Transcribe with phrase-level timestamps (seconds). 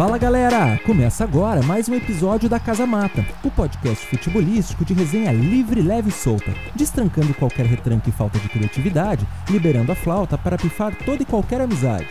[0.00, 0.78] Fala galera!
[0.86, 6.08] Começa agora mais um episódio da Casa Mata, o podcast futebolístico de resenha livre, leve
[6.08, 11.22] e solta, destrancando qualquer retranque e falta de criatividade, liberando a flauta para pifar toda
[11.22, 12.08] e qualquer amizade.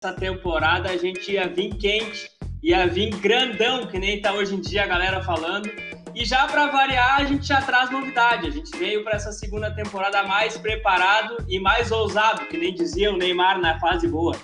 [0.00, 2.30] Essa temporada a gente ia vir quente,
[2.62, 5.68] ia vir grandão, que nem tá hoje em dia a galera falando.
[6.14, 8.46] E já para variar, a gente já traz novidade.
[8.46, 13.12] A gente veio para essa segunda temporada mais preparado e mais ousado, que nem dizia
[13.12, 14.36] o Neymar na fase boa.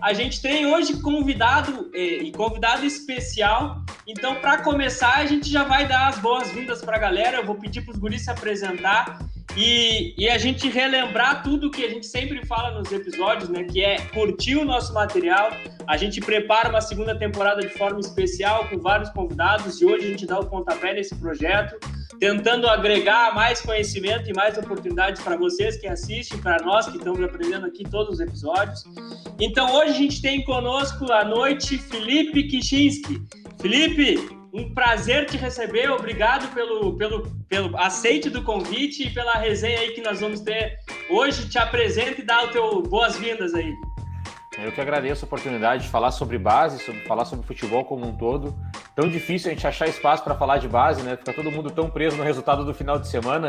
[0.00, 3.82] A gente tem hoje convidado eh, e convidado especial.
[4.06, 7.38] Então, para começar, a gente já vai dar as boas-vindas para a galera.
[7.38, 9.18] Eu vou pedir para os guris se apresentar
[9.56, 13.64] e, e, a gente relembrar tudo que a gente sempre fala nos episódios, né?
[13.64, 15.52] Que é curtir o nosso material.
[15.86, 20.10] A gente prepara uma segunda temporada de forma especial com vários convidados e hoje a
[20.10, 21.78] gente dá o pontapé nesse projeto,
[22.18, 27.22] tentando agregar mais conhecimento e mais oportunidades para vocês que assistem, para nós que estamos
[27.22, 28.84] aprendendo aqui todos os episódios.
[29.38, 33.22] Então hoje a gente tem conosco à noite Felipe Kichinski.
[33.60, 35.90] Felipe, um prazer te receber.
[35.90, 40.78] Obrigado pelo, pelo, pelo aceite do convite e pela resenha aí que nós vamos ter
[41.10, 41.48] hoje.
[41.48, 43.74] Te apresento e dá o teu boas-vindas aí.
[44.58, 48.16] Eu que agradeço a oportunidade de falar sobre base, sobre falar sobre futebol como um
[48.16, 48.54] todo.
[48.94, 51.16] Tão difícil a gente achar espaço para falar de base, né?
[51.16, 53.48] Fica todo mundo tão preso no resultado do final de semana,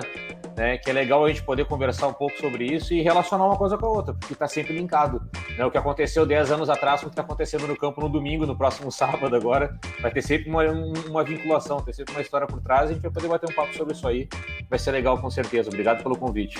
[0.58, 0.78] né?
[0.78, 3.78] Que é legal a gente poder conversar um pouco sobre isso e relacionar uma coisa
[3.78, 5.22] com a outra, porque está sempre linkado.
[5.58, 5.64] Né?
[5.64, 8.46] O que aconteceu 10 anos atrás com o que está acontecendo no campo no domingo,
[8.46, 10.64] no próximo sábado agora, vai ter sempre uma,
[11.08, 12.90] uma vinculação, ter sempre uma história por trás.
[12.90, 14.28] E a gente vai poder bater um papo sobre isso aí.
[14.70, 15.70] Vai ser legal com certeza.
[15.70, 16.60] Obrigado pelo convite.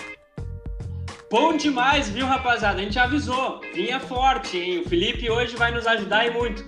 [1.32, 2.80] Bom demais, viu, rapaziada?
[2.80, 4.80] A gente avisou, vinha forte, hein?
[4.80, 6.64] O Felipe hoje vai nos ajudar e muito.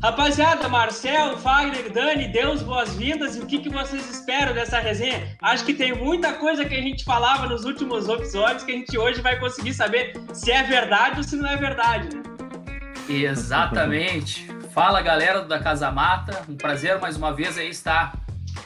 [0.00, 5.36] Rapaziada, Marcel, Fagner, Dani, Deus boas-vindas e o que, que vocês esperam dessa resenha?
[5.42, 8.96] Acho que tem muita coisa que a gente falava nos últimos episódios que a gente
[8.96, 12.22] hoje vai conseguir saber se é verdade ou se não é verdade, né?
[13.08, 14.46] Exatamente.
[14.72, 18.16] Fala galera da Casa Mata, um prazer mais uma vez aí estar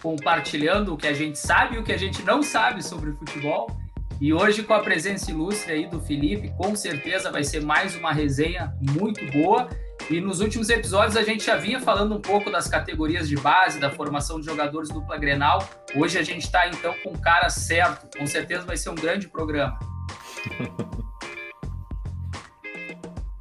[0.03, 3.81] compartilhando o que a gente sabe e o que a gente não sabe sobre futebol.
[4.21, 8.13] E hoje, com a presença ilustre aí do Felipe, com certeza vai ser mais uma
[8.13, 9.67] resenha muito boa.
[10.11, 13.81] E nos últimos episódios a gente já vinha falando um pouco das categorias de base,
[13.81, 15.67] da formação de jogadores dupla Grenal.
[15.97, 18.19] Hoje a gente está então com o cara certo.
[18.19, 19.79] Com certeza vai ser um grande programa.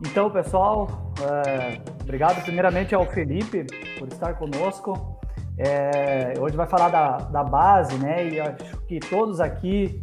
[0.02, 3.66] Então, pessoal, é, obrigado primeiramente ao Felipe
[4.00, 5.20] por estar conosco.
[5.58, 8.30] É, hoje vai falar da, da base, né?
[8.30, 10.02] E acho que todos aqui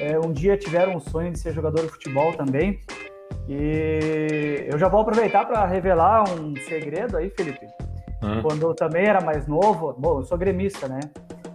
[0.00, 2.80] é, um dia tiveram um sonho de ser jogador de futebol também.
[3.48, 7.66] E eu já vou aproveitar para revelar um segredo aí, Felipe.
[8.22, 8.42] Hum.
[8.42, 11.00] Quando eu também era mais novo, bom, eu sou gremista, né?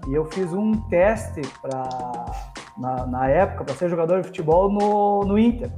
[0.08, 1.88] E eu fiz um teste para
[2.78, 5.70] na, na, época para ser jogador de futebol no, no Inter.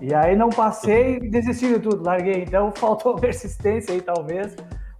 [0.00, 2.42] E aí não passei e desisti de tudo, larguei.
[2.42, 4.54] Então faltou persistência aí, talvez.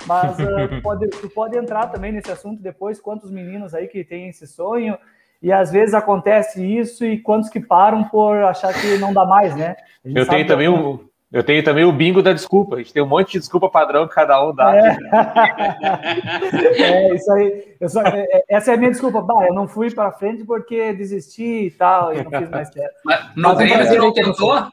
[0.06, 3.00] Mas uh, tu, pode, tu pode entrar também nesse assunto depois.
[3.00, 4.96] Quantos meninos aí que têm esse sonho
[5.42, 9.56] e às vezes acontece isso e quantos que param por achar que não dá mais,
[9.56, 9.76] né?
[10.04, 11.00] Eu tenho também o,
[11.32, 12.74] eu tenho também o bingo da desculpa.
[12.74, 14.76] A gente tem um monte de desculpa padrão que cada um dá.
[14.76, 14.98] É,
[16.82, 17.76] é isso aí.
[17.88, 19.22] Só, é, é, essa é a minha desculpa.
[19.22, 22.96] Bah, eu não fui para frente porque desisti e tal, e não fiz mais certo.
[23.04, 24.66] Mas no Mas Grêmio tu não tentou?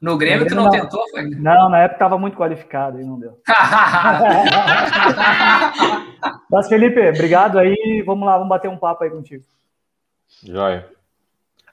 [0.00, 1.28] No Grêmio tu não, não tentou, foi?
[1.28, 3.38] Não, na época estava muito qualificado e não deu.
[6.50, 8.02] Mas, Felipe, obrigado aí.
[8.06, 9.44] Vamos lá, vamos bater um papo aí contigo.
[10.42, 10.88] Joia.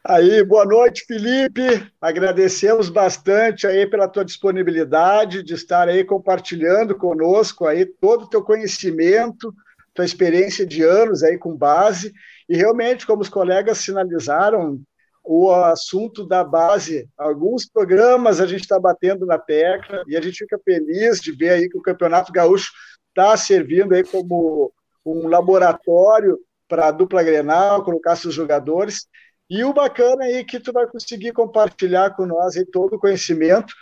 [0.03, 1.91] Aí, boa noite, Felipe.
[1.99, 8.43] Agradecemos bastante aí pela tua disponibilidade de estar aí compartilhando conosco aí todo o teu
[8.43, 9.53] conhecimento,
[9.93, 12.13] tua experiência de anos aí com base.
[12.47, 14.79] E realmente, como os colegas sinalizaram,
[15.23, 20.37] o assunto da base, alguns programas a gente está batendo na tecla e a gente
[20.37, 22.71] fica feliz de ver aí que o Campeonato Gaúcho
[23.09, 24.72] está servindo aí como
[25.03, 26.37] um laboratório
[26.67, 29.08] para a dupla Grenal, colocar seus jogadores.
[29.50, 33.73] E o bacana aí que tu vai conseguir compartilhar com nós aí todo o conhecimento.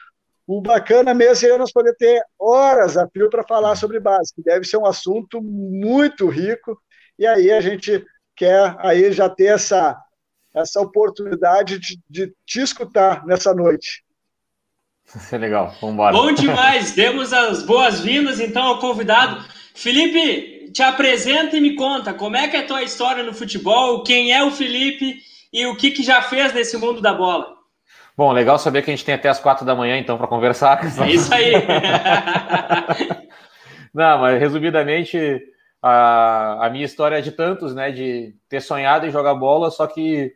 [0.45, 4.43] O bacana mesmo é nós poder ter horas a fio para falar sobre base, que
[4.43, 6.77] deve ser um assunto muito rico.
[7.17, 9.97] E aí a gente quer aí já ter essa,
[10.53, 14.03] essa oportunidade de, de te escutar nessa noite.
[15.15, 16.13] Isso é legal, vamos embora.
[16.13, 19.45] Bom demais, demos as boas-vindas então ao convidado.
[19.75, 24.03] Felipe, te apresenta e me conta como é que é a tua história no futebol,
[24.03, 25.19] quem é o Felipe
[25.53, 27.53] e o que, que já fez nesse mundo da bola.
[28.17, 30.83] Bom, legal saber que a gente tem até as quatro da manhã, então, para conversar.
[30.83, 31.53] É isso aí.
[33.93, 35.41] Não, mas resumidamente,
[35.81, 37.91] a, a minha história de tantos, né?
[37.91, 40.31] De ter sonhado em jogar bola, só que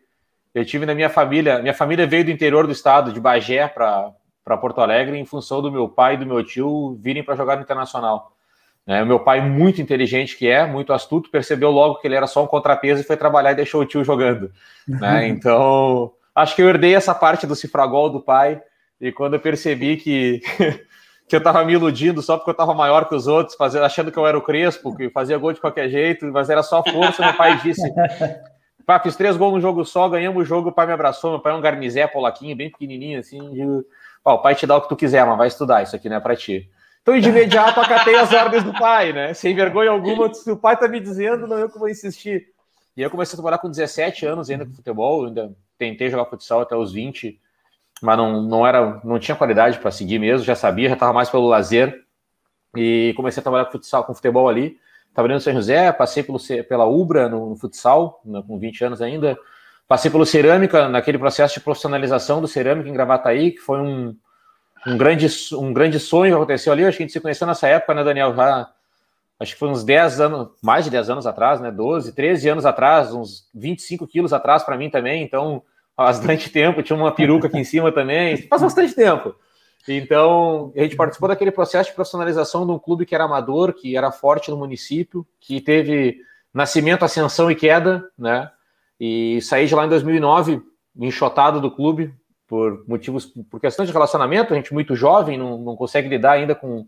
[0.54, 1.60] eu tive na minha família.
[1.60, 5.72] Minha família veio do interior do estado, de Bagé para Porto Alegre, em função do
[5.72, 8.37] meu pai e do meu tio virem para jogar no internacional.
[8.88, 12.25] Né, o meu pai, muito inteligente que é, muito astuto, percebeu logo que ele era
[12.25, 14.50] só um contrapeso e foi trabalhar e deixou o tio jogando.
[14.88, 15.28] Né?
[15.28, 18.62] Então, acho que eu herdei essa parte do cifragol do pai.
[19.01, 20.42] E quando eu percebi que
[21.28, 24.12] que eu tava me iludindo só porque eu tava maior que os outros, fazendo, achando
[24.12, 27.22] que eu era o Crespo, que fazia gol de qualquer jeito, mas era só força.
[27.22, 27.81] Meu pai disse:
[28.86, 31.31] Pá, fiz três gols no jogo só, ganhamos o jogo, o pai me abraçou.
[31.31, 33.51] Meu pai é um garnizé polaquinho, bem pequenininho, assim.
[33.51, 33.86] De,
[34.24, 36.16] Pá, o pai te dá o que tu quiser, mas vai estudar, isso aqui não
[36.16, 36.69] é pra ti.
[37.07, 39.33] Então, de imediato, acatei as ordens do pai, né?
[39.33, 42.50] Sem vergonha alguma, se o pai tá me dizendo, não eu que vou insistir.
[42.98, 46.59] E eu comecei a trabalhar com 17 anos ainda com futebol, ainda tentei jogar futsal
[46.59, 47.39] até os 20
[48.01, 51.30] mas não, não era, não tinha qualidade para seguir mesmo, já sabia, já estava mais
[51.30, 52.04] pelo lazer
[52.75, 54.77] e comecei a trabalhar com futsal, com futebol ali.
[55.13, 56.38] Trabalhei no São José, passei pelo,
[56.68, 59.38] pela Ubra no, no futsal, né, com 20 anos ainda.
[59.88, 64.13] Passei pelo Cerâmica, naquele processo de profissionalização do Cerâmica em Gravataí, que foi um,
[64.88, 66.86] um, grande, um grande sonho aconteceu ali.
[66.86, 68.34] Acho que a gente se conheceu nessa época, né, Daniel?
[68.34, 68.69] Já,
[69.39, 71.72] acho que foi uns 10 anos, mais de 10 anos atrás, né?
[71.72, 75.24] 12, 13 anos atrás, uns 25 quilos atrás para mim também.
[75.24, 75.62] Então,
[75.95, 79.36] bastante tempo, tinha uma peruca aqui em cima também, faz bastante tempo.
[79.88, 83.95] Então, a gente participou daquele processo de profissionalização de um clube que era amador, que
[83.95, 86.22] era forte no município, que teve
[86.54, 88.51] nascimento, ascensão e queda, né?
[89.00, 90.62] E saí de lá em 2009,
[91.00, 92.13] enxotado do clube,
[92.48, 96.56] por motivos, por questão de relacionamento, a gente muito jovem, não, não consegue lidar ainda
[96.56, 96.88] com,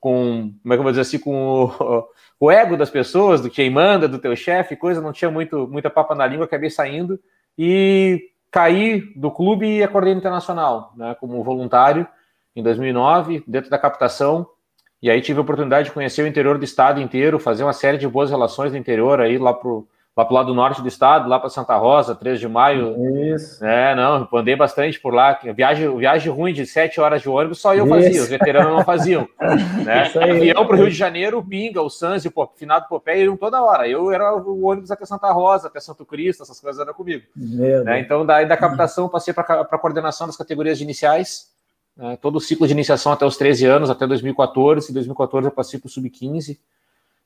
[0.00, 2.08] com, como é que eu vou dizer assim, com o,
[2.40, 5.90] o ego das pessoas, do quem manda, do teu chefe, coisa, não tinha muito, muita
[5.90, 7.20] papa na língua, acabei saindo,
[7.56, 12.06] e caí do clube e acordei no internacional, né, como voluntário
[12.56, 14.48] em 2009, dentro da captação.
[15.00, 17.98] E aí tive a oportunidade de conhecer o interior do estado inteiro, fazer uma série
[17.98, 19.86] de boas relações no interior, aí lá pro
[20.18, 22.96] lá pro lado norte do estado, lá para Santa Rosa, 3 de maio.
[23.32, 23.64] Isso.
[23.64, 25.38] É, não, andei bastante por lá.
[25.54, 27.94] Viagem, viagem ruim de sete horas de ônibus, só eu Isso.
[27.94, 29.28] fazia, os veteranos não faziam.
[29.84, 30.10] né?
[30.20, 33.62] Avião para o Rio de Janeiro, o Pinga, o Sanz o finado Popé iam toda
[33.62, 33.86] hora.
[33.86, 37.22] Eu era o ônibus até Santa Rosa, até Santo Cristo, essas coisas eram comigo.
[37.36, 38.00] Né?
[38.00, 41.46] Então, daí da captação, passei para a coordenação das categorias de iniciais.
[41.96, 42.18] Né?
[42.20, 44.90] Todo o ciclo de iniciação até os 13 anos, até 2014.
[44.90, 46.58] Em 2014 eu passei para o Sub-15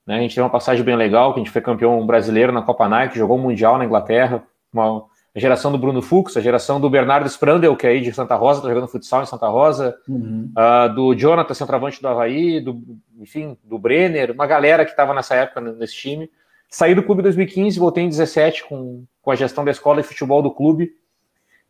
[0.07, 0.17] né?
[0.17, 2.89] A gente teve uma passagem bem legal, que a gente foi campeão brasileiro na Copa
[2.89, 5.05] Nike, jogou o Mundial na Inglaterra, uma,
[5.35, 8.35] a geração do Bruno Fux, a geração do Bernardo Sprandel, que é aí de Santa
[8.35, 10.53] Rosa, está jogando futsal em Santa Rosa, uhum.
[10.57, 12.83] uh, do Jonathan, centroavante do Havaí, do,
[13.19, 16.31] enfim, do Brenner, uma galera que estava nessa época nesse time.
[16.69, 20.09] Saí do clube em 2015, voltei em 17 com, com a gestão da escola de
[20.09, 20.91] futebol do clube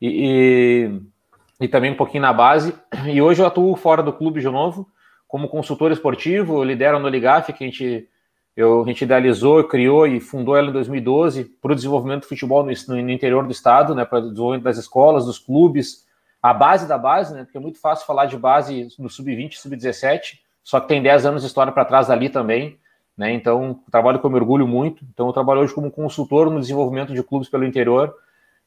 [0.01, 0.91] e,
[1.61, 2.75] e, e também um pouquinho na base.
[3.07, 4.89] E hoje eu atuo fora do clube de novo,
[5.29, 8.09] como consultor esportivo, eu lidero no Ligaf, que a gente
[8.57, 12.63] eu, a gente idealizou, criou e fundou ela em 2012 para o desenvolvimento do futebol
[12.63, 16.07] no, no, interior do estado, né, para o desenvolvimento das escolas, dos clubes,
[16.43, 20.41] a base da base, né, porque é muito fácil falar de base no sub-20, sub-17,
[20.63, 22.79] só que tem 10 anos de história para trás ali também,
[23.17, 27.23] né, então trabalho com orgulho muito, então eu trabalho hoje como consultor no desenvolvimento de
[27.23, 28.15] clubes pelo interior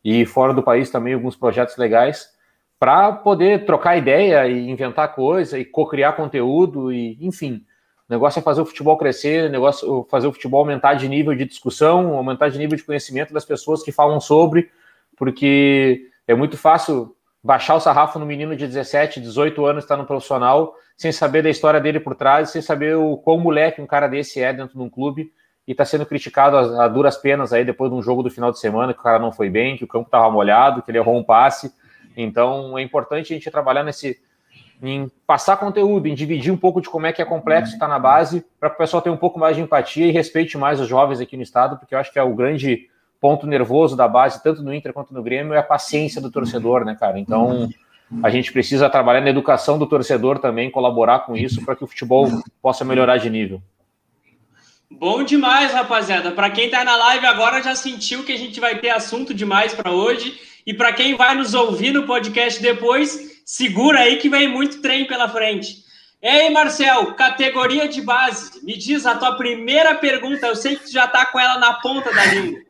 [0.04, 2.34] e fora do país também alguns projetos legais,
[2.80, 7.65] para poder trocar ideia e inventar coisa e co-criar conteúdo e, enfim,
[8.08, 11.08] o negócio é fazer o futebol crescer, o negócio é fazer o futebol aumentar de
[11.10, 14.70] nível de discussão, aumentar de nível de conhecimento das pessoas que falam sobre,
[15.18, 20.06] porque é muito fácil baixar o sarrafo no menino de 17, 18 anos está no
[20.06, 24.08] profissional, sem saber da história dele por trás, sem saber o quão moleque um cara
[24.08, 25.32] desse é dentro de um clube
[25.68, 28.52] e está sendo criticado a, a, duras penas aí depois de um jogo do final
[28.52, 30.98] de semana que o cara não foi bem, que o campo estava molhado, que ele
[30.98, 31.74] errou um passe.
[32.16, 34.20] Então é importante a gente trabalhar nesse
[34.82, 38.00] em passar conteúdo, em dividir um pouco de como é que é complexo estar na
[38.00, 40.88] base, para que o pessoal tenha um pouco mais de empatia e respeite mais os
[40.88, 42.90] jovens aqui no estado, porque eu acho que é o grande
[43.20, 46.86] ponto nervoso da base, tanto no Inter quanto no Grêmio, é a paciência do torcedor,
[46.86, 47.18] né, cara?
[47.18, 47.70] Então,
[48.22, 51.88] a gente precisa trabalhar na educação do torcedor também, colaborar com isso, para que o
[51.88, 52.28] futebol
[52.62, 53.62] possa melhorar de nível.
[54.92, 56.32] Bom demais, rapaziada.
[56.32, 59.74] Para quem está na live agora já sentiu que a gente vai ter assunto demais
[59.74, 60.40] para hoje.
[60.66, 65.06] E para quem vai nos ouvir no podcast depois, Segura aí que vem muito trem
[65.06, 65.86] pela frente.
[66.20, 68.66] Ei, Marcel, categoria de base.
[68.66, 70.48] Me diz a tua primeira pergunta.
[70.48, 72.66] Eu sei que tu já tá com ela na ponta da língua.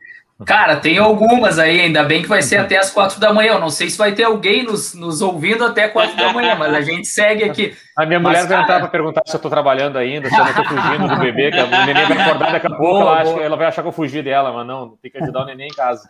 [0.46, 3.53] Cara, tem algumas aí, ainda bem que vai ser até as quatro da manhã.
[3.53, 6.74] Eu não sei se vai ter alguém nos, nos ouvindo até quatro da manhã, mas
[6.74, 7.74] a gente segue aqui.
[7.96, 8.63] A minha mulher mas, vai cara...
[8.63, 11.51] entrar para perguntar se eu tô trabalhando ainda, se eu não tô fugindo do bebê,
[11.51, 13.94] que a neném vai acordar daqui a pouco, ela, acha, ela vai achar que eu
[13.94, 16.05] fugi dela, mas não, tem que ajudar o neném em casa.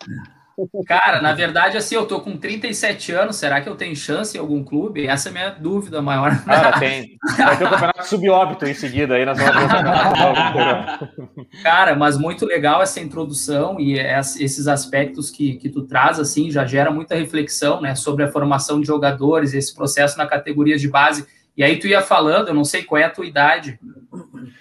[0.87, 4.39] Cara, na verdade, assim, eu tô com 37 anos, será que eu tenho chance em
[4.39, 5.05] algum clube?
[5.05, 6.43] Essa é a minha dúvida maior.
[6.45, 7.17] Cara, tem.
[7.37, 9.41] Vai ter o um campeonato subóbito em seguida aí, vamos
[11.61, 16.65] Cara, mas muito legal essa introdução e esses aspectos que, que tu traz, assim, já
[16.65, 21.27] gera muita reflexão, né, sobre a formação de jogadores, esse processo na categoria de base.
[21.57, 23.79] E aí tu ia falando, eu não sei qual é a tua idade.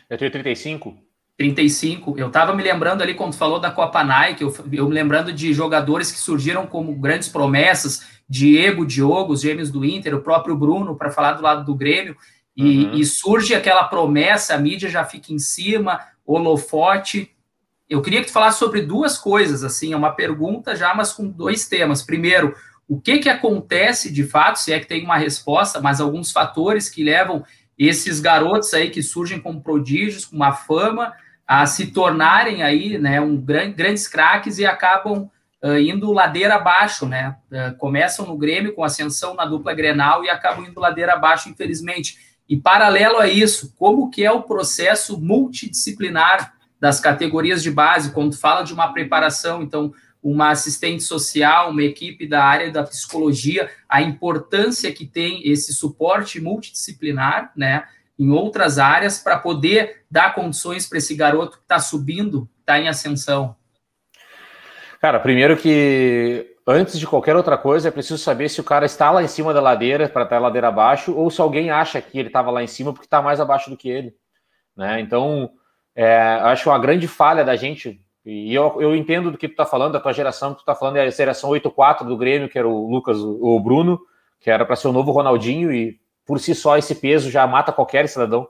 [0.09, 0.97] Eu tenho 35.
[1.37, 2.14] 35.
[2.17, 5.53] Eu estava me lembrando ali quando falou da Copa Nike, eu, eu me lembrando de
[5.53, 10.97] jogadores que surgiram como grandes promessas, Diego, Diogo, os gêmeos do Inter, o próprio Bruno,
[10.97, 12.17] para falar do lado do Grêmio,
[12.57, 12.95] e, uhum.
[12.95, 17.31] e, surge aquela promessa, a mídia já fica em cima, holofote.
[17.91, 21.29] Eu queria que tu falasse sobre duas coisas, assim, é uma pergunta já, mas com
[21.29, 22.03] dois temas.
[22.03, 22.55] Primeiro,
[22.88, 26.88] o que que acontece de fato, se é que tem uma resposta, mas alguns fatores
[26.88, 27.45] que levam
[27.76, 31.12] esses garotos aí que surgem como prodígios, com uma fama,
[31.47, 35.31] a se tornarem aí, né, um grande, grandes craques e acabam
[35.63, 37.37] uh, indo ladeira abaixo, né?
[37.51, 42.19] Uh, começam no Grêmio com ascensão na dupla Grenal e acabam indo ladeira abaixo, infelizmente.
[42.49, 48.37] E paralelo a isso, como que é o processo multidisciplinar das categorias de base, quando
[48.37, 54.01] fala de uma preparação, então uma assistente social, uma equipe da área da psicologia, a
[54.01, 57.85] importância que tem esse suporte multidisciplinar, né?
[58.18, 62.88] Em outras áreas para poder dar condições para esse garoto que está subindo, está em
[62.88, 63.56] ascensão?
[65.00, 69.11] Cara, primeiro que antes de qualquer outra coisa é preciso saber se o cara está
[69.11, 72.28] lá em cima da ladeira para estar ladeira abaixo ou se alguém acha que ele
[72.28, 74.14] estava lá em cima porque está mais abaixo do que ele,
[74.76, 75.00] né?
[75.00, 75.50] Então,
[75.94, 79.66] é, acho uma grande falha da gente e eu, eu entendo do que tu está
[79.66, 82.59] falando, da tua geração que tu está falando é a geração 8-4 do Grêmio, que
[82.59, 84.00] era o Lucas, o Bruno,
[84.40, 87.73] que era para ser o novo Ronaldinho e por si só esse peso já mata
[87.73, 88.47] qualquer cidadão,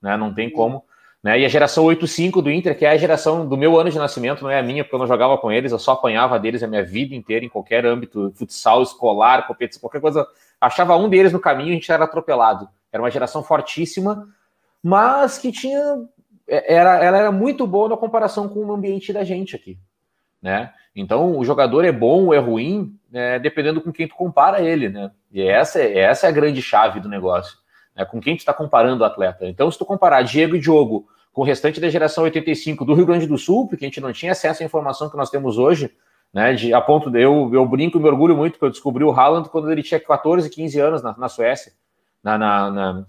[0.00, 0.16] né?
[0.16, 0.84] Não tem como.
[1.24, 1.40] Né?
[1.40, 4.42] E a geração 8-5 do Inter, que é a geração do meu ano de nascimento,
[4.42, 6.66] não é a minha, porque eu não jogava com eles, eu só apanhava deles a
[6.66, 10.26] minha vida inteira, em qualquer âmbito, futsal, escolar, competição, qualquer coisa.
[10.60, 12.68] Achava um deles no caminho, a gente era atropelado.
[12.92, 14.28] Era uma geração fortíssima,
[14.82, 16.04] mas que tinha.
[16.46, 19.78] É, era, ela era muito boa na comparação com o ambiente da gente aqui.
[20.42, 20.70] Né?
[20.94, 24.90] Então, o jogador é bom ou é ruim, né, dependendo com quem tu compara ele,
[24.90, 25.10] né?
[25.34, 27.58] E essa, é, essa é a grande chave do negócio,
[27.96, 28.04] né?
[28.04, 29.46] Com quem tu está comparando o atleta.
[29.46, 33.04] Então, se tu comparar Diego e Diogo com o restante da geração 85 do Rio
[33.04, 35.90] Grande do Sul, porque a gente não tinha acesso à informação que nós temos hoje,
[36.32, 36.54] né?
[36.54, 39.10] De, a ponto de eu, eu brinco e me orgulho muito que eu descobri o
[39.10, 41.72] Haaland quando ele tinha 14, 15 anos na, na Suécia,
[42.22, 43.04] na, na, na,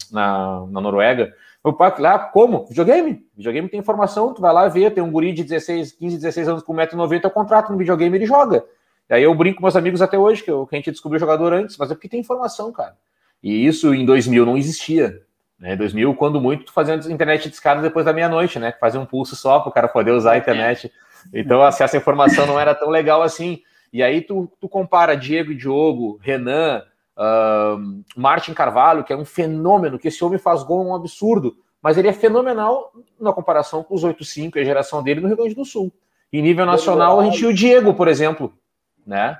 [0.68, 1.32] na, Noruega.
[1.64, 2.66] Meu pai, lá, como?
[2.66, 3.24] Videogame.
[3.38, 6.64] Videogame tem informação, tu vai lá ver, tem um guri de 16, 15, 16 anos
[6.64, 8.66] com 1,90m, é o contrato no videogame, ele joga.
[9.10, 11.18] E aí eu brinco com meus amigos até hoje, que, eu, que a gente descobriu
[11.18, 12.96] o jogador antes, mas é porque tem informação, cara.
[13.42, 15.22] E isso em 2000 não existia.
[15.60, 15.76] Né?
[15.76, 18.74] 2000, quando muito, tu fazia internet de escada depois da meia-noite, né?
[18.80, 20.92] Fazia um pulso só para o cara poder usar a internet.
[21.34, 23.62] Então, assim, essa informação não era tão legal assim.
[23.94, 26.84] E aí tu, tu compara Diego e Diogo, Renan,
[27.18, 31.56] Uh, Martin Carvalho, que é um fenômeno, que esse homem faz gol é um absurdo,
[31.82, 35.38] mas ele é fenomenal na comparação com os 8-5 e a geração dele no Rio
[35.38, 35.94] Grande do Sul.
[36.32, 38.54] Em nível nacional, a gente tinha o Diego, por exemplo,
[39.06, 39.38] né?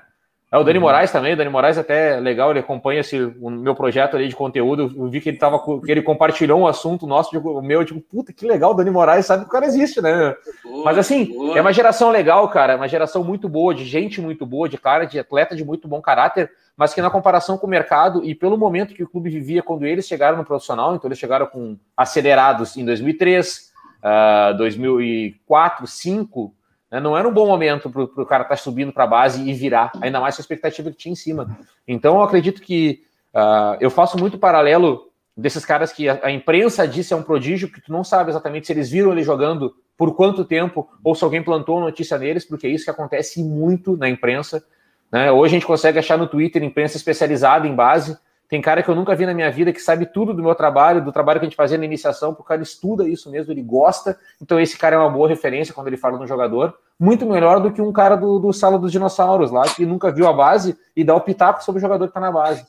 [0.50, 0.84] É o Dani uhum.
[0.84, 4.36] Moraes também, o Dani Moraes até legal, ele acompanha esse, o meu projeto ali de
[4.36, 8.00] conteúdo, eu vi que ele tava que ele compartilhou um assunto nosso, o meu, tipo,
[8.00, 10.36] puta, que legal, o Dani Moraes sabe que o cara existe, né?
[10.62, 11.58] Boa, Mas assim, boa.
[11.58, 14.78] é uma geração legal, cara, é uma geração muito boa, de gente muito boa, de
[14.78, 18.32] cara, de atleta de muito bom caráter, mas que na comparação com o mercado e
[18.32, 21.76] pelo momento que o clube vivia quando eles chegaram no profissional, então eles chegaram com
[21.96, 26.56] acelerados em 2003, uh, 2004, 2005, né?
[26.90, 29.52] Não era um bom momento para o cara estar tá subindo para a base e
[29.52, 31.58] virar, ainda mais com a expectativa que tinha em cima.
[31.86, 33.02] Então, eu acredito que
[33.34, 37.70] uh, eu faço muito paralelo desses caras que a, a, imprensa disse é um prodígio,
[37.70, 41.24] que tu não sabe exatamente se eles viram ele jogando por quanto tempo, ou se
[41.24, 44.64] alguém plantou notícia neles, porque é isso que acontece muito na imprensa.
[45.10, 45.30] Né?
[45.30, 48.16] Hoje a gente consegue achar no Twitter imprensa especializada em base,
[48.48, 51.04] tem cara que eu nunca vi na minha vida que sabe tudo do meu trabalho,
[51.04, 53.62] do trabalho que a gente fazia na iniciação, porque o cara estuda isso mesmo, ele
[53.62, 54.16] gosta.
[54.40, 56.74] Então, esse cara é uma boa referência quando ele fala no jogador.
[56.98, 60.28] Muito melhor do que um cara do, do Sala dos Dinossauros lá, que nunca viu
[60.28, 62.64] a base e dá o pitaco sobre o jogador que está na base.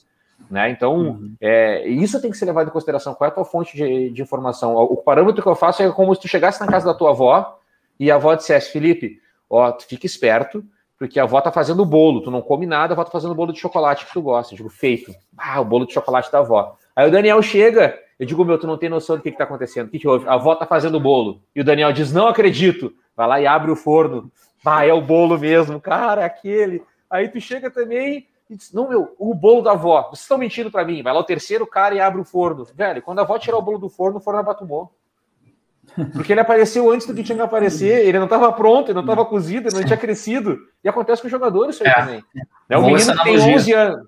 [0.49, 0.69] Né?
[0.71, 1.35] Então, uhum.
[1.39, 3.13] é, isso tem que ser levado em consideração.
[3.13, 4.75] Qual é a tua fonte de, de, informação?
[4.75, 7.59] O parâmetro que eu faço é como se tu chegasse na casa da tua avó
[7.99, 9.19] e a avó dissesse: Felipe,
[9.49, 10.63] ó, tu fica esperto
[10.97, 13.53] porque a avó tá fazendo bolo, tu não come nada, a avó tá fazendo bolo
[13.53, 14.53] de chocolate que tu gosta.
[14.53, 15.13] Eu digo, feito.
[15.37, 16.75] Ah, o bolo de chocolate da avó.
[16.95, 19.43] Aí o Daniel chega, eu digo, meu, tu não tem noção do que, que tá
[19.43, 19.87] acontecendo.
[19.87, 20.27] O que, que houve?
[20.27, 21.41] A avó tá fazendo bolo.
[21.55, 22.93] E o Daniel diz, não acredito.
[23.15, 24.31] Vai lá e abre o forno.
[24.65, 26.83] Ah, é o bolo mesmo, cara, é aquele.
[27.09, 30.01] Aí tu chega também e diz, não, meu, o bolo da avó.
[30.09, 31.03] Vocês estão mentindo para mim.
[31.03, 32.65] Vai lá o terceiro cara e abre o forno.
[32.73, 34.91] Velho, quando a avó tirar o bolo do forno, o forno é batumou.
[36.13, 39.01] Porque ele apareceu antes do que tinha que aparecer, ele não estava pronto, ele não
[39.01, 40.59] estava cozido, ele não tinha crescido.
[40.83, 41.93] E acontece com os jogadores isso aí é.
[41.93, 42.23] também.
[42.69, 44.07] É, o menino que tem 11 anos,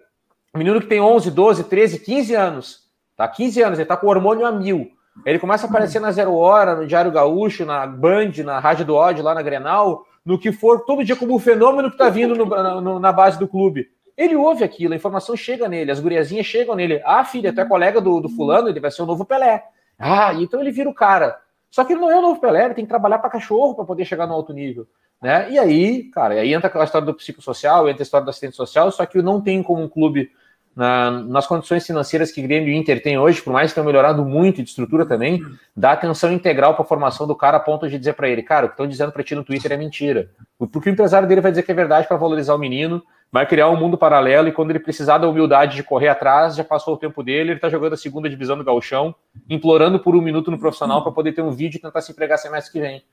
[0.53, 2.79] o menino que tem 11, 12, 13, 15 anos,
[3.17, 3.27] tá?
[3.27, 4.91] 15 anos, ele tá com o hormônio a mil.
[5.25, 8.95] Ele começa a aparecer na Zero Hora, no Diário Gaúcho, na Band, na Rádio do
[8.95, 12.35] Ódio, lá na Grenal, no que for, todo dia como um fenômeno que tá vindo
[12.35, 13.87] no, no, na base do clube.
[14.15, 17.01] Ele ouve aquilo, a informação chega nele, as guriazinhas chegam nele.
[17.05, 19.63] Ah, filha, tu é colega do, do fulano, ele vai ser o novo Pelé.
[19.97, 21.37] Ah, então ele vira o cara.
[21.71, 23.85] Só que ele não é o novo Pelé, ele tem que trabalhar para cachorro para
[23.85, 24.87] poder chegar no alto nível.
[25.21, 25.51] Né?
[25.51, 28.91] E aí, cara, aí entra a história do psicossocial, entra a história do assistente social,
[28.91, 30.31] só que não tem como um clube,
[30.75, 34.23] na, nas condições financeiras que Grêmio e Inter tem hoje, por mais que tenham melhorado
[34.23, 35.41] muito de estrutura também,
[35.75, 38.65] dá atenção integral para a formação do cara a ponto de dizer para ele, cara,
[38.65, 40.31] o que estão dizendo para ti no Twitter é mentira.
[40.57, 43.69] Porque o empresário dele vai dizer que é verdade para valorizar o menino, vai criar
[43.69, 46.97] um mundo paralelo e quando ele precisar da humildade de correr atrás, já passou o
[46.97, 49.13] tempo dele, ele está jogando a segunda divisão do Gauchão,
[49.49, 52.37] implorando por um minuto no profissional para poder ter um vídeo e tentar se empregar
[52.37, 53.03] semestre que vem.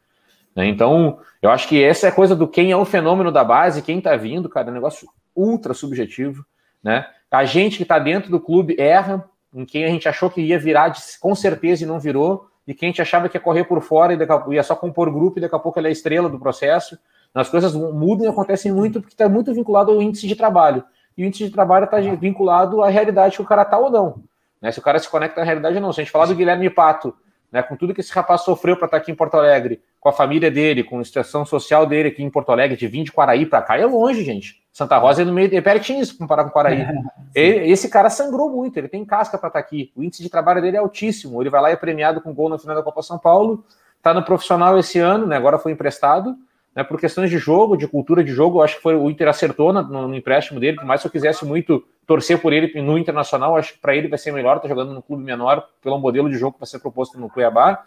[0.54, 0.66] Né?
[0.66, 3.82] Então, eu acho que essa é a coisa do quem é o fenômeno da base,
[3.82, 6.44] quem está vindo, cara, é um negócio ultra subjetivo,
[6.82, 7.06] né?
[7.30, 10.58] A gente que está dentro do clube erra em quem a gente achou que ia
[10.58, 13.82] virar com certeza e não virou, e quem a gente achava que ia correr por
[13.82, 16.38] fora e ia só compor grupo e daqui a pouco ele é a estrela do
[16.38, 16.98] processo.
[17.36, 20.82] As coisas mudam e acontecem muito porque está muito vinculado ao índice de trabalho.
[21.16, 24.22] E o índice de trabalho está vinculado à realidade que o cara está ou não.
[24.60, 24.72] Né?
[24.72, 25.92] Se o cara se conecta à realidade ou não.
[25.92, 27.14] Se a gente falar do Guilherme Pato,
[27.52, 30.08] né, com tudo que esse rapaz sofreu para estar tá aqui em Porto Alegre, com
[30.08, 33.12] a família dele, com a situação social dele aqui em Porto Alegre, de vir de
[33.12, 34.62] Quaraí para cá, é longe, gente.
[34.72, 36.86] Santa Rosa é no meio, é pertinho se comparar com Quaraí.
[37.34, 39.92] ele, esse cara sangrou muito, ele tem casca para estar tá aqui.
[39.94, 41.42] O índice de trabalho dele é altíssimo.
[41.42, 43.62] Ele vai lá e é premiado com gol no final da Copa São Paulo.
[43.98, 46.34] Está no profissional esse ano, né, agora foi emprestado
[46.76, 49.72] né, por questões de jogo, de cultura de jogo, acho que foi o Inter acertou
[49.72, 53.56] no, no, empréstimo dele, por mais que eu quisesse muito torcer por ele no Internacional,
[53.56, 56.36] acho que para ele vai ser melhor, tá jogando no clube menor, pelo modelo de
[56.36, 57.82] jogo que vai ser proposto no Cuiabá,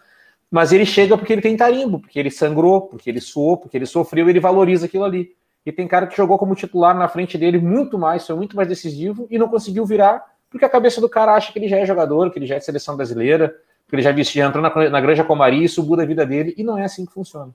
[0.49, 3.85] mas ele chega porque ele tem tarimbo, porque ele sangrou, porque ele suou, porque ele
[3.85, 5.35] sofreu, ele valoriza aquilo ali.
[5.63, 8.67] E tem cara que jogou como titular na frente dele muito mais, foi muito mais
[8.67, 11.85] decisivo e não conseguiu virar, porque a cabeça do cara acha que ele já é
[11.85, 13.55] jogador, que ele já é seleção brasileira,
[13.87, 16.63] que ele já, já entrou na, na Granja Comari, isso muda a vida dele, e
[16.63, 17.53] não é assim que funciona.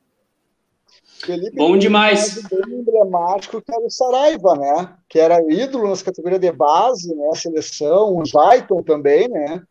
[1.20, 2.38] Felipe Bom demais.
[2.44, 4.88] Um bem emblemático que era o Saraiva, né?
[5.08, 7.28] Que era ídolo nas categorias de base, né?
[7.32, 9.62] A seleção, o Zaiton também, né?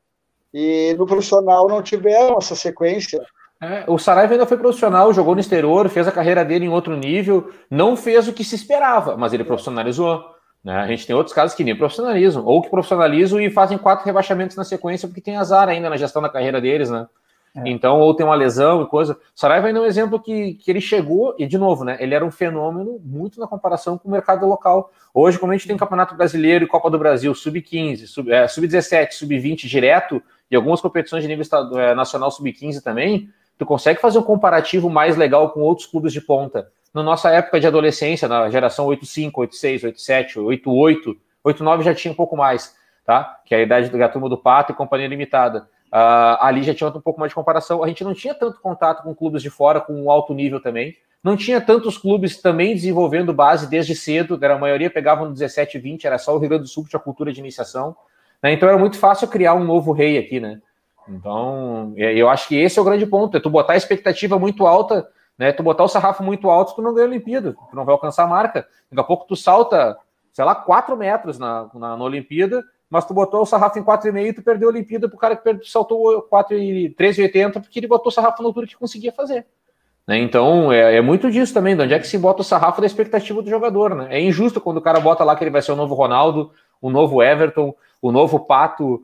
[0.53, 3.21] E no profissional não tiveram essa sequência.
[3.61, 6.97] É, o Saraiva ainda foi profissional, jogou no exterior, fez a carreira dele em outro
[6.97, 10.21] nível, não fez o que se esperava, mas ele profissionalizou.
[10.63, 10.75] Né?
[10.75, 14.55] A gente tem outros casos que nem profissionalizam, ou que profissionalizam e fazem quatro rebaixamentos
[14.55, 17.07] na sequência porque tem azar ainda na gestão da carreira deles, né?
[17.55, 17.69] É.
[17.69, 19.17] Então, ou tem uma lesão e coisa.
[19.35, 21.97] Saraiva ainda é um exemplo que, que ele chegou, e de novo, né?
[21.99, 24.91] Ele era um fenômeno muito na comparação com o mercado local.
[25.13, 29.67] Hoje, quando a gente tem Campeonato Brasileiro e Copa do Brasil, sub-15, sub-17, sub sub-20
[29.67, 31.45] direto, e algumas competições de nível
[31.79, 36.21] é, nacional sub-15 também, tu consegue fazer um comparativo mais legal com outros clubes de
[36.21, 36.67] ponta.
[36.93, 42.15] Na nossa época de adolescência, na geração 85, 86, 87, 88, 89 já tinha um
[42.15, 43.39] pouco mais, tá?
[43.45, 45.67] Que é a idade da turma do Pato e companhia limitada.
[45.93, 47.83] Uh, ali já tinha um pouco mais de comparação.
[47.83, 50.97] A gente não tinha tanto contato com clubes de fora, com alto nível também.
[51.23, 54.39] Não tinha tantos clubes também desenvolvendo base desde cedo.
[54.41, 56.83] Era, a maioria pegavam no 17 e 20, era só o Rio Grande do Sul
[56.83, 57.95] que tinha cultura de iniciação.
[58.41, 58.53] Né?
[58.53, 60.59] Então era muito fácil criar um novo rei aqui, né?
[61.07, 63.37] Então, é, eu acho que esse é o grande ponto.
[63.37, 65.51] É tu botar a expectativa muito alta, né?
[65.51, 68.23] Tu botar o sarrafo muito alto, tu não ganha a Olimpíada, tu não vai alcançar
[68.23, 68.67] a marca.
[68.89, 69.95] Daqui a pouco tu salta,
[70.31, 74.27] sei lá, 4 metros na, na, na Olimpíada mas tu botou o sarrafo em 4,5
[74.27, 78.43] e tu perdeu a Olimpíada pro cara que saltou 3,80 porque ele botou o sarrafo
[78.43, 79.47] na altura que conseguia fazer.
[80.07, 80.19] Né?
[80.19, 82.85] Então, é, é, muito disso também, de onde é que se bota o sarrafo da
[82.85, 83.95] expectativa do jogador.
[83.95, 84.09] Né?
[84.11, 86.91] É injusto quando o cara bota lá que ele vai ser o novo Ronaldo, o
[86.91, 89.01] novo Everton, o novo Pato,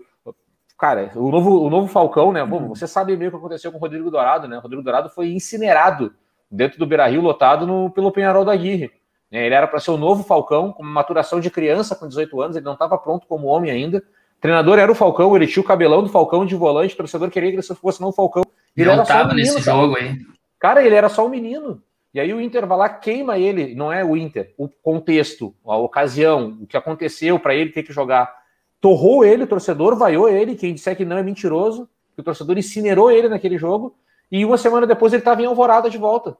[0.78, 2.45] cara, o novo, o novo Falcão, né?
[2.45, 4.60] Bom, você sabe meio o que aconteceu com o Rodrigo Dourado, né?
[4.60, 6.13] O Rodrigo Dourado foi incinerado
[6.52, 8.91] dentro do Beira-Rio, lotado no, pelo Penharol da Aguirre.
[9.31, 9.45] Né?
[9.45, 12.65] Ele era para ser o novo Falcão, com maturação de criança com 18 anos, ele
[12.65, 13.99] não estava pronto como homem ainda.
[13.99, 17.29] O treinador era o Falcão, ele tinha o cabelão do Falcão de volante, o torcedor
[17.29, 18.43] queria que ele fosse não o Falcão.
[18.75, 19.77] Ele não estava um nesse cara.
[19.77, 20.17] jogo aí.
[20.57, 21.81] Cara, ele era só um menino.
[22.13, 25.77] E aí o Inter vai lá, queima ele, não é o Inter, o contexto, a
[25.77, 28.33] ocasião, o que aconteceu para ele ter que jogar.
[28.81, 32.57] Torrou ele, o torcedor vaiou ele, quem disser que não é mentiroso, que o torcedor
[32.57, 33.95] incinerou ele naquele jogo,
[34.31, 36.35] e uma semana depois ele estava em Alvorada de volta.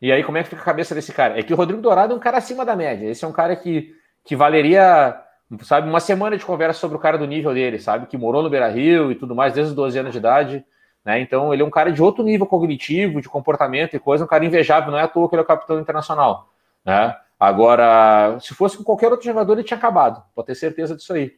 [0.00, 1.38] E aí, como é que fica a cabeça desse cara?
[1.38, 3.08] É que o Rodrigo Dourado é um cara acima da média.
[3.08, 5.20] Esse é um cara que, que valeria,
[5.62, 8.06] sabe, uma semana de conversa sobre o cara do nível dele, sabe?
[8.06, 10.64] Que morou no Beira Rio e tudo mais, desde os 12 anos de idade.
[11.04, 11.20] Né?
[11.20, 14.44] Então, ele é um cara de outro nível cognitivo, de comportamento e coisa, um cara
[14.44, 14.92] invejável.
[14.92, 16.48] Não é à toa que ele é o capitão internacional.
[16.84, 17.16] Né?
[17.38, 20.22] Agora, se fosse com qualquer outro jogador, ele tinha acabado.
[20.34, 21.32] Pode ter certeza disso aí.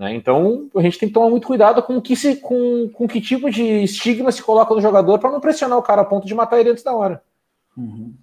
[0.00, 0.14] Né?
[0.14, 3.50] Então a gente tem que tomar muito cuidado com que, se, com, com que tipo
[3.50, 6.58] de estigma se coloca no jogador para não pressionar o cara a ponto de matar
[6.58, 7.22] ele antes da hora.
[7.80, 8.14] Uhum.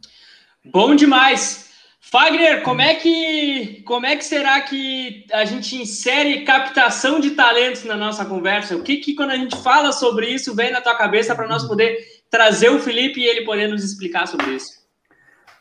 [0.66, 1.68] Bom demais!
[2.00, 7.84] Fagner, como é que como é que será que a gente insere captação de talentos
[7.84, 8.78] na nossa conversa?
[8.78, 11.66] O que que quando a gente fala sobre isso vem na tua cabeça para nós
[11.68, 11.98] poder
[12.30, 14.86] trazer o Felipe e ele poder nos explicar sobre isso?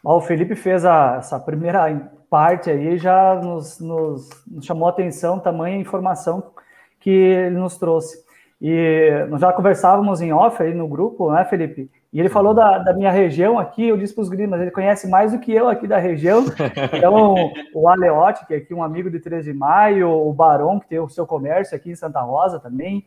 [0.05, 5.41] O Felipe fez a, essa primeira parte aí já nos, nos, nos chamou a atenção
[5.41, 6.53] tamanha informação
[7.01, 8.25] que ele nos trouxe.
[8.61, 11.91] E nós já conversávamos em off aí no grupo, né, Felipe?
[12.17, 15.07] E ele falou da, da minha região aqui, eu disse para os mas ele conhece
[15.07, 16.47] mais do que eu aqui da região.
[16.97, 20.89] Então, o Aleotti, que é aqui um amigo de 13 de maio, o Barão, que
[20.89, 23.05] tem o seu comércio aqui em Santa Rosa também.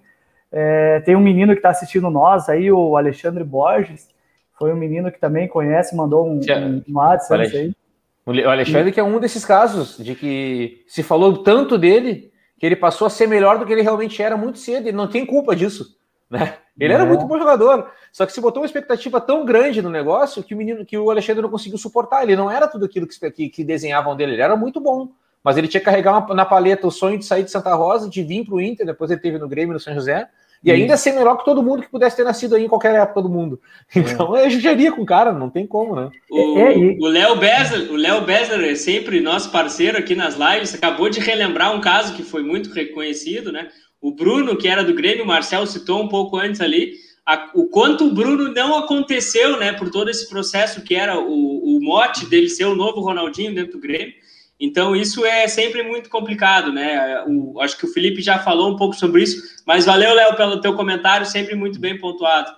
[0.52, 4.10] É, tem um menino que está assistindo nós aí, o Alexandre Borges.
[4.60, 7.74] Foi um menino que também conhece, mandou um, um, um WhatsApp aí.
[8.28, 12.76] O Alexandre, que é um desses casos de que se falou tanto dele que ele
[12.76, 14.88] passou a ser melhor do que ele realmente era muito cedo.
[14.88, 15.98] Ele não tem culpa disso,
[16.30, 16.58] né?
[16.80, 16.96] Ele é.
[16.96, 20.54] era muito bom jogador, só que se botou uma expectativa tão grande no negócio que
[20.54, 22.24] o menino, que o Alexandre não conseguiu suportar.
[22.24, 24.34] Ele não era tudo aquilo que, que, que desenhavam dele.
[24.34, 25.10] Ele era muito bom,
[25.44, 28.10] mas ele tinha que carregar uma, na paleta o sonho de sair de Santa Rosa,
[28.10, 28.86] de vir para o Inter.
[28.86, 30.30] Depois ele teve no Grêmio, no São José.
[30.62, 33.22] E ainda ser melhor que todo mundo que pudesse ter nascido aí em qualquer época
[33.22, 33.62] do mundo.
[33.96, 34.00] É.
[34.00, 36.10] Então é, é judiaria com o cara, não tem como, né?
[36.30, 41.20] O Léo Besler, o Léo Besler é sempre nosso parceiro aqui nas lives, acabou de
[41.20, 43.70] relembrar um caso que foi muito reconhecido, né?
[44.02, 46.94] O Bruno, que era do Grêmio, o Marcel citou um pouco antes ali,
[47.26, 51.78] a, o quanto o Bruno não aconteceu, né, por todo esse processo que era o,
[51.78, 54.14] o mote dele ser o novo Ronaldinho dentro do Grêmio.
[54.60, 57.24] Então, isso é sempre muito complicado, né?
[57.28, 60.60] O, acho que o Felipe já falou um pouco sobre isso, mas valeu, Léo, pelo
[60.60, 62.52] teu comentário, sempre muito bem pontuado.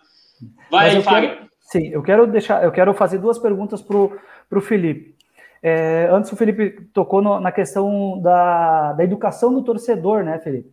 [0.71, 1.37] Vai, Fábio.
[1.59, 5.15] Sim, eu quero deixar, eu quero fazer duas perguntas para o Felipe.
[5.61, 10.71] É, antes o Felipe tocou no, na questão da, da educação do torcedor, né, Felipe?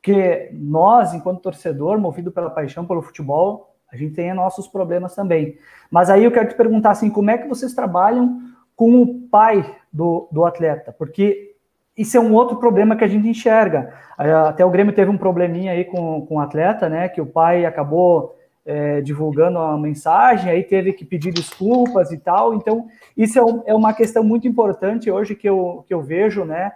[0.00, 5.56] Porque nós, enquanto torcedor, movido pela paixão pelo futebol, a gente tem nossos problemas também.
[5.90, 8.40] Mas aí eu quero te perguntar assim, como é que vocês trabalham
[8.74, 10.92] com o pai do, do atleta?
[10.92, 11.54] Porque
[11.96, 13.94] isso é um outro problema que a gente enxerga.
[14.18, 17.08] Até o Grêmio teve um probleminha aí com, com o atleta, né?
[17.08, 22.52] Que o pai acabou é, divulgando uma mensagem, aí teve que pedir desculpas e tal.
[22.52, 26.44] Então, isso é, um, é uma questão muito importante hoje que eu, que eu vejo,
[26.44, 26.72] né?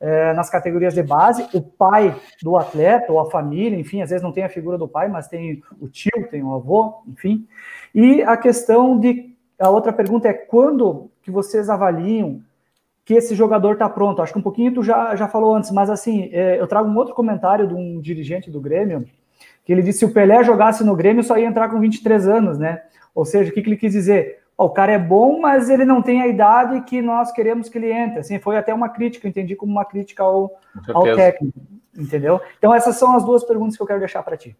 [0.00, 4.22] É, nas categorias de base, o pai do atleta ou a família, enfim, às vezes
[4.22, 7.46] não tem a figura do pai, mas tem o tio, tem o avô, enfim.
[7.94, 12.42] E a questão de a outra pergunta é quando que vocês avaliam
[13.04, 14.22] que esse jogador está pronto?
[14.22, 16.96] Acho que um pouquinho tu já, já falou antes, mas assim, é, eu trago um
[16.96, 19.06] outro comentário de um dirigente do Grêmio,
[19.64, 22.58] que ele disse se o Pelé jogasse no Grêmio só ia entrar com 23 anos,
[22.58, 22.82] né?
[23.14, 24.43] Ou seja, o que, que ele quis dizer?
[24.56, 27.92] O cara é bom, mas ele não tem a idade que nós queremos que ele
[27.92, 28.20] entre.
[28.20, 30.52] Assim, foi até uma crítica, eu entendi como uma crítica ao,
[30.92, 31.58] ao técnico,
[31.96, 32.40] entendeu?
[32.58, 34.56] Então essas são as duas perguntas que eu quero deixar para ti.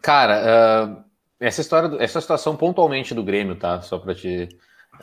[0.00, 0.40] Cara,
[0.88, 1.04] uh,
[1.40, 3.80] essa história, essa situação pontualmente do Grêmio, tá?
[3.80, 4.48] Só para te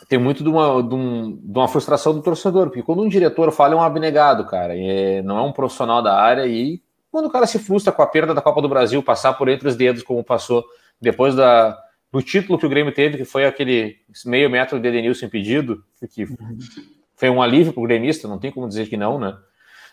[0.07, 3.51] tem muito de uma, de, um, de uma, frustração do torcedor, porque quando um diretor
[3.51, 7.29] fala é um abnegado, cara, é, não é um profissional da área, e quando o
[7.29, 10.01] cara se frustra com a perda da Copa do Brasil, passar por entre os dedos,
[10.01, 10.63] como passou
[10.99, 11.77] depois da,
[12.11, 16.25] do título que o Grêmio teve, que foi aquele meio metro de Edenilson impedido, que
[17.15, 19.37] foi um alívio para o gremista, não tem como dizer que não, né?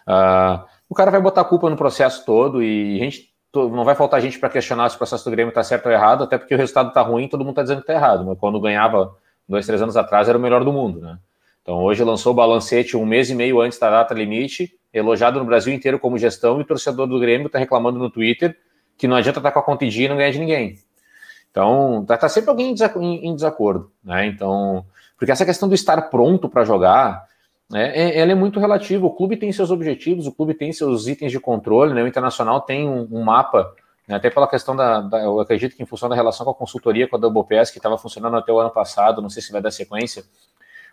[0.09, 3.94] Uh, o cara vai botar a culpa no processo todo e a gente não vai
[3.94, 6.54] faltar gente para questionar se o processo do Grêmio está certo ou errado, até porque
[6.54, 8.24] o resultado está ruim, todo mundo está dizendo que está errado.
[8.24, 9.14] Mas quando ganhava
[9.48, 11.18] dois, três anos atrás, era o melhor do mundo, né?
[11.62, 15.44] Então hoje lançou o balancete um mês e meio antes da data limite, elogiado no
[15.44, 18.57] Brasil inteiro como gestão, e o torcedor do Grêmio está reclamando no Twitter
[18.96, 20.76] que não adianta estar tá com a conta e não ganhar de ninguém.
[21.51, 24.27] Então, tá, tá sempre alguém em desacordo, né?
[24.27, 24.85] Então,
[25.17, 27.27] porque essa questão do estar pronto para jogar,
[27.71, 29.07] né, é, ela é muito relativa.
[29.07, 32.03] O clube tem seus objetivos, o clube tem seus itens de controle, né?
[32.03, 33.75] O Internacional tem um, um mapa
[34.09, 36.55] né, até pela questão da, da, eu acredito que em função da relação com a
[36.55, 39.53] consultoria com a Double Pass, que estava funcionando até o ano passado, não sei se
[39.53, 40.25] vai dar sequência,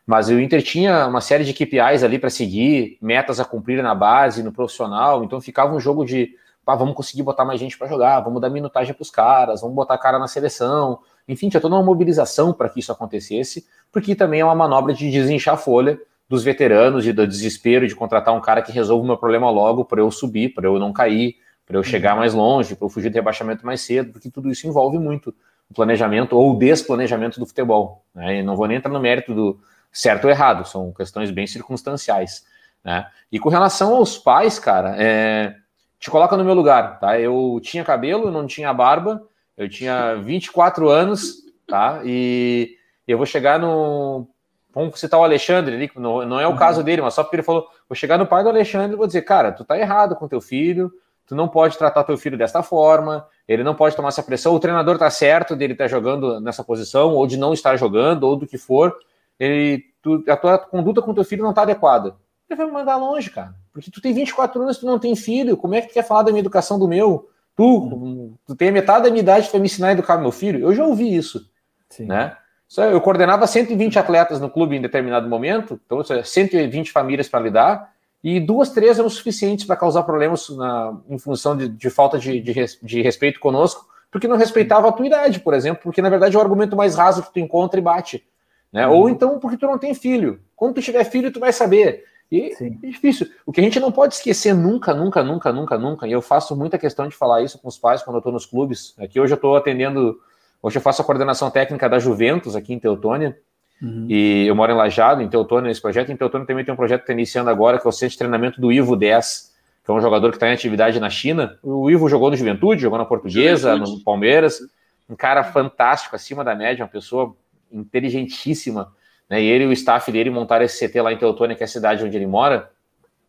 [0.05, 3.95] mas o Inter tinha uma série de KPIs ali para seguir, metas a cumprir na
[3.95, 7.87] base, no profissional, então ficava um jogo de, pá, vamos conseguir botar mais gente para
[7.87, 11.75] jogar, vamos dar minutagem para os caras, vamos botar cara na seleção, enfim, tinha toda
[11.75, 15.99] uma mobilização para que isso acontecesse, porque também é uma manobra de desinchar a folha
[16.27, 19.85] dos veteranos e do desespero de contratar um cara que resolva o meu problema logo
[19.85, 22.19] para eu subir, para eu não cair, para eu chegar uhum.
[22.19, 25.33] mais longe, para eu fugir do rebaixamento mais cedo, porque tudo isso envolve muito
[25.69, 28.03] o planejamento ou o desplanejamento do futebol.
[28.13, 28.39] Né?
[28.39, 29.59] E não vou nem entrar no mérito do
[29.91, 32.45] certo ou errado, são questões bem circunstanciais.
[32.83, 33.05] Né?
[33.31, 35.55] E com relação aos pais, cara, é...
[35.99, 37.19] te coloca no meu lugar, tá?
[37.19, 39.21] Eu tinha cabelo, não tinha barba,
[39.57, 42.01] eu tinha 24 anos, tá?
[42.03, 42.75] E
[43.07, 44.27] eu vou chegar no
[44.75, 46.57] vamos citar o Alexandre ali, não, não é o uhum.
[46.57, 49.07] caso dele, mas só porque ele falou, vou chegar no pai do Alexandre e vou
[49.07, 50.91] dizer, cara, tu tá errado com teu filho,
[51.25, 54.59] tu não pode tratar teu filho desta forma, ele não pode tomar essa pressão, o
[54.59, 58.35] treinador tá certo dele estar tá jogando nessa posição, ou de não estar jogando, ou
[58.35, 58.93] do que for,
[59.39, 62.17] ele, tu, a tua conduta com teu filho não tá adequada.
[62.49, 65.57] Ele vai me mandar longe, cara, porque tu tem 24 anos, tu não tem filho,
[65.57, 67.29] como é que tu quer falar da minha educação do meu?
[67.57, 70.61] Tu, tu tem a metade da minha idade, vai me ensinar a educar meu filho?
[70.61, 71.45] Eu já ouvi isso,
[71.89, 72.05] Sim.
[72.05, 72.37] né?
[72.77, 77.91] Eu coordenava 120 atletas no clube em determinado momento, então 120 famílias para lidar,
[78.23, 82.39] e duas, três eram suficientes para causar problemas na, em função de, de falta de,
[82.39, 86.33] de, de, respeito conosco, porque não respeitava a tua idade, por exemplo, porque na verdade
[86.33, 88.25] é o argumento mais raso que tu encontra e bate.
[88.71, 88.87] Né?
[88.87, 88.93] Uhum.
[88.93, 90.39] Ou então porque tu não tem filho.
[90.55, 92.05] Quando tu tiver filho, tu vai saber.
[92.31, 92.79] E Sim.
[92.83, 93.27] é difícil.
[93.45, 96.55] O que a gente não pode esquecer nunca, nunca, nunca, nunca, nunca, e eu faço
[96.55, 98.95] muita questão de falar isso com os pais quando eu estou nos clubes.
[98.97, 100.19] Aqui hoje eu estou atendendo
[100.65, 103.37] Hoje eu faço a coordenação técnica da Juventus aqui em Teutônia.
[103.79, 104.07] Uhum.
[104.09, 106.11] E eu moro em Lajado, em Teutônia, nesse projeto.
[106.11, 108.17] Em Teutônia também tem um projeto que está iniciando agora, que é o centro de
[108.17, 111.59] treinamento do Ivo 10, que é um jogador que está em atividade na China.
[111.61, 113.97] O Ivo jogou no Juventude, jogou na Portuguesa, Juventude.
[113.99, 114.59] no Palmeiras.
[115.07, 117.35] Um cara fantástico, acima da média, uma pessoa
[117.71, 118.91] inteligentíssima.
[119.29, 119.41] Né?
[119.41, 121.67] E ele e o staff dele montaram esse CT lá em Teutônia, que é a
[121.67, 122.71] cidade onde ele mora.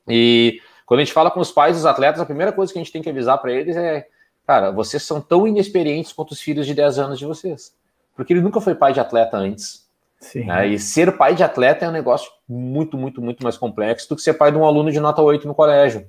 [0.08, 2.82] E quando a gente fala com os pais dos atletas, a primeira coisa que a
[2.82, 4.06] gente tem que avisar para eles é
[4.46, 7.74] Cara, vocês são tão inexperientes quanto os filhos de 10 anos de vocês.
[8.14, 9.84] Porque ele nunca foi pai de atleta antes.
[10.46, 10.68] Né?
[10.68, 14.22] E ser pai de atleta é um negócio muito, muito, muito mais complexo do que
[14.22, 16.08] ser pai de um aluno de nota 8 no colégio.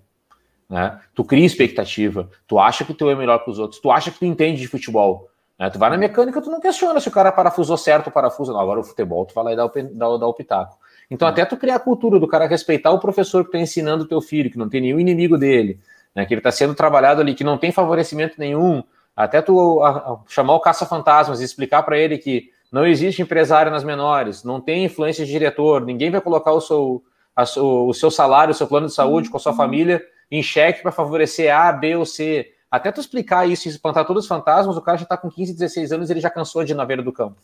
[0.69, 1.00] Né?
[1.15, 4.19] Tu cria expectativa, tu acha que tu é melhor que os outros, tu acha que
[4.19, 5.30] tu entende de futebol.
[5.60, 5.70] Né?
[5.70, 8.54] Tu vai na mecânica, tu não questiona se o cara parafusou certo o parafuso.
[8.54, 10.78] Não, agora o futebol, tu vai lá e dá o, dá, dá o pitaco.
[11.10, 14.08] Então, até tu criar a cultura do cara respeitar o professor que está ensinando o
[14.08, 15.80] teu filho, que não tem nenhum inimigo dele,
[16.13, 18.84] né, que ele está sendo trabalhado ali, que não tem favorecimento nenhum,
[19.15, 23.72] até tu a, a, chamar o caça-fantasmas e explicar para ele que não existe empresário
[23.72, 27.02] nas menores, não tem influência de diretor, ninguém vai colocar o seu,
[27.34, 29.58] a, o, o seu salário, o seu plano de saúde com a sua uhum.
[29.58, 32.52] família em xeque para favorecer A, B ou C.
[32.70, 35.54] Até tu explicar isso e espantar todos os fantasmas, o cara já está com 15,
[35.54, 37.38] 16 anos e ele já cansou de ir na beira do campo.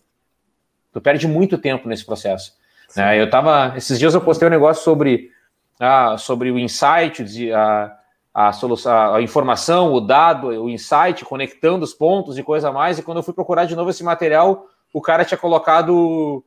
[0.92, 2.54] Tu perde muito tempo nesse processo.
[2.96, 3.20] Né?
[3.20, 3.74] Eu tava.
[3.76, 5.32] Esses dias eu postei um negócio sobre,
[5.80, 7.98] ah, sobre o insight, ah,
[8.34, 13.00] a solução, a informação, o dado, o insight, conectando os pontos e coisa mais.
[13.00, 16.44] E quando eu fui procurar de novo esse material, o cara tinha colocado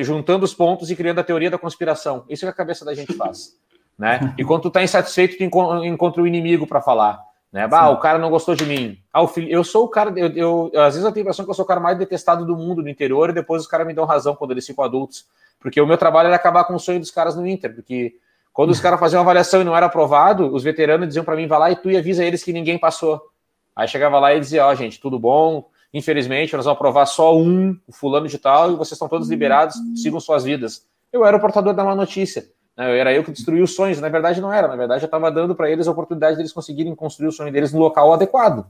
[0.00, 2.24] juntando os pontos e criando a teoria da conspiração.
[2.28, 3.56] Isso é que a cabeça da gente faz,
[3.98, 4.34] né?
[4.38, 7.20] E quando tu tá insatisfeito, tu encontra o inimigo para falar,
[7.52, 7.68] né?
[7.68, 8.98] Bah, o cara não gostou de mim.
[9.12, 11.50] Ah, filho, eu sou o cara, eu, eu, às vezes eu tenho a impressão que
[11.50, 13.92] eu sou o cara mais detestado do mundo no interior e depois os caras me
[13.92, 15.26] dão razão quando eles ficam adultos,
[15.60, 18.14] porque o meu trabalho era acabar com o sonho dos caras no Inter, porque
[18.54, 21.46] quando os caras faziam uma avaliação e não era aprovado, os veteranos diziam para mim,
[21.46, 23.20] vai lá e tu e avisa eles que ninguém passou.
[23.76, 27.36] Aí chegava lá e dizia, ó, oh, gente, tudo bom, infelizmente nós vamos aprovar só
[27.36, 30.86] um, o fulano de tal, e vocês estão todos liberados, sigam suas vidas.
[31.12, 32.46] Eu era o portador da má notícia.
[32.76, 32.90] Né?
[32.90, 34.00] Eu era eu que destruí os sonhos.
[34.00, 34.68] Na verdade, não era.
[34.68, 37.72] Na verdade, eu estava dando para eles a oportunidade deles conseguirem construir o sonho deles
[37.72, 38.66] no local adequado.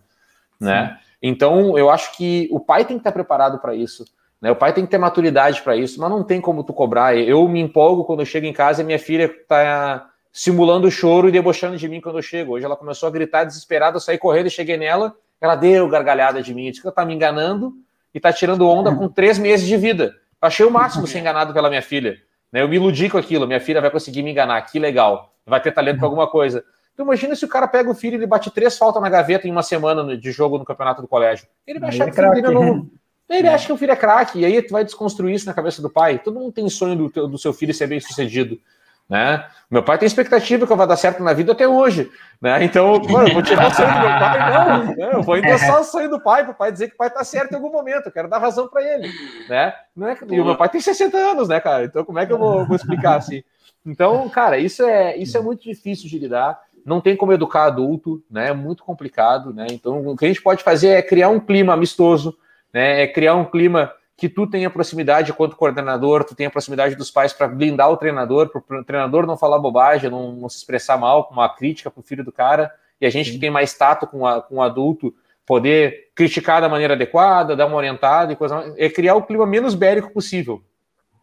[0.61, 0.97] Né?
[1.21, 4.05] Então, eu acho que o pai tem que estar preparado para isso.
[4.41, 4.51] Né?
[4.51, 7.17] O pai tem que ter maturidade para isso, mas não tem como tu cobrar.
[7.17, 11.33] Eu me empolgo quando eu chego em casa e minha filha está simulando choro e
[11.33, 12.55] debochando de mim quando eu chego.
[12.55, 16.43] Hoje ela começou a gritar desesperada, eu saí correndo e cheguei nela, ela deu gargalhada
[16.43, 17.75] de mim, disse que ela tá me enganando
[18.15, 20.15] e tá tirando onda com três meses de vida.
[20.41, 22.19] achei o máximo ser enganado pela minha filha.
[22.53, 22.63] Né?
[22.63, 25.73] Eu me iludi com aquilo, minha filha vai conseguir me enganar, que legal, vai ter
[25.73, 26.65] talento para alguma coisa.
[26.93, 29.49] Então imagina se o cara pega o filho e ele bate três faltas na gaveta
[29.49, 31.47] em uma semana de jogo no campeonato do colégio.
[31.67, 32.91] Ele vai achar é que o filho não,
[33.31, 35.81] ele acha que o filho é craque, e aí tu vai desconstruir isso na cabeça
[35.81, 36.19] do pai.
[36.19, 38.61] Todo mundo tem sonho do, do seu filho ser bem sucedido.
[39.09, 39.45] Né?
[39.71, 42.11] Meu pai tem expectativa que eu vá dar certo na vida até hoje.
[42.41, 42.65] Né?
[42.65, 44.85] Então, mano, eu vou tirar o sonho do meu pai, não.
[44.85, 45.11] Né?
[45.13, 47.23] Eu vou endossar o sonho do pai para o pai dizer que o pai está
[47.23, 48.07] certo em algum momento.
[48.07, 49.11] Eu quero dar razão para ele.
[49.49, 49.75] Né?
[49.95, 51.85] Não é, e o meu pai tem 60 anos, né, cara?
[51.85, 53.43] Então, como é que eu vou, vou explicar assim?
[53.85, 56.61] Então, cara, isso é, isso é muito difícil de lidar.
[56.85, 58.49] Não tem como educar adulto, né?
[58.49, 59.67] É muito complicado, né?
[59.71, 62.37] Então, o que a gente pode fazer é criar um clima amistoso,
[62.73, 63.03] né?
[63.03, 67.33] É criar um clima que tu tenha proximidade quanto coordenador, tu tenha proximidade dos pais
[67.33, 71.25] para blindar o treinador, para o treinador não falar bobagem, não, não se expressar mal
[71.25, 73.33] com uma crítica para o filho do cara, e a gente Sim.
[73.33, 75.13] que tem mais tato com, a, com o adulto
[75.45, 79.45] poder criticar da maneira adequada, dar uma orientada e coisa mais, é criar o clima
[79.45, 80.63] menos bélico possível.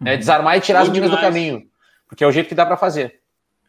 [0.03, 1.63] É desarmar e tirar Bom as minas do caminho,
[2.05, 3.21] porque é o jeito que dá para fazer.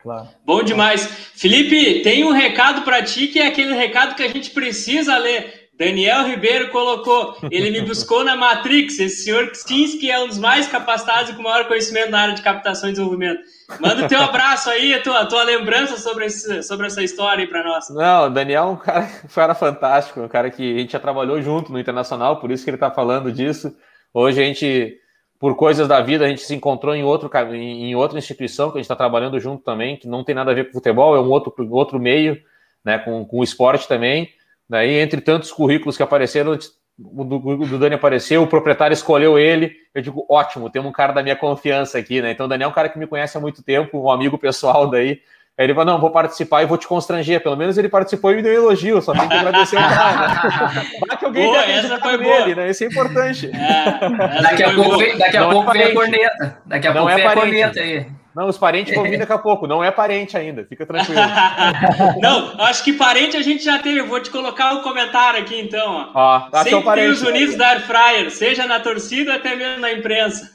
[0.03, 0.27] Claro.
[0.45, 1.07] Bom demais.
[1.37, 5.60] Felipe, tem um recado para ti que é aquele recado que a gente precisa ler
[5.81, 10.69] Daniel Ribeiro colocou, ele me buscou na Matrix, esse senhor que é um dos mais
[10.69, 13.41] capacitados e com maior conhecimento na área de captação e desenvolvimento.
[13.81, 17.45] Manda o teu abraço aí, a tua, a tua lembrança sobre, esse, sobre essa história
[17.45, 17.89] aí para nós.
[17.89, 21.01] Não, o Daniel é um cara, um cara fantástico, um cara que a gente já
[21.01, 23.75] trabalhou junto no Internacional, por isso que ele está falando disso.
[24.13, 24.99] Hoje a gente
[25.39, 28.81] por coisas da vida, a gente se encontrou em, outro, em outra instituição que a
[28.81, 31.31] gente está trabalhando junto também, que não tem nada a ver com futebol, é um
[31.31, 32.39] outro, outro meio,
[32.85, 34.29] né, com, com o esporte também.
[34.71, 39.75] Daí, entre tantos currículos que apareceram, o do, do Dani apareceu, o proprietário escolheu ele.
[39.93, 42.31] Eu digo, ótimo, tem um cara da minha confiança aqui, né?
[42.31, 44.89] Então, o Daniel é um cara que me conhece há muito tempo, um amigo pessoal
[44.89, 45.21] daí.
[45.59, 47.43] Aí ele falou: não, vou participar e vou te constranger.
[47.43, 50.29] Pelo menos ele participou e me deu elogio, só tem que agradecer o cara.
[50.29, 50.87] Né?
[51.05, 52.71] Vai que alguém boa, essa foi nele, né?
[52.71, 53.51] Isso é importante.
[53.53, 56.59] É, daqui a pouco, vem, daqui a não pouco é vem a corneta.
[56.65, 58.07] Daqui a não pouco é vem a corneta aí.
[58.35, 59.67] Não, os parentes vão vir daqui a pouco.
[59.67, 61.21] Não é parente ainda, fica tranquilo.
[62.21, 63.97] não, acho que parente a gente já tem.
[63.97, 66.11] Eu vou te colocar o um comentário aqui então.
[66.15, 69.93] Ó, ó Sempre tem os unidos da Air Fryer, seja na torcida até mesmo na
[69.93, 70.53] imprensa.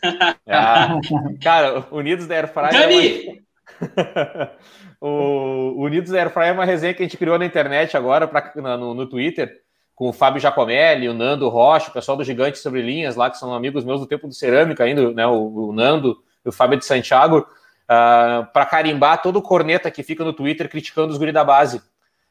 [0.48, 0.98] Ah,
[1.44, 2.76] cara, unidos da Air Fryer.
[2.76, 3.46] É Dani!
[5.02, 7.96] É o Unidos da Air Fryer é uma resenha que a gente criou na internet
[7.96, 9.52] agora, pra, no, no Twitter,
[9.94, 13.38] com o Fábio Giacomelli, o Nando Rocha, o pessoal do Gigante Sobre Linhas lá, que
[13.38, 15.28] são amigos meus do tempo do Cerâmica ainda, né?
[15.28, 17.46] O, o Nando e o Fábio de Santiago,
[17.86, 21.44] uh, ah, para carimbar todo o corneta que fica no Twitter criticando os guri da
[21.44, 21.82] base.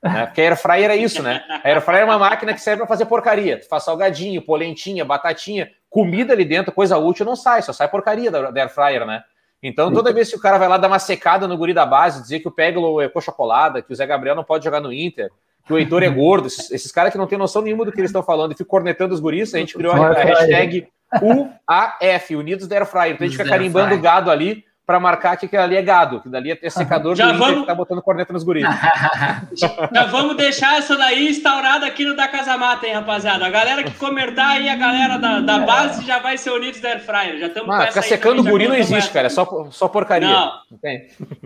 [0.02, 0.26] Né?
[0.26, 1.42] Porque a Air Fryer é isso, né?
[1.48, 3.58] A Air Fryer é uma máquina que serve para fazer porcaria.
[3.58, 8.30] Tu faz salgadinho, polentinha, batatinha, comida ali dentro, coisa útil não sai, só sai porcaria
[8.30, 9.22] da, da Air Fryer, né?
[9.62, 12.20] Então, toda vez que o cara vai lá dar uma secada no guri da base,
[12.20, 14.92] dizer que o Peglo é coxa colada, que o Zé Gabriel não pode jogar no
[14.92, 15.30] Inter,
[15.66, 17.98] que o Heitor é gordo, esses, esses caras que não têm noção nenhuma do que
[17.98, 20.86] eles estão falando e ficam cornetando os guris, a gente criou a, a hashtag
[21.22, 23.14] UAF, Unidos da Air Fryer.
[23.14, 26.20] Então a gente fica carimbando o gado ali para marcar que aquilo ali é gado,
[26.20, 27.60] que dali é secador já vamos...
[27.60, 28.64] que tá botando corneta nos guris.
[29.56, 33.46] já vamos deixar essa daí instaurada aqui no da Casa Mata, hein, rapaziada?
[33.46, 36.90] A galera que comentar aí, a galera da, da base já vai ser unidos da
[36.90, 37.38] Air Fryer.
[37.38, 40.28] Já estamos Ficar secando o guri não existe, cara, é só, só porcaria.
[40.28, 40.52] Não.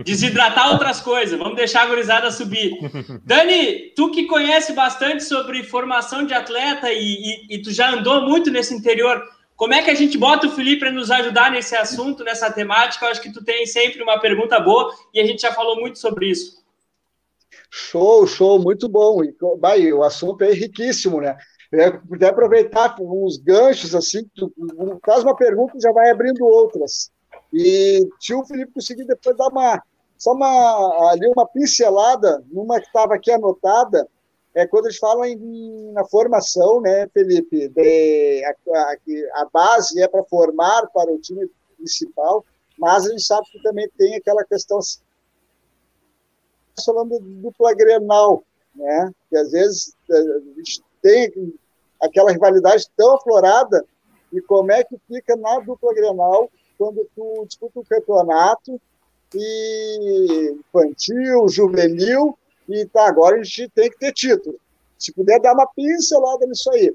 [0.05, 2.73] Desidratar outras coisas, vamos deixar a gurizada subir.
[3.25, 8.23] Dani, tu que conhece bastante sobre formação de atleta e, e, e tu já andou
[8.23, 9.23] muito nesse interior,
[9.59, 13.05] como é que a gente bota o Felipe para nos ajudar nesse assunto, nessa temática?
[13.05, 15.99] Eu acho que tu tem sempre uma pergunta boa e a gente já falou muito
[15.99, 16.63] sobre isso.
[17.69, 19.25] Show, show, muito bom.
[19.25, 21.37] E, vai, o assunto é riquíssimo, né?
[21.73, 24.49] É, puder aproveitar uns ganchos assim, tu
[25.05, 27.11] faz uma pergunta e já vai abrindo outras.
[27.53, 29.83] E se o Felipe conseguir depois dar uma
[30.17, 34.09] só uma ali uma pincelada numa que estava aqui anotada,
[34.59, 40.09] é quando eles falam em, na formação, né, Felipe, de, a, a, a base é
[40.09, 42.45] para formar para o time principal,
[42.77, 44.81] mas a gente sabe que também tem aquela questão
[46.85, 48.43] falando de dupla Grenal,
[48.75, 49.13] né?
[49.31, 51.55] Que às vezes é, a gente tem
[52.03, 53.85] aquela rivalidade tão aflorada
[54.33, 58.81] e como é que fica na dupla Grenal quando tu disputa o um campeonato
[59.35, 62.37] e infantil, juvenil
[62.69, 64.59] e tá, agora a gente tem que ter título.
[64.99, 66.95] Se puder dar uma pincelada nisso aí.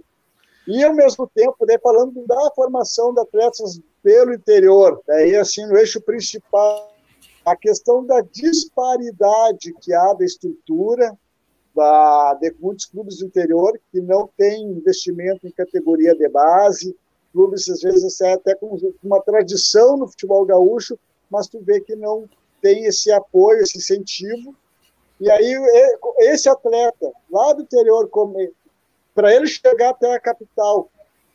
[0.67, 5.77] E, ao mesmo tempo, né, falando da formação de atletas pelo interior, daí, assim, no
[5.77, 6.93] eixo principal,
[7.45, 11.17] a questão da disparidade que há da estrutura
[11.75, 16.95] da, de muitos clubes do interior que não têm investimento em categoria de base,
[17.33, 20.97] clubes, às vezes, é até com uma tradição no futebol gaúcho,
[21.29, 22.29] mas tu vê que não
[22.61, 24.55] tem esse apoio, esse incentivo,
[25.19, 25.55] e aí,
[26.19, 28.09] esse atleta, lá do interior,
[29.13, 30.89] para ele chegar até a capital,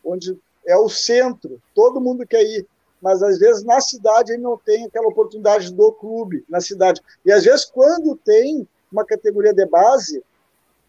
[0.04, 2.66] onde é o centro, todo mundo quer ir,
[3.00, 7.00] mas às vezes na cidade ele não tem aquela oportunidade do clube, na cidade.
[7.24, 10.22] E às vezes, quando tem uma categoria de base,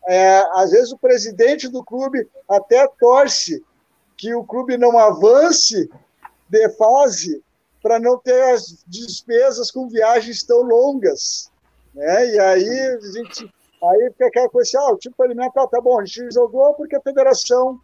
[0.07, 3.63] é, às vezes o presidente do clube até torce
[4.17, 5.89] que o clube não avance
[6.49, 7.43] de fase
[7.81, 11.49] para não ter as despesas com viagens tão longas.
[11.99, 12.29] Né?
[12.29, 15.99] E aí a gente aí fica aquela coisa assim, ah, o tipo alimentar tá bom,
[15.99, 17.77] a gente jogou porque a federação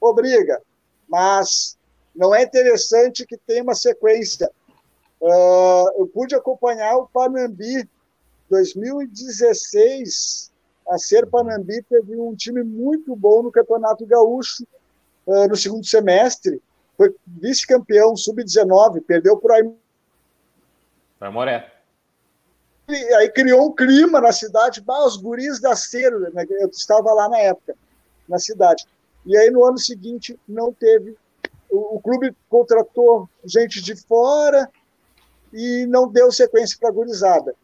[0.00, 0.60] obriga,
[1.06, 1.76] mas
[2.16, 4.50] não é interessante que tenha uma sequência.
[5.20, 7.86] Uh, eu pude acompanhar o Panambi
[8.48, 10.50] 2016,
[10.88, 14.64] a Ser Panambi teve um time muito bom no Campeonato Gaúcho
[15.26, 16.60] uh, no segundo semestre,
[16.96, 19.70] foi vice-campeão sub-19, perdeu por aí.
[22.88, 26.44] Aí criou um clima na cidade, os guris da cera, né?
[26.50, 27.74] eu estava lá na época,
[28.28, 28.84] na cidade.
[29.24, 31.16] E aí no ano seguinte não teve,
[31.70, 34.68] o, o clube contratou gente de fora
[35.52, 37.54] e não deu sequência para a gurizada.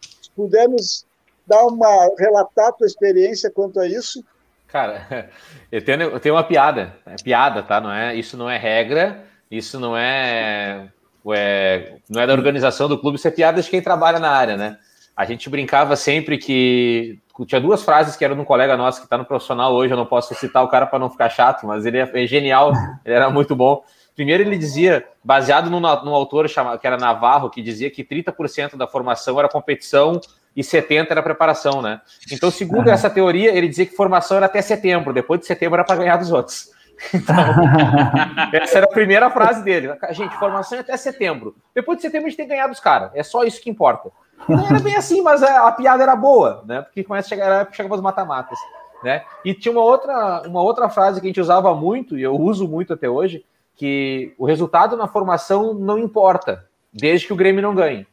[0.00, 1.06] Se pudermos
[1.46, 4.22] dar uma, relatar a tua experiência quanto a isso?
[4.66, 5.30] Cara,
[5.72, 7.80] eu tenho, eu tenho uma piada, é piada, tá?
[7.80, 10.92] Não é, isso não é regra, isso não é
[11.34, 14.56] é, não é da organização do clube, isso é piada de quem trabalha na área,
[14.56, 14.78] né?
[15.16, 19.06] A gente brincava sempre que tinha duas frases que eram de um colega nosso que
[19.06, 21.86] está no profissional hoje, eu não posso citar o cara para não ficar chato, mas
[21.86, 22.72] ele é, é genial,
[23.04, 23.82] ele era muito bom.
[24.14, 28.76] Primeiro ele dizia, baseado num, num autor chamado, que era Navarro, que dizia que 30%
[28.76, 30.20] da formação era competição
[30.56, 32.00] e 70% era preparação, né?
[32.32, 35.84] Então, segundo essa teoria, ele dizia que formação era até setembro, depois de setembro era
[35.84, 36.70] para ganhar dos outros.
[37.14, 37.36] Então,
[38.52, 39.90] essa era a primeira frase dele.
[40.10, 41.54] Gente, formação é até setembro.
[41.74, 43.10] Depois de setembro a gente tem que ganhar dos caras.
[43.14, 44.10] É só isso que importa.
[44.48, 46.82] Não era bem assim, mas a, a piada era boa, né?
[46.82, 48.58] Porque começa a chegar, chegava os mata-matas.
[49.02, 49.22] Né?
[49.44, 52.66] E tinha uma outra, uma outra frase que a gente usava muito, e eu uso
[52.66, 53.44] muito até hoje,
[53.76, 58.06] que o resultado na formação não importa, desde que o Grêmio não ganhe.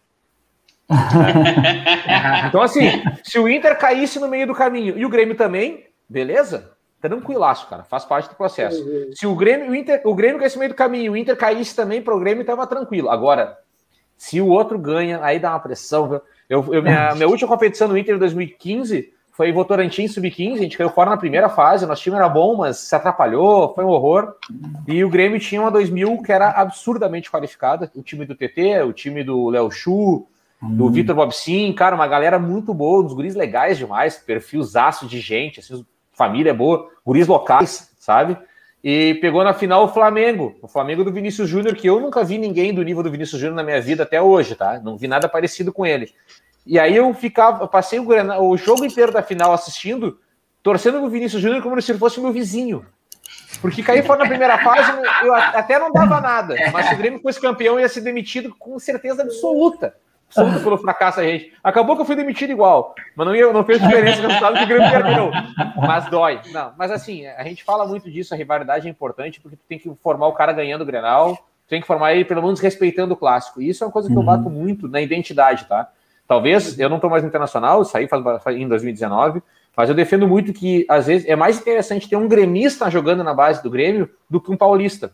[2.47, 6.74] então, assim, se o Inter caísse no meio do caminho e o Grêmio também, beleza?
[7.07, 8.83] Tranquilaço, cara, faz parte do processo.
[9.13, 11.75] Se o Grêmio, o Inter, o Grêmio caísse no meio do caminho, o Inter caísse
[11.75, 13.09] também para o Grêmio, tava tranquilo.
[13.09, 13.57] Agora,
[14.17, 16.21] se o outro ganha, aí dá uma pressão.
[16.49, 20.77] Eu, eu minha, minha última competição no Inter em 2015 foi Votorantim Sub-15, a gente
[20.77, 24.33] caiu fora na primeira fase, nosso time era bom, mas se atrapalhou, foi um horror.
[24.87, 28.93] E o Grêmio tinha uma 2000 que era absurdamente qualificada, o time do TT, o
[28.93, 30.25] time do Léo Chu,
[30.61, 30.91] do hum.
[30.91, 35.85] Vitor Bobsin, cara, uma galera muito boa, uns guris legais demais, perfilzaço de gente, assim,
[36.15, 38.37] família boa, guris locais, sabe?
[38.83, 42.37] E pegou na final o Flamengo, o Flamengo do Vinícius Júnior, que eu nunca vi
[42.37, 44.79] ninguém do nível do Vinícius Júnior na minha vida até hoje, tá?
[44.79, 46.13] Não vi nada parecido com ele.
[46.65, 48.07] E aí eu ficava, eu passei o,
[48.41, 50.19] o jogo inteiro da final assistindo,
[50.61, 52.85] torcendo pro Vinícius Júnior como se ele fosse meu vizinho.
[53.61, 54.91] Porque cair fora na primeira fase,
[55.23, 56.55] eu até não dava nada.
[56.71, 59.95] Mas se o Grêmio fosse campeão, ia ser demitido com certeza absoluta
[60.27, 61.53] absoluta pelo fracasso a gente.
[61.63, 64.63] Acabou que eu fui demitido igual, mas não, ia, não fez diferença no resultado que
[64.63, 65.31] o Grêmio perdeu.
[65.75, 66.41] Mas dói.
[66.51, 69.79] Não, mas assim, a gente fala muito disso, a rivalidade é importante, porque tu tem
[69.79, 73.17] que formar o cara ganhando o Grenal, tem que formar ele pelo menos respeitando o
[73.17, 73.61] clássico.
[73.61, 74.25] E isso é uma coisa que eu uhum.
[74.25, 75.89] bato muito na identidade, tá?
[76.27, 78.23] Talvez eu não estou mais no internacional, saí faz,
[78.55, 79.41] em 2019,
[79.75, 83.33] mas eu defendo muito que às vezes é mais interessante ter um gremista jogando na
[83.33, 85.13] base do Grêmio do que um paulista.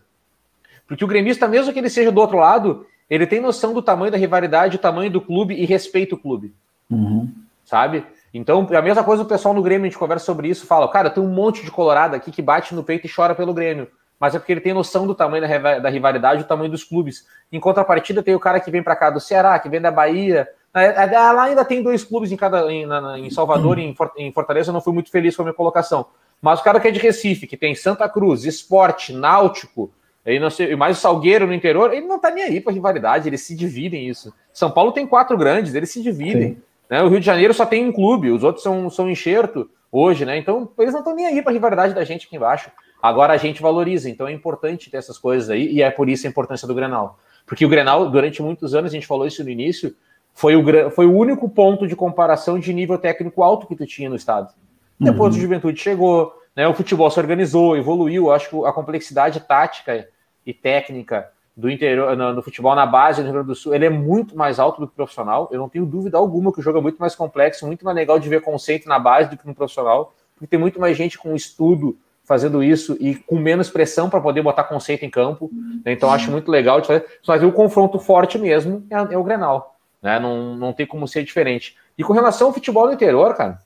[0.88, 4.10] Porque o gremista, mesmo que ele seja do outro lado, ele tem noção do tamanho
[4.10, 6.56] da rivalidade, o tamanho do clube e respeita o clube.
[6.90, 7.30] Uhum.
[7.66, 8.06] Sabe?
[8.34, 11.10] Então, a mesma coisa o pessoal no Grêmio, a gente conversa sobre isso, fala, cara,
[11.10, 13.90] tem um monte de colorado aqui que bate no peito e chora pelo Grêmio.
[14.18, 15.42] Mas é porque ele tem noção do tamanho
[15.82, 17.28] da, rivalidade, o tamanho dos clubes.
[17.52, 20.48] Em contrapartida, tem o cara que vem para cá do Ceará, que vem da Bahia.
[20.74, 22.86] É, é, lá ainda tem dois clubes em cada em,
[23.18, 26.06] em Salvador e em Fortaleza, eu não fui muito feliz com a minha colocação.
[26.42, 29.92] Mas o cara que é de Recife, que tem Santa Cruz, Esporte, Náutico,
[30.26, 33.28] ele não sei, mais o Salgueiro no interior, ele não tá nem aí para rivalidade,
[33.28, 34.34] eles se dividem isso.
[34.54, 36.62] São Paulo tem quatro grandes, eles se dividem.
[36.90, 37.02] Né?
[37.02, 40.38] O Rio de Janeiro só tem um clube, os outros são, são enxerto hoje, né?
[40.38, 42.70] Então eles não estão nem aí para rivalidade da gente aqui embaixo.
[43.02, 46.28] Agora a gente valoriza, então é importante ter essas coisas aí, e é por isso
[46.28, 47.18] a importância do Grenal.
[47.46, 49.96] Porque o Grenal, durante muitos anos, a gente falou isso no início,
[50.34, 54.10] foi o, foi o único ponto de comparação de nível técnico alto que tu tinha
[54.10, 54.54] no estado.
[55.00, 55.40] Depois uhum.
[55.40, 58.32] o Juventude chegou, né, o futebol se organizou, evoluiu.
[58.32, 60.08] Acho que a complexidade tática
[60.46, 63.86] e técnica do interior, no, no, futebol na base do Rio Grande do Sul, ele
[63.86, 65.50] é muito mais alto do que o profissional.
[65.52, 68.18] Eu não tenho dúvida alguma que o jogo é muito mais complexo, muito mais legal
[68.20, 71.36] de ver conceito na base do que no profissional, porque tem muito mais gente com
[71.36, 75.50] estudo fazendo isso e com menos pressão para poder botar conceito em campo.
[75.86, 75.92] Né?
[75.92, 77.06] Então acho muito legal de fazer.
[77.28, 79.76] Mas o confronto forte mesmo é, é o Grenal.
[80.02, 80.20] Né?
[80.20, 81.76] Não, não tem como ser diferente.
[81.98, 83.60] E com relação ao futebol no interior, cara,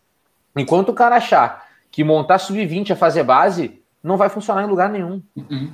[0.56, 1.65] enquanto o cara achar
[1.96, 5.24] que montar sub-20 a fazer base não vai funcionar em lugar nenhum.
[5.34, 5.72] Uhum.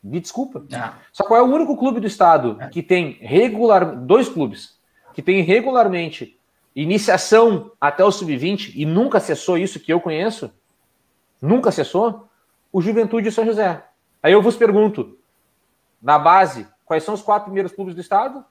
[0.00, 0.64] Me desculpa.
[0.72, 0.94] Ah.
[1.12, 4.78] Só qual é o único clube do estado que tem regular dois clubes
[5.12, 6.38] que tem regularmente
[6.76, 10.48] iniciação até o sub-20 e nunca cessou isso que eu conheço?
[11.42, 12.28] Nunca cessou?
[12.72, 13.82] O Juventude e São José.
[14.22, 15.18] Aí eu vos pergunto,
[16.00, 18.44] na base, quais são os quatro primeiros clubes do estado?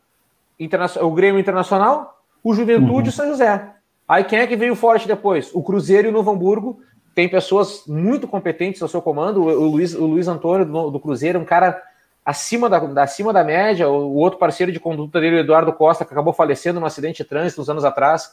[1.02, 3.06] O Grêmio Internacional, o Juventude uhum.
[3.06, 3.76] e o São José.
[4.08, 5.50] Aí quem é que veio forte depois?
[5.54, 6.80] O Cruzeiro e o Novo Hamburgo.
[7.16, 9.42] Tem pessoas muito competentes ao seu comando.
[9.42, 11.82] O, Luiz, o Luiz Antônio do, do Cruzeiro, um cara
[12.24, 13.90] acima da, acima da média.
[13.90, 17.24] O, o, outro parceiro de conduta dele, o Eduardo Costa, que acabou falecendo num acidente
[17.24, 18.26] de trânsito uns anos atrás,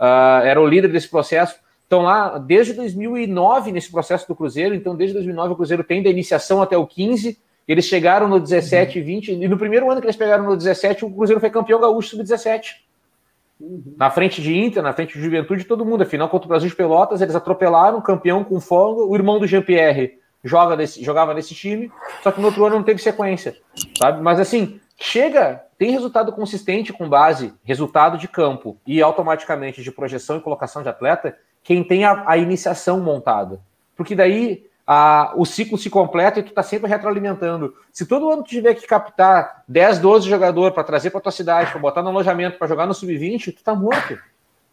[0.00, 1.56] uh, era o líder desse processo.
[1.82, 4.74] Estão lá desde 2009 nesse processo do Cruzeiro.
[4.74, 7.38] Então, desde 2009, o Cruzeiro tem da iniciação até o 15.
[7.68, 9.32] Eles chegaram no 17 e 20.
[9.32, 12.89] E no primeiro ano que eles pegaram no 17, o Cruzeiro foi campeão gaúcho sub-17.
[13.60, 13.94] Uhum.
[13.96, 16.02] Na frente de Inter, na frente de Juventude, todo mundo.
[16.02, 19.02] Afinal, contra o Brasil de Pelotas, eles atropelaram, campeão com folga.
[19.02, 21.92] O irmão do Jean-Pierre joga nesse, jogava nesse time,
[22.22, 23.56] só que no outro ano não teve sequência,
[23.98, 24.22] sabe?
[24.22, 30.38] Mas assim, chega, tem resultado consistente com base, resultado de campo e automaticamente de projeção
[30.38, 33.60] e colocação de atleta, quem tem a, a iniciação montada.
[33.94, 37.72] Porque daí a, o ciclo se completa e tu está sempre retroalimentando.
[37.92, 41.70] Se todo ano tu tiver que captar 10, 12 jogadores para trazer para tua cidade,
[41.70, 44.18] para botar no alojamento, para jogar no sub-20, tu tá morto.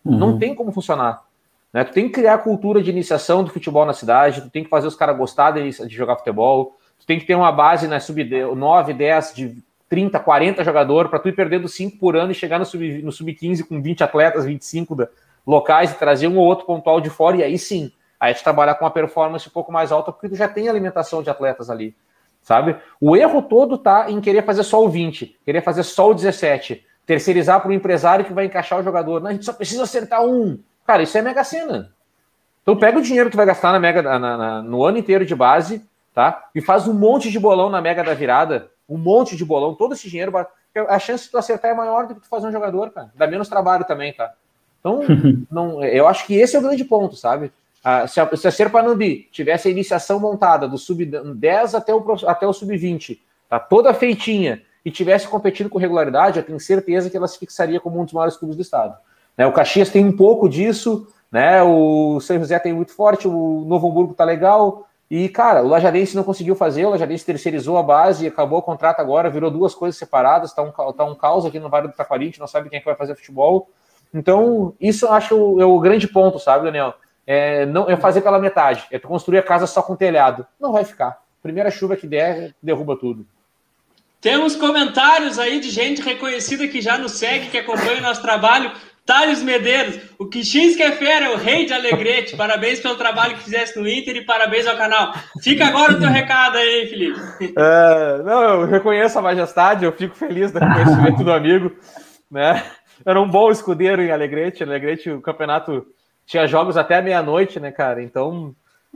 [0.03, 0.17] Uhum.
[0.17, 1.23] Não tem como funcionar.
[1.71, 1.83] Né?
[1.83, 4.71] Tu tem que criar a cultura de iniciação do futebol na cidade, tu tem que
[4.71, 7.99] fazer os caras gostarem de, de, jogar futebol, tu tem que ter uma base na
[7.99, 12.33] sub 9, 10, de 30, 40 jogadores, para tu ir perdendo 5 por ano e
[12.33, 15.07] chegar no sub-15 no sub com 20 atletas, 25 da,
[15.45, 18.75] locais e trazer um ou outro pontual de fora, e aí sim, Aí te trabalhar
[18.75, 21.95] com uma performance um pouco mais alta, porque tu já tem alimentação de atletas ali,
[22.41, 22.75] sabe?
[22.99, 26.83] O erro todo tá em querer fazer só o 20, querer fazer só o 17,
[27.05, 29.21] terceirizar para o empresário que vai encaixar o jogador.
[29.21, 30.59] Não, a gente só precisa acertar um.
[30.85, 31.91] Cara, isso é mega cena.
[32.63, 35.25] Então pega o dinheiro que tu vai gastar na mega, na, na, no ano inteiro
[35.25, 36.49] de base, tá?
[36.53, 39.93] E faz um monte de bolão na mega da virada, um monte de bolão, todo
[39.93, 40.33] esse dinheiro,
[40.87, 43.11] a chance de tu acertar é maior do que tu fazer um jogador, cara.
[43.15, 44.33] Dá menos trabalho também, tá?
[44.79, 45.01] Então,
[45.51, 47.51] não, eu acho que esse é o grande ponto, sabe?
[47.89, 52.45] Ah, se, a, se a Serpanambi tivesse a iniciação montada do sub-10 até o, até
[52.45, 53.17] o sub-20,
[53.47, 57.79] tá toda feitinha, e tivesse competindo com regularidade, eu tenho certeza que ela se fixaria
[57.79, 58.93] como um dos maiores clubes do estado.
[59.37, 63.63] Né, o Caxias tem um pouco disso, né, o São José tem muito forte, o
[63.65, 67.83] Novo Hamburgo tá legal, e, cara, o Lajadense não conseguiu fazer, o Lajadense terceirizou a
[67.83, 71.57] base, acabou o contrato agora, virou duas coisas separadas, tá um, tá um caos aqui
[71.57, 73.69] no Vale do Taquari, a gente não sabe quem é que vai fazer futebol.
[74.13, 76.93] Então, isso eu acho é o grande ponto, sabe, Daniel?
[77.27, 80.47] É, não, é fazer pela metade, é construir a casa só com telhado.
[80.57, 81.19] Não vai ficar.
[81.43, 83.27] Primeira chuva que der, derruba tudo.
[84.21, 88.71] Temos comentários aí de gente reconhecida que já nos segue, que acompanha o nosso trabalho.
[89.05, 92.35] Thales Medeiros, o Kichinski é fera, é o rei de Alegrete.
[92.35, 95.13] Parabéns pelo trabalho que fizesse no Inter e parabéns ao canal.
[95.41, 97.53] Fica agora o teu recado aí, Felipe.
[97.57, 101.71] É, não, eu reconheço a majestade, eu fico feliz do reconhecimento do amigo.
[102.29, 102.61] Né?
[103.05, 104.63] Era um bom escudeiro em Alegrete.
[104.63, 105.85] Alegrete, o campeonato
[106.27, 108.03] tinha jogos até meia-noite, né, cara?
[108.03, 108.53] Então,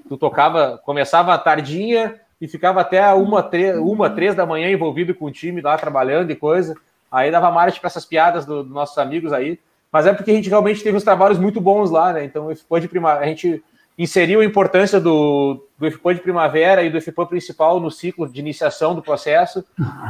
[0.07, 5.15] tu tocava, começava a tardinha e ficava até uma, três, uma, três da manhã envolvido
[5.15, 6.75] com o time lá, trabalhando e coisa.
[7.09, 9.57] Aí dava marcha para essas piadas dos do nossos amigos aí.
[9.89, 12.23] Mas é porque a gente realmente teve uns trabalhos muito bons lá, né?
[12.23, 13.63] Então, o de primavera, a gente
[13.97, 18.39] inseriu a importância do, do FPO de primavera e do FPO principal no ciclo de
[18.39, 19.63] iniciação do processo.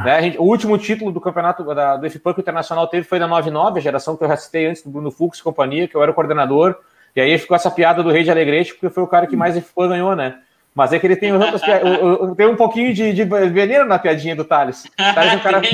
[0.03, 0.22] Né?
[0.22, 3.28] Gente, o último título do campeonato da, do FPO que o Internacional teve foi na
[3.28, 6.01] 99, a geração que eu já citei antes do Bruno Fux e companhia, que eu
[6.01, 6.78] era o coordenador.
[7.16, 9.57] E aí ficou essa piada do Rei de Alegrete, porque foi o cara que mais
[9.57, 10.39] FPO ganhou, né?
[10.74, 11.62] Mas é que ele tem outras
[12.38, 14.84] tem um pouquinho de, de, veneno na piadinha do Thales.
[14.97, 15.62] Thales é um cara.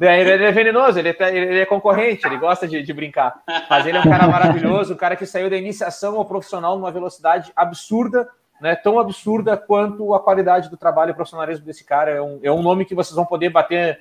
[0.00, 3.34] É, ele é venenoso, ele é, ele é concorrente, ele gosta de, de, brincar.
[3.68, 6.90] Mas ele é um cara maravilhoso, um cara que saiu da iniciação ao profissional numa
[6.90, 8.26] velocidade absurda,
[8.60, 8.74] né?
[8.74, 12.12] Tão absurda quanto a qualidade do trabalho e profissionalismo desse cara.
[12.12, 14.00] É um, é um nome que vocês vão poder bater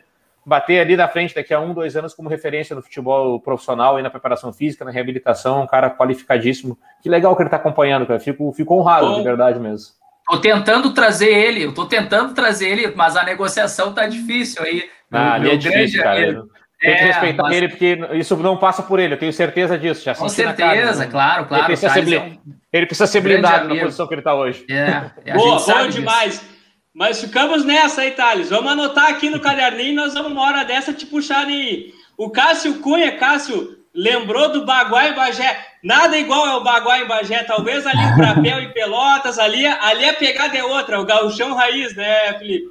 [0.49, 4.01] bater ali na frente daqui a um, dois anos como referência no futebol profissional e
[4.01, 6.77] na preparação física, na reabilitação, um cara qualificadíssimo.
[7.01, 8.19] Que legal que ele está acompanhando, cara.
[8.19, 9.93] Fico, fico honrado, Bom, de verdade mesmo.
[10.27, 14.89] Tô tentando trazer ele, eu tô tentando trazer ele, mas a negociação tá difícil aí.
[15.11, 16.19] Ah, ali é difícil, cara.
[16.19, 16.41] Ele,
[16.79, 17.55] tem que é, respeitar mas...
[17.55, 20.03] ele, porque isso não passa por ele, eu tenho certeza disso.
[20.03, 21.11] Já Com certeza, né?
[21.11, 21.63] claro, claro.
[21.63, 22.37] Ele precisa, ser, é um...
[22.71, 24.65] ele precisa ser blindado na posição que ele está hoje.
[24.69, 26.58] É, boa, boa demais.
[26.99, 28.49] Mas ficamos nessa aí, Thales.
[28.49, 31.93] Vamos anotar aqui no caderninho, nós vamos uma hora dessa te puxar aí.
[32.17, 35.57] O Cássio Cunha, Cássio, lembrou do Baguá em Bagé.
[35.81, 37.41] Nada igual é o Baguá em Bagé.
[37.45, 41.95] Talvez ali o Brapel e Pelotas, ali, ali a pegada é outra, o gauchão raiz,
[41.95, 42.67] né, Felipe?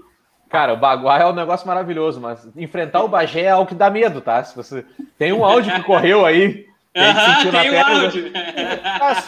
[0.50, 3.88] Cara, o Baguá é um negócio maravilhoso, mas enfrentar o Bagé é algo que dá
[3.88, 4.44] medo, tá?
[4.44, 4.84] Se você
[5.18, 8.32] tem um áudio que correu aí, Uhum, tem um áudio.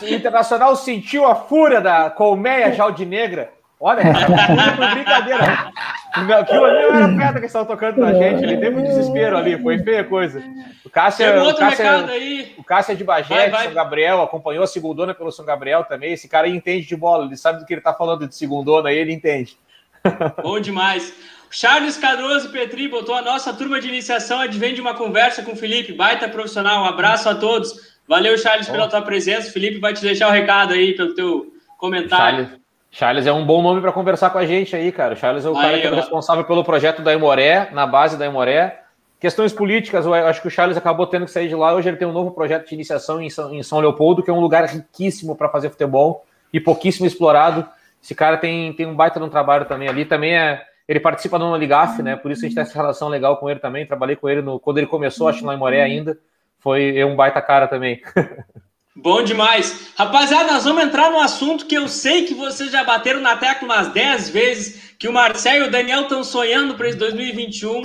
[0.02, 3.50] O Internacional sentiu a fúria da colmeia jaldinegra
[3.82, 4.02] Olha,
[4.76, 5.72] foi brincadeira.
[6.12, 8.42] Aquilo ali não era pedra que estavam tocando na gente.
[8.42, 10.42] Ele teve um desespero ali, foi feia coisa.
[10.84, 12.54] O Cássio, Tem um outro o Cássio, recado aí.
[12.58, 13.60] O Cássio é de Bagé, vai, vai.
[13.60, 16.12] de São Gabriel, acompanhou a segundona pelo São Gabriel também.
[16.12, 18.98] Esse cara entende de bola, ele sabe do que ele está falando de segundona aí,
[18.98, 19.56] ele entende.
[20.42, 21.14] Bom demais.
[21.50, 25.56] Charles Cadroso Petri botou a nossa turma de iniciação advém de uma conversa com o
[25.56, 26.82] Felipe, baita profissional.
[26.84, 27.98] Um abraço a todos.
[28.06, 29.48] Valeu, Charles, pela tua presença.
[29.48, 32.44] O Felipe vai te deixar o recado aí pelo teu comentário.
[32.44, 32.59] Charles.
[32.90, 35.14] Charles é um bom nome para conversar com a gente aí, cara.
[35.14, 38.26] Charles é o aí, cara que é responsável pelo projeto da Imoré, na base da
[38.26, 38.82] Imoré.
[39.20, 41.72] Questões políticas, eu acho que o Charles acabou tendo que sair de lá.
[41.74, 44.32] Hoje ele tem um novo projeto de iniciação em São, em São Leopoldo, que é
[44.32, 47.68] um lugar riquíssimo para fazer futebol e pouquíssimo explorado.
[48.02, 50.04] Esse cara tem, tem um baita no trabalho também ali.
[50.04, 50.64] Também é.
[50.88, 52.16] Ele participa do Ligaf, né?
[52.16, 53.86] Por isso a gente tem essa relação legal com ele também.
[53.86, 56.18] Trabalhei com ele no, quando ele começou, acho, lá em Moré ainda.
[56.58, 58.02] Foi é um baita cara também.
[59.02, 59.92] Bom demais.
[59.96, 63.66] Rapaziada, nós vamos entrar no assunto que eu sei que vocês já bateram na tecla
[63.66, 67.80] umas 10 vezes, que o Marcelo e o Daniel estão sonhando para esse 2021.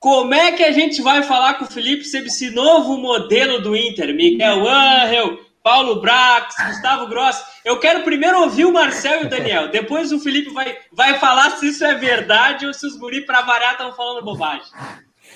[0.00, 3.76] Como é que a gente vai falar com o Felipe sobre esse novo modelo do
[3.76, 4.14] Inter?
[4.14, 7.36] Miguel Angel, Paulo Brax, Gustavo Gross.
[7.62, 9.68] Eu quero primeiro ouvir o Marcel e o Daniel.
[9.68, 13.42] Depois o Felipe vai, vai falar se isso é verdade ou se os guri para
[13.42, 14.64] variar estão falando bobagem.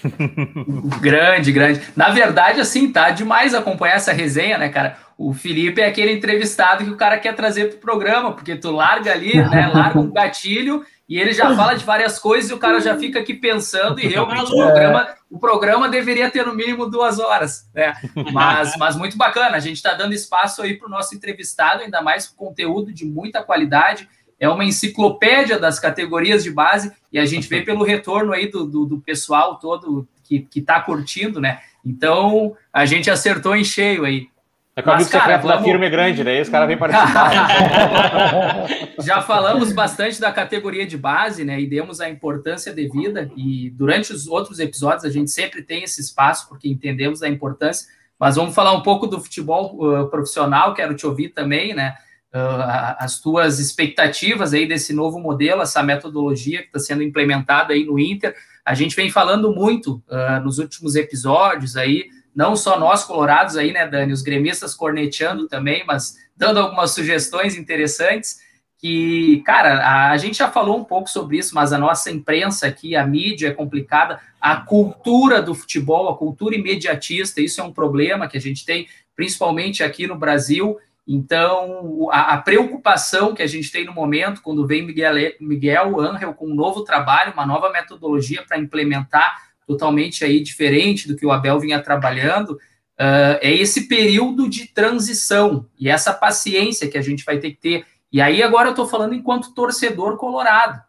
[1.00, 1.82] grande, grande.
[1.96, 4.96] Na verdade, assim, tá demais acompanhar essa resenha, né, cara?
[5.22, 9.12] O Felipe é aquele entrevistado que o cara quer trazer pro programa, porque tu larga
[9.12, 12.80] ali, né, larga um gatilho e ele já fala de várias coisas e o cara
[12.80, 17.18] já fica aqui pensando e realmente o programa, o programa deveria ter no mínimo duas
[17.18, 17.92] horas, né?
[18.32, 22.00] Mas, mas muito bacana, a gente está dando espaço aí para o nosso entrevistado, ainda
[22.00, 24.08] mais com conteúdo de muita qualidade,
[24.38, 28.64] é uma enciclopédia das categorias de base e a gente vê pelo retorno aí do,
[28.64, 31.60] do, do pessoal todo que está curtindo, né?
[31.84, 34.30] Então a gente acertou em cheio aí.
[34.76, 35.58] É que o amigo secreto vamos...
[35.58, 36.38] da firma é grande, né?
[36.38, 38.66] Esse cara vem participar.
[39.02, 41.60] Já falamos bastante da categoria de base, né?
[41.60, 43.30] E demos a importância devida.
[43.36, 47.88] E durante os outros episódios a gente sempre tem esse espaço, porque entendemos a importância.
[48.18, 51.94] Mas vamos falar um pouco do futebol uh, profissional, quero te ouvir também, né?
[52.32, 57.84] Uh, as tuas expectativas aí desse novo modelo, essa metodologia que está sendo implementada aí
[57.84, 58.36] no Inter.
[58.64, 62.04] A gente vem falando muito uh, nos últimos episódios aí
[62.40, 67.54] não só nós colorados aí, né, Dani, os gremistas corneteando também, mas dando algumas sugestões
[67.54, 68.38] interessantes
[68.78, 72.96] que, cara, a, gente já falou um pouco sobre isso, mas a nossa imprensa aqui,
[72.96, 78.26] a mídia é complicada, a cultura do futebol, a cultura imediatista, isso é um problema
[78.26, 80.78] que a gente tem, principalmente aqui no Brasil.
[81.06, 86.32] Então, a, a preocupação que a gente tem no momento, quando vem Miguel, Miguel Angel
[86.32, 91.30] com um novo trabalho, uma nova metodologia para implementar totalmente aí diferente do que o
[91.30, 97.24] Abel vinha trabalhando, uh, é esse período de transição e essa paciência que a gente
[97.24, 97.86] vai ter que ter.
[98.12, 100.82] E aí agora eu estou falando enquanto torcedor colorado.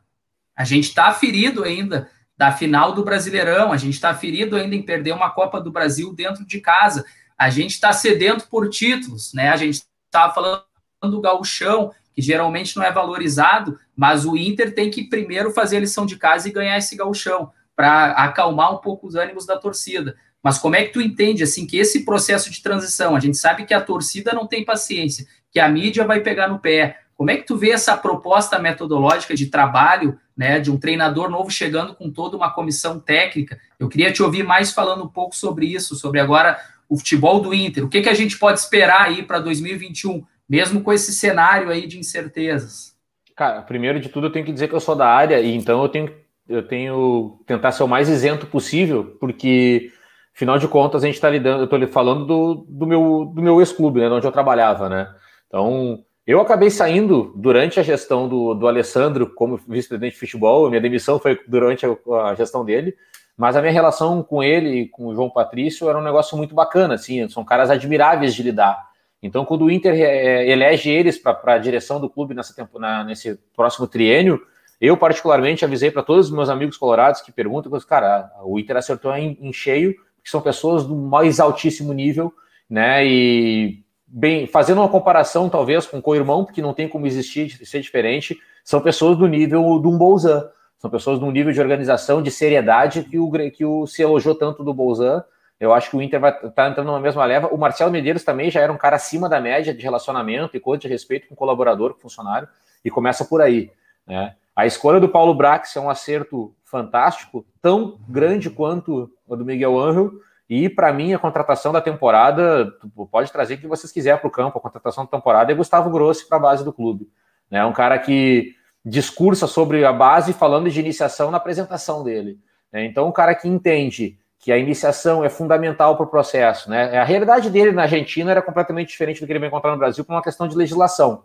[0.55, 4.81] A gente está ferido ainda da final do Brasileirão, a gente está ferido ainda em
[4.81, 7.05] perder uma Copa do Brasil dentro de casa,
[7.37, 9.49] a gente está sedento por títulos, né?
[9.49, 10.63] A gente estava falando
[11.03, 15.81] do gauchão, que geralmente não é valorizado, mas o Inter tem que primeiro fazer a
[15.81, 20.15] lição de casa e ganhar esse gauchão para acalmar um pouco os ânimos da torcida.
[20.43, 23.65] Mas como é que tu entende assim que esse processo de transição, a gente sabe
[23.65, 26.99] que a torcida não tem paciência, que a mídia vai pegar no pé.
[27.15, 31.51] Como é que tu vê essa proposta metodológica de trabalho, né, de um treinador novo
[31.51, 33.59] chegando com toda uma comissão técnica?
[33.79, 36.59] Eu queria te ouvir mais falando um pouco sobre isso, sobre agora
[36.89, 37.85] o futebol do Inter.
[37.85, 41.85] O que, que a gente pode esperar aí para 2021, mesmo com esse cenário aí
[41.85, 42.95] de incertezas?
[43.35, 45.81] Cara, primeiro de tudo eu tenho que dizer que eu sou da área e então
[45.81, 46.11] eu tenho
[46.47, 49.91] eu tenho tentar ser o mais isento possível, porque
[50.35, 53.59] afinal de contas a gente está lidando, eu estou falando do, do meu do meu
[53.59, 55.07] ex-clube, né, onde eu trabalhava, né?
[55.47, 60.81] Então eu acabei saindo durante a gestão do, do Alessandro como vice-presidente de futebol, minha
[60.81, 61.95] demissão foi durante a,
[62.29, 62.95] a, gestão dele,
[63.35, 66.53] mas a minha relação com ele e com o João Patrício era um negócio muito
[66.53, 68.91] bacana, assim, são caras admiráveis de lidar.
[69.23, 73.39] Então, quando o Inter é, elege eles para a direção do clube nessa na, nesse
[73.55, 74.41] próximo triênio,
[74.81, 79.15] eu, particularmente, avisei para todos os meus amigos colorados que perguntam, cara, o Inter acertou
[79.15, 82.33] em, em cheio, que são pessoas do mais altíssimo nível,
[82.67, 83.05] né?
[83.05, 87.79] E bem, fazendo uma comparação, talvez, com o co-irmão, porque não tem como existir, ser
[87.79, 90.49] diferente, são pessoas do nível de um Bolzan.
[90.79, 94.33] São pessoas de um nível de organização, de seriedade que o, que o se elogiou
[94.33, 95.23] tanto do Bolzan.
[95.59, 97.49] Eu acho que o Inter vai estar tá entrando na mesma leva.
[97.49, 100.81] O Marcelo Medeiros também já era um cara acima da média de relacionamento e coisa
[100.81, 102.47] de respeito com colaborador, com funcionário,
[102.83, 103.69] e começa por aí.
[104.07, 104.33] Né?
[104.61, 109.79] A escolha do Paulo Brax é um acerto fantástico, tão grande quanto o do Miguel
[109.79, 110.11] Angel.
[110.47, 112.71] E para mim, a contratação da temporada,
[113.09, 114.59] pode trazer o que vocês quiserem para o campo.
[114.59, 117.09] A contratação da temporada é Gustavo Grossi para a base do clube.
[117.49, 117.65] É né?
[117.65, 118.53] um cara que
[118.85, 122.37] discursa sobre a base falando de iniciação na apresentação dele.
[122.71, 122.85] Né?
[122.85, 126.69] Então, um cara que entende que a iniciação é fundamental para o processo.
[126.69, 126.99] Né?
[126.99, 130.05] A realidade dele na Argentina era completamente diferente do que ele vai encontrar no Brasil
[130.05, 131.23] por uma questão de legislação.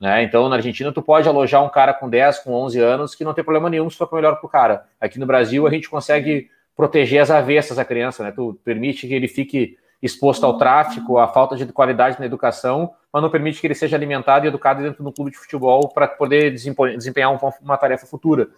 [0.00, 0.22] Né?
[0.22, 3.34] Então, na Argentina, tu pode alojar um cara com 10, com 11 anos, que não
[3.34, 4.84] tem problema nenhum se for melhor para o cara.
[5.00, 8.30] Aqui no Brasil, a gente consegue proteger as avessas a criança, né?
[8.30, 13.20] Tu permite que ele fique exposto ao tráfico, à falta de qualidade na educação, mas
[13.20, 16.52] não permite que ele seja alimentado e educado dentro do clube de futebol para poder
[16.52, 18.48] desempenhar uma tarefa futura.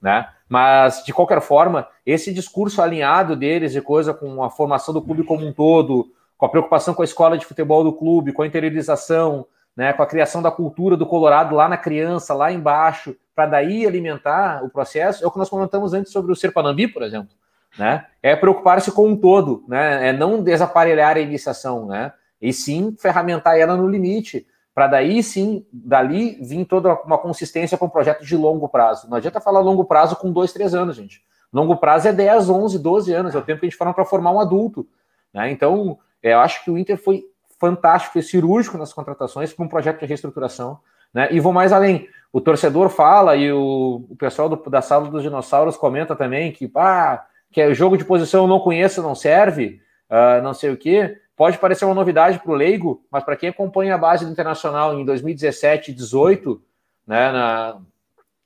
[0.00, 0.28] Né?
[0.48, 5.24] Mas, de qualquer forma, esse discurso alinhado deles e coisa com a formação do clube
[5.24, 8.46] como um todo, com a preocupação com a escola de futebol do clube, com a
[8.46, 13.46] interiorização, né, com a criação da cultura do Colorado lá na criança, lá embaixo, para
[13.46, 17.34] daí alimentar o processo, é o que nós comentamos antes sobre o Serpanambi, por exemplo.
[17.76, 18.06] Né?
[18.22, 20.10] É preocupar-se com um todo, né?
[20.10, 22.12] é não desaparelhar a iniciação, né?
[22.40, 27.86] e sim ferramentar ela no limite, para daí sim, dali vir toda uma consistência para
[27.86, 29.08] um projeto de longo prazo.
[29.08, 31.22] Não adianta falar longo prazo com dois, três anos, gente.
[31.52, 34.04] Longo prazo é 10, 11, 12 anos, é o tempo que a gente fala para
[34.04, 34.86] formar um adulto.
[35.32, 35.50] Né?
[35.50, 37.24] Então, eu acho que o Inter foi
[37.64, 40.78] fantástico, foi cirúrgico nas contratações para um projeto de reestruturação.
[41.14, 41.28] Né?
[41.30, 42.08] E vou mais além.
[42.30, 46.70] O torcedor fala e o, o pessoal do, da sala dos dinossauros comenta também que,
[46.76, 50.76] ah, que é jogo de posição eu não conheço, não serve, uh, não sei o
[50.76, 51.16] quê.
[51.36, 54.98] Pode parecer uma novidade para o leigo, mas para quem acompanha a base do Internacional
[54.98, 56.62] em 2017 e 2018,
[57.06, 57.76] né, na,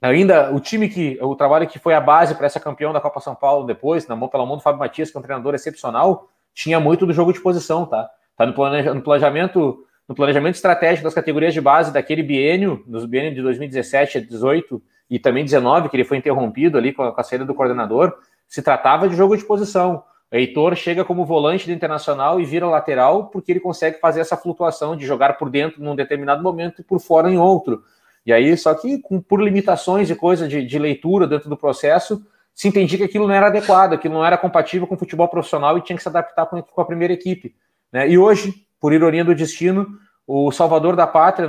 [0.00, 3.20] ainda o time que, o trabalho que foi a base para essa campeão da Copa
[3.20, 6.28] São Paulo depois, na mão pela mão do Fábio Matias, que é um treinador excepcional,
[6.54, 8.10] tinha muito do jogo de posição, tá?
[8.39, 8.55] Tá no
[9.03, 14.20] planejamento no planejamento estratégico das categorias de base daquele biênio, dos biênios de 2017 a
[14.22, 17.55] 18 e também 19, que ele foi interrompido ali com a, com a saída do
[17.55, 18.16] coordenador,
[18.49, 20.03] se tratava de jogo de posição.
[20.32, 24.36] O Heitor chega como volante do Internacional e vira lateral porque ele consegue fazer essa
[24.36, 27.82] flutuação de jogar por dentro num determinado momento e por fora em outro.
[28.24, 32.22] E aí, só que com, por limitações e coisa de, de leitura dentro do processo,
[32.55, 35.76] se entendia que aquilo não era adequado, aquilo não era compatível com o futebol profissional
[35.76, 37.55] e tinha que se adaptar com, com a primeira equipe.
[37.93, 38.09] Né?
[38.09, 39.86] E hoje, por ironia do destino,
[40.26, 41.49] o salvador da pátria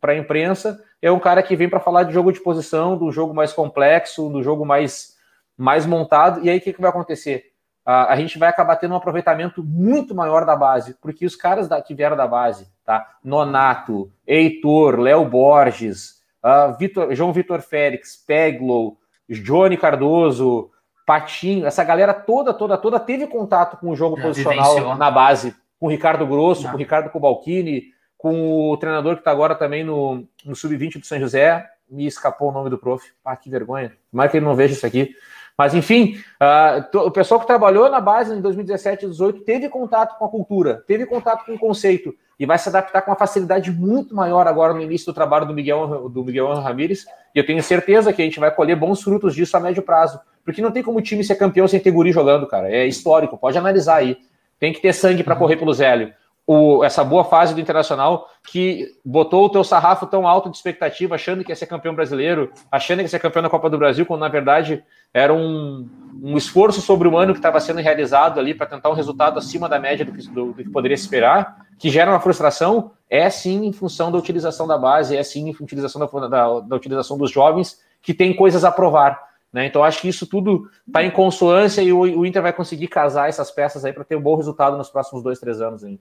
[0.00, 3.10] para a imprensa é um cara que vem para falar de jogo de posição, do
[3.10, 5.16] jogo mais complexo, do jogo mais,
[5.56, 6.44] mais montado.
[6.44, 7.44] E aí o que, que vai acontecer?
[7.86, 11.80] A, gente vai acabar tendo um aproveitamento muito maior da base, porque os caras da,
[11.80, 13.14] que vieram da base, tá?
[13.24, 20.70] Nonato, Heitor, Léo Borges, uh, Vitor, João Vitor Félix, Peglow, Johnny Cardoso,
[21.06, 25.86] Patinho, essa galera toda, toda, toda teve contato com o jogo posicional na base com
[25.86, 26.70] o Ricardo Grosso, Não.
[26.70, 27.84] com o Ricardo Cobalcini,
[28.16, 31.64] com o treinador que está agora também no, no Sub-20 do São José.
[31.88, 33.04] Me escapou o nome do prof.
[33.24, 33.92] Ah, que vergonha.
[34.10, 35.14] Tomara que ele não veja isso aqui.
[35.56, 40.16] Mas, enfim, uh, o pessoal que trabalhou na base em 2017 e 2018 teve contato
[40.16, 43.72] com a cultura, teve contato com o conceito e vai se adaptar com uma facilidade
[43.72, 47.06] muito maior agora no início do trabalho do Miguel, do Miguel Ramírez.
[47.34, 50.20] E eu tenho certeza que a gente vai colher bons frutos disso a médio prazo.
[50.44, 52.70] Porque não tem como o time ser campeão sem ter guri jogando, cara.
[52.70, 54.16] É histórico, pode analisar aí.
[54.58, 55.40] Tem que ter sangue para uhum.
[55.40, 56.12] correr pelo Zélio.
[56.46, 61.14] O, essa boa fase do Internacional que botou o teu sarrafo tão alto de expectativa,
[61.14, 64.06] achando que ia ser campeão brasileiro, achando que ia ser campeão da Copa do Brasil,
[64.06, 64.82] quando na verdade
[65.12, 65.86] era um,
[66.22, 70.06] um esforço sobre-humano que estava sendo realizado ali para tentar um resultado acima da média
[70.06, 74.10] do que, do, do que, poderia esperar, que gera uma frustração, é sim em função
[74.10, 78.14] da utilização da base, é sim em utilização da, da, da utilização dos jovens que
[78.14, 79.27] tem coisas a provar.
[79.52, 79.66] Né?
[79.66, 83.28] Então, acho que isso tudo está em consonância e o, o, Inter vai conseguir casar
[83.28, 85.82] essas peças aí para ter um bom resultado nos próximos dois, três anos.
[85.82, 85.98] Aí.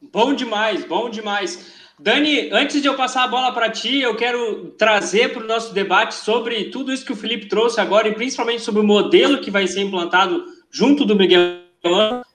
[0.00, 1.72] Bom demais, bom demais.
[1.98, 5.72] Dani, antes de eu passar a bola para ti, eu quero trazer para o nosso
[5.72, 9.50] debate sobre tudo isso que o Felipe trouxe agora e principalmente sobre o modelo que
[9.50, 11.60] vai ser implantado junto do Miguel.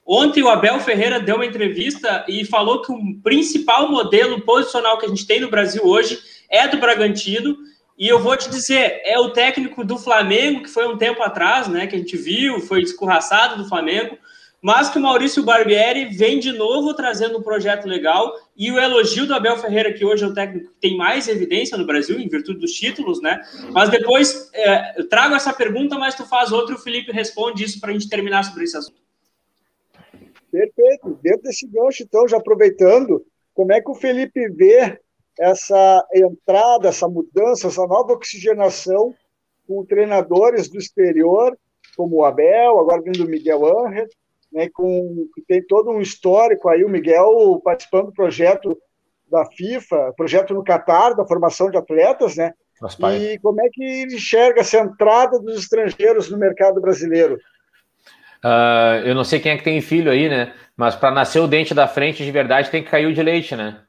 [0.06, 5.06] Ontem o Abel Ferreira deu uma entrevista e falou que o principal modelo posicional que
[5.06, 6.20] a gente tem no Brasil hoje
[6.50, 7.58] é do Bragantino
[7.98, 11.68] e eu vou te dizer, é o técnico do Flamengo, que foi um tempo atrás,
[11.68, 14.18] né, que a gente viu, foi escorraçado do Flamengo,
[14.62, 19.26] mas que o Maurício Barbieri vem de novo trazendo um projeto legal e o elogio
[19.26, 22.28] do Abel Ferreira, que hoje é o técnico que tem mais evidência no Brasil, em
[22.28, 23.42] virtude dos títulos, né?
[23.72, 27.64] Mas depois é, eu trago essa pergunta, mas tu faz outra e o Felipe responde
[27.64, 29.00] isso para a gente terminar sobre esse assunto.
[30.52, 31.20] Perfeito.
[31.22, 33.24] Dentro desse gancho, então, já aproveitando,
[33.54, 35.00] como é que o Felipe vê
[35.40, 39.14] essa entrada, essa mudança, essa nova oxigenação
[39.68, 41.58] com treinadores do exterior,
[41.96, 44.08] como o Abel, agora vindo o Miguel Angel,
[44.52, 48.78] né, com, que tem todo um histórico aí, o Miguel participando do projeto
[49.30, 52.54] da FIFA, projeto no Catar, da formação de atletas, né?
[53.34, 57.40] E como é que ele enxerga essa entrada dos estrangeiros no mercado brasileiro?
[58.44, 60.54] Uh, eu não sei quem é que tem filho aí, né?
[60.78, 63.56] Mas para nascer o dente da frente de verdade tem que cair o de leite,
[63.56, 63.82] né?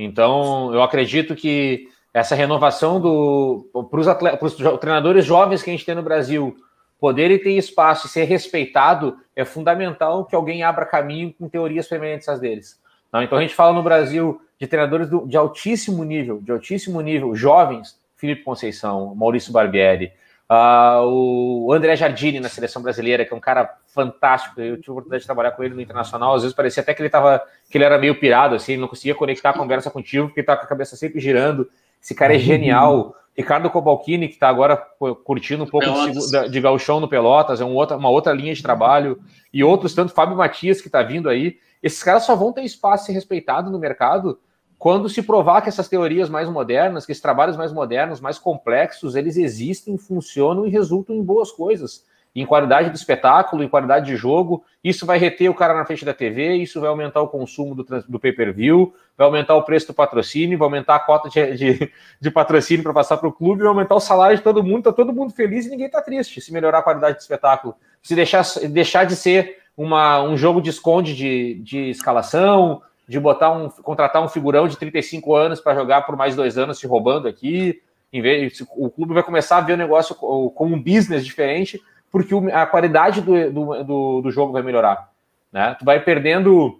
[0.00, 5.96] Então, eu acredito que essa renovação do para os treinadores jovens que a gente tem
[5.96, 6.56] no Brasil
[7.00, 12.28] poderem ter espaço e ser respeitado é fundamental que alguém abra caminho com teorias semelhantes
[12.28, 12.80] às deles.
[13.12, 17.00] Não, então a gente fala no Brasil de treinadores do, de altíssimo nível, de altíssimo
[17.00, 20.12] nível, jovens, Felipe Conceição, Maurício Barbieri,
[20.50, 24.58] Uh, o André Jardini na seleção brasileira, que é um cara fantástico.
[24.60, 26.34] Eu tive a oportunidade de trabalhar com ele no internacional.
[26.34, 28.88] Às vezes parecia até que ele tava, que ele era meio pirado, assim, ele não
[28.88, 31.68] conseguia conectar a conversa contigo, porque ele tá com a cabeça sempre girando.
[32.02, 33.14] Esse cara é genial.
[33.36, 34.76] Ricardo Cobalcini, que está agora
[35.24, 38.62] curtindo um pouco de, de galchão no Pelotas, é um outra, uma outra linha de
[38.62, 39.20] trabalho.
[39.52, 41.58] E outros, tanto Fábio Matias, que está vindo aí.
[41.82, 44.38] Esses caras só vão ter espaço e respeitado no mercado
[44.78, 49.16] quando se provar que essas teorias mais modernas, que esses trabalhos mais modernos, mais complexos,
[49.16, 52.06] eles existem, funcionam e resultam em boas coisas.
[52.36, 56.04] Em qualidade do espetáculo, em qualidade de jogo, isso vai reter o cara na frente
[56.04, 59.94] da TV, isso vai aumentar o consumo do, do pay-per-view, vai aumentar o preço do
[59.94, 63.68] patrocínio, vai aumentar a cota de, de, de patrocínio para passar para o clube, vai
[63.68, 66.52] aumentar o salário de todo mundo, tá todo mundo feliz e ninguém está triste se
[66.52, 67.74] melhorar a qualidade do espetáculo.
[68.00, 73.50] Se deixar, deixar de ser uma, um jogo de esconde de, de escalação, de botar
[73.50, 77.26] um, contratar um figurão de 35 anos para jogar por mais dois anos se roubando
[77.26, 77.80] aqui.
[78.12, 81.80] Em vez, o clube vai começar a ver o negócio como um business diferente,
[82.10, 83.50] porque a qualidade do,
[83.84, 85.10] do, do jogo vai melhorar.
[85.50, 85.74] Né?
[85.78, 86.78] Tu vai perdendo,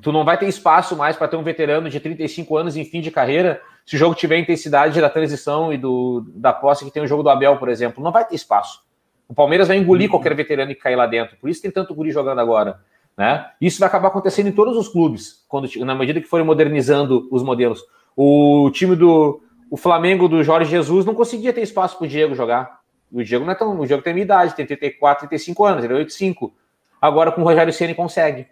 [0.00, 3.00] tu não vai ter espaço mais para ter um veterano de 35 anos em fim
[3.00, 7.02] de carreira, se o jogo tiver intensidade da transição e do, da posse que tem
[7.02, 8.02] o jogo do Abel, por exemplo.
[8.02, 8.82] Não vai ter espaço.
[9.28, 10.12] O Palmeiras vai engolir uhum.
[10.12, 11.36] qualquer veterano que cair lá dentro.
[11.36, 12.80] Por isso tem tanto guri jogando agora.
[13.16, 13.46] Né?
[13.60, 17.42] Isso vai acabar acontecendo em todos os clubes, quando, na medida que forem modernizando os
[17.42, 17.84] modelos.
[18.16, 22.34] O time do o Flamengo do Jorge Jesus não conseguia ter espaço para o Diego
[22.34, 22.80] jogar.
[23.12, 23.78] O Diego não é tão.
[23.78, 26.52] O Diego tem minha idade, tem 34, 35 anos, ele é 85.
[27.00, 28.48] Agora com o Rogério Ceni consegue.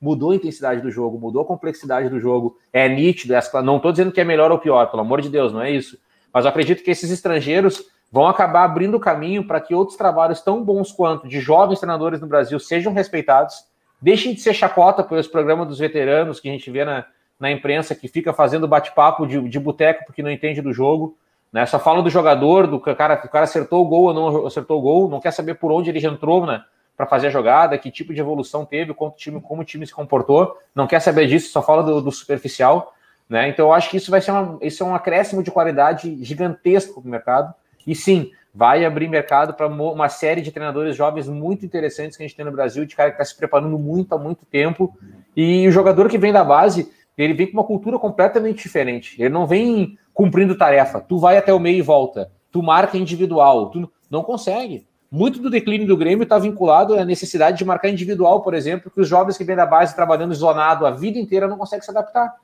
[0.00, 2.58] Mudou a intensidade do jogo, mudou a complexidade do jogo.
[2.72, 3.34] É nítido.
[3.34, 5.70] É, não estou dizendo que é melhor ou pior, pelo amor de Deus, não é
[5.70, 5.96] isso.
[6.32, 10.64] Mas eu acredito que esses estrangeiros vão acabar abrindo caminho para que outros trabalhos tão
[10.64, 13.64] bons quanto de jovens treinadores no Brasil sejam respeitados
[14.00, 17.04] Deixem de ser chacota pelos programas dos veteranos que a gente vê na,
[17.38, 21.16] na imprensa, que fica fazendo bate-papo de, de boteco porque não entende do jogo.
[21.52, 21.64] Né?
[21.66, 24.82] Só fala do jogador, do cara, o cara acertou o gol ou não acertou o
[24.82, 26.62] gol, não quer saber por onde ele já entrou né,
[26.96, 29.86] para fazer a jogada, que tipo de evolução teve, como o time, como o time
[29.86, 32.94] se comportou, não quer saber disso, só fala do, do superficial.
[33.28, 33.48] Né?
[33.48, 37.00] Então eu acho que isso vai ser uma, isso é um acréscimo de qualidade gigantesco
[37.00, 37.54] para o mercado.
[37.86, 42.26] E sim, vai abrir mercado para uma série de treinadores jovens muito interessantes que a
[42.26, 44.92] gente tem no Brasil, de cara que está se preparando muito há muito tempo.
[45.36, 49.14] E o jogador que vem da base, ele vem com uma cultura completamente diferente.
[49.22, 51.00] Ele não vem cumprindo tarefa.
[51.00, 52.32] Tu vai até o meio e volta.
[52.50, 53.70] Tu marca individual.
[53.70, 54.84] Tu não consegue.
[55.08, 59.00] Muito do declínio do Grêmio está vinculado à necessidade de marcar individual, por exemplo, que
[59.00, 62.34] os jovens que vêm da base trabalhando isolado a vida inteira não conseguem se adaptar.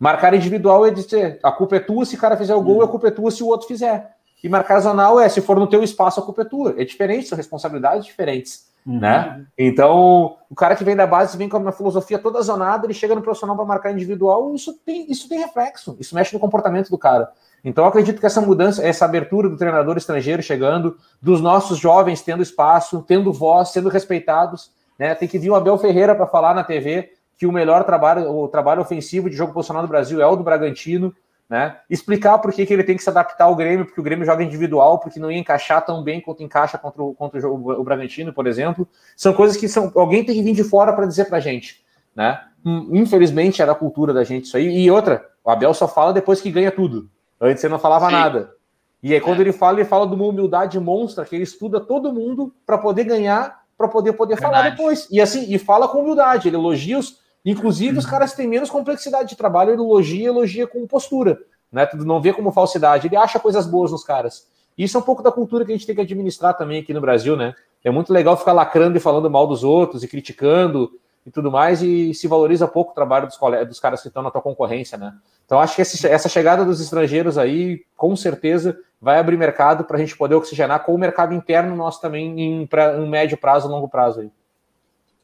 [0.00, 2.88] Marcar individual é dizer a culpa é tua se o cara fizer o gol, a
[2.88, 4.13] culpa é tua se o outro fizer.
[4.44, 6.74] E marcar zonal é, se for no teu espaço, a culpa é tua.
[6.76, 8.66] É diferente, são responsabilidades diferentes.
[8.86, 9.00] Uhum.
[9.00, 9.46] Né?
[9.56, 13.14] Então, o cara que vem da base vem com uma filosofia toda zonada, ele chega
[13.14, 16.98] no profissional para marcar individual, isso tem, isso tem reflexo, isso mexe no comportamento do
[16.98, 17.30] cara.
[17.64, 22.20] Então, eu acredito que essa mudança, essa abertura do treinador estrangeiro chegando, dos nossos jovens
[22.20, 25.14] tendo espaço, tendo voz, sendo respeitados, né?
[25.14, 28.46] Tem que vir o Abel Ferreira para falar na TV que o melhor trabalho, o
[28.46, 31.14] trabalho ofensivo de jogo posicional do Brasil é o do Bragantino,
[31.48, 31.76] né?
[31.88, 34.42] Explicar por que, que ele tem que se adaptar ao Grêmio, porque o Grêmio joga
[34.42, 37.84] individual, porque não ia encaixar tão bem quanto encaixa contra o, contra o, jogo, o
[37.84, 38.88] Bragantino, por exemplo.
[39.16, 41.84] São coisas que são, alguém tem que vir de fora para dizer para a gente.
[42.14, 42.40] Né?
[42.64, 44.84] Hum, infelizmente era a cultura da gente isso aí.
[44.84, 47.08] E outra, o Abel só fala depois que ganha tudo.
[47.40, 48.12] Antes ele não falava Sim.
[48.12, 48.54] nada.
[49.02, 49.42] E aí, quando é.
[49.42, 53.04] ele fala, ele fala de uma humildade monstra, que ele estuda todo mundo para poder
[53.04, 54.54] ganhar, para poder poder Verdade.
[54.54, 55.06] falar depois.
[55.10, 59.28] E assim, e fala com humildade, ele elogia os, Inclusive, os caras têm menos complexidade
[59.28, 61.38] de trabalho, elogia, elogia com postura.
[61.70, 61.84] Né?
[61.84, 64.46] Tu não vê como falsidade, ele acha coisas boas nos caras.
[64.78, 67.00] Isso é um pouco da cultura que a gente tem que administrar também aqui no
[67.00, 67.54] Brasil, né?
[67.82, 70.90] É muito legal ficar lacrando e falando mal dos outros e criticando
[71.26, 74.30] e tudo mais, e se valoriza pouco o trabalho dos, dos caras que estão na
[74.30, 75.14] tua concorrência, né?
[75.46, 80.00] Então acho que essa chegada dos estrangeiros aí, com certeza, vai abrir mercado para a
[80.00, 83.88] gente poder oxigenar com o mercado interno nosso também em, pra, em médio prazo, longo
[83.88, 84.30] prazo aí.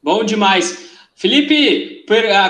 [0.01, 1.00] Bom demais.
[1.21, 2.03] Felipe,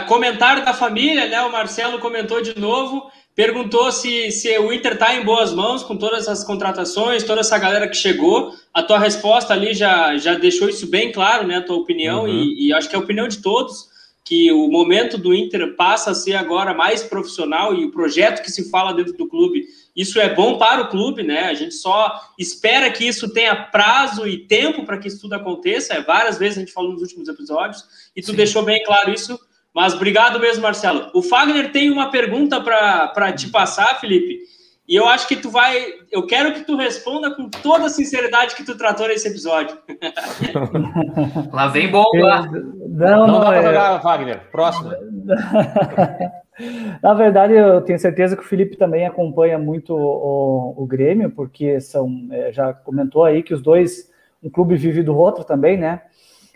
[0.07, 1.41] comentário da família, né?
[1.41, 5.97] O Marcelo comentou de novo, perguntou se, se o Inter está em boas mãos com
[5.97, 8.53] todas as contratações, toda essa galera que chegou.
[8.74, 11.57] A tua resposta ali já, já deixou isso bem claro, né?
[11.57, 12.30] A tua opinião, uhum.
[12.30, 13.89] e, e acho que é a opinião de todos,
[14.24, 18.49] que o momento do Inter passa a ser agora mais profissional e o projeto que
[18.49, 19.65] se fala dentro do clube
[19.95, 21.45] isso é bom para o clube, né?
[21.45, 25.93] A gente só espera que isso tenha prazo e tempo para que isso tudo aconteça.
[25.93, 27.83] É, várias vezes a gente falou nos últimos episódios
[28.15, 28.37] e tu Sim.
[28.37, 29.39] deixou bem claro isso.
[29.73, 31.09] Mas obrigado mesmo, Marcelo.
[31.13, 34.39] O Fagner tem uma pergunta para te passar, Felipe.
[34.87, 35.85] E eu acho que tu vai.
[36.11, 39.77] Eu quero que tu responda com toda a sinceridade que tu tratou nesse episódio.
[41.53, 42.49] Lá vem bomba.
[42.89, 43.63] Não, não, não dá para é...
[43.63, 44.51] jogar, Fagner.
[44.51, 44.91] Próximo.
[47.01, 51.80] Na verdade, eu tenho certeza que o Felipe também acompanha muito o, o Grêmio, porque
[51.80, 56.01] são, é, já comentou aí que os dois, um clube vive do outro também, né?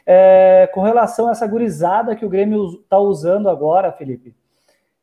[0.06, 4.36] É, com relação a essa gurizada que o Grêmio está usando agora, Felipe,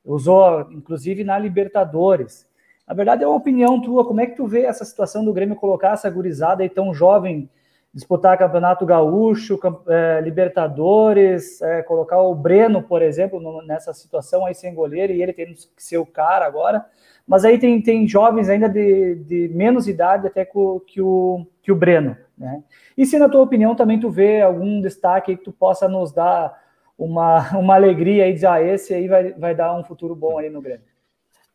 [0.05, 2.47] usou inclusive na Libertadores.
[2.87, 4.07] Na verdade, é uma opinião tua.
[4.07, 7.49] Como é que tu vê essa situação do Grêmio colocar essa gurizada aí tão jovem
[7.93, 14.55] disputar Campeonato Gaúcho, é, Libertadores, é, colocar o Breno, por exemplo, no, nessa situação aí
[14.55, 16.84] sem goleiro, e ele tem que ser o cara agora.
[17.26, 21.47] Mas aí tem, tem jovens ainda de, de menos idade até que o, que o,
[21.62, 22.16] que o Breno.
[22.36, 22.62] Né?
[22.97, 26.61] E se, na tua opinião, também tu vê algum destaque que tu possa nos dar
[26.97, 30.49] uma, uma alegria e dizer, ah, esse aí vai, vai dar um futuro bom aí
[30.49, 30.91] no Grêmio?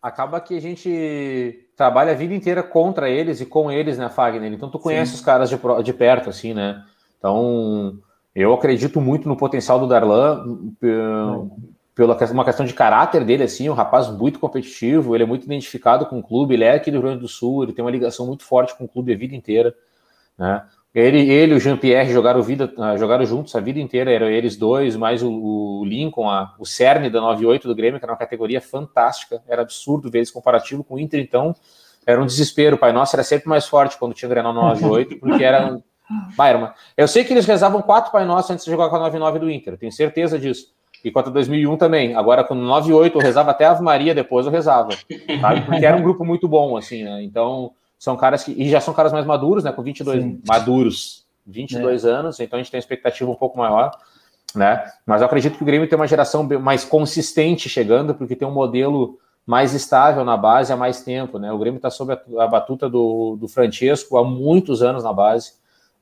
[0.08, 4.51] Acaba que a gente trabalha a vida inteira contra eles e com eles, né, Fagner?
[4.51, 5.18] Então tu conhece Sim.
[5.18, 6.84] os caras de, de perto, assim, né?
[7.18, 7.99] Então
[8.36, 10.70] Eu acredito muito no potencial do Darlan,
[11.95, 16.05] pela uma questão de caráter dele, assim, um rapaz muito competitivo, ele é muito identificado
[16.05, 18.28] com o clube, ele é aqui do Rio Grande do Sul, ele tem uma ligação
[18.28, 19.74] muito forte com o clube a vida inteira,
[20.38, 20.64] né?
[20.93, 22.41] Ele, ele o Jean-Pierre jogaram,
[22.79, 26.65] ah, jogaram juntos a vida inteira, eram eles dois, mais o, o Lincoln, a, o
[26.65, 30.83] cerne da 98 do Grêmio, que era uma categoria fantástica, era absurdo ver esse comparativo
[30.83, 31.55] com o Inter, então
[32.05, 35.43] era um desespero, o Pai Nosso era sempre mais forte quando tinha Grenal 98, porque
[35.43, 35.79] era...
[36.38, 36.73] Bah, era uma...
[36.95, 39.51] Eu sei que eles rezavam quatro Pai Nosso antes de jogar com a 99 do
[39.51, 40.75] Inter, tenho certeza disso.
[41.03, 42.15] E contra 2001 também.
[42.15, 44.89] Agora, com 9-8, eu rezava até Ave Maria, depois eu rezava.
[45.39, 45.61] Sabe?
[45.61, 47.23] Porque era um grupo muito bom, assim, né?
[47.23, 48.52] Então, são caras que.
[48.52, 49.72] E já são caras mais maduros, né?
[49.72, 50.41] Com 22 Sim.
[50.48, 52.10] maduros, 22 é.
[52.10, 53.91] anos, então a gente tem uma expectativa um pouco maior,
[54.54, 54.84] né?
[55.06, 58.52] Mas eu acredito que o Grêmio tem uma geração mais consistente chegando, porque tem um
[58.52, 61.52] modelo mais estável na base há mais tempo, né?
[61.52, 65.54] O Grêmio está sob a, a, batuta do, do Francesco há muitos anos na base,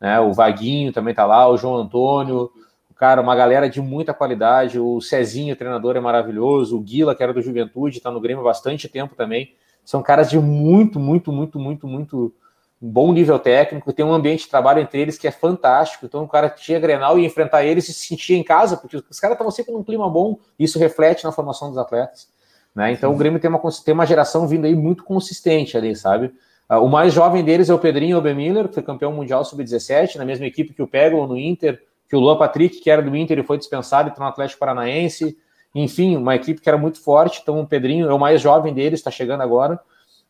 [0.02, 0.20] né?
[0.20, 2.52] O Vaguinho também está lá, o João Antônio,
[2.96, 4.80] cara, uma galera de muita qualidade.
[4.80, 6.78] O Cezinho, treinador, é maravilhoso.
[6.78, 9.54] O Guila, que era do Juventude, está no Grêmio há bastante tempo também.
[9.86, 12.34] São caras de muito, muito, muito, muito, muito
[12.82, 13.94] bom nível técnico.
[13.94, 16.06] Tem um ambiente de trabalho entre eles que é fantástico.
[16.06, 19.20] Então, o cara tinha Grenal e enfrentar eles e se sentia em casa, porque os
[19.20, 20.38] caras estavam sempre num clima bom.
[20.58, 22.28] Isso reflete na formação dos atletas.
[22.74, 22.92] Né?
[22.92, 26.34] Então, o Grêmio tem uma, tem uma geração vindo aí muito consistente ali, sabe?
[26.68, 30.26] Ah, o mais jovem deles é o Pedrinho Obemiller, que foi campeão mundial sub-17, na
[30.26, 31.80] mesma equipe que o Pego no Inter,
[32.10, 35.38] que o Luan Patrick, que era do Inter, e foi dispensado está no Atlético Paranaense.
[35.76, 37.42] Enfim, uma equipe que era muito forte.
[37.44, 39.80] Então, o Pedrinho é o mais jovem deles, está chegando agora.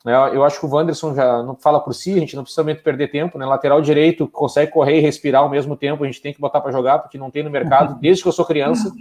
[0.05, 2.63] É, eu acho que o Wanderson já não fala por si, a gente não precisa
[2.63, 3.45] muito perder tempo, né?
[3.45, 6.71] Lateral direito consegue correr e respirar ao mesmo tempo, a gente tem que botar para
[6.71, 8.91] jogar, porque não tem no mercado desde que eu sou criança,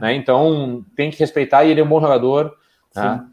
[0.00, 0.14] né?
[0.14, 2.54] Então tem que respeitar e ele é um bom jogador.
[2.94, 3.24] Né?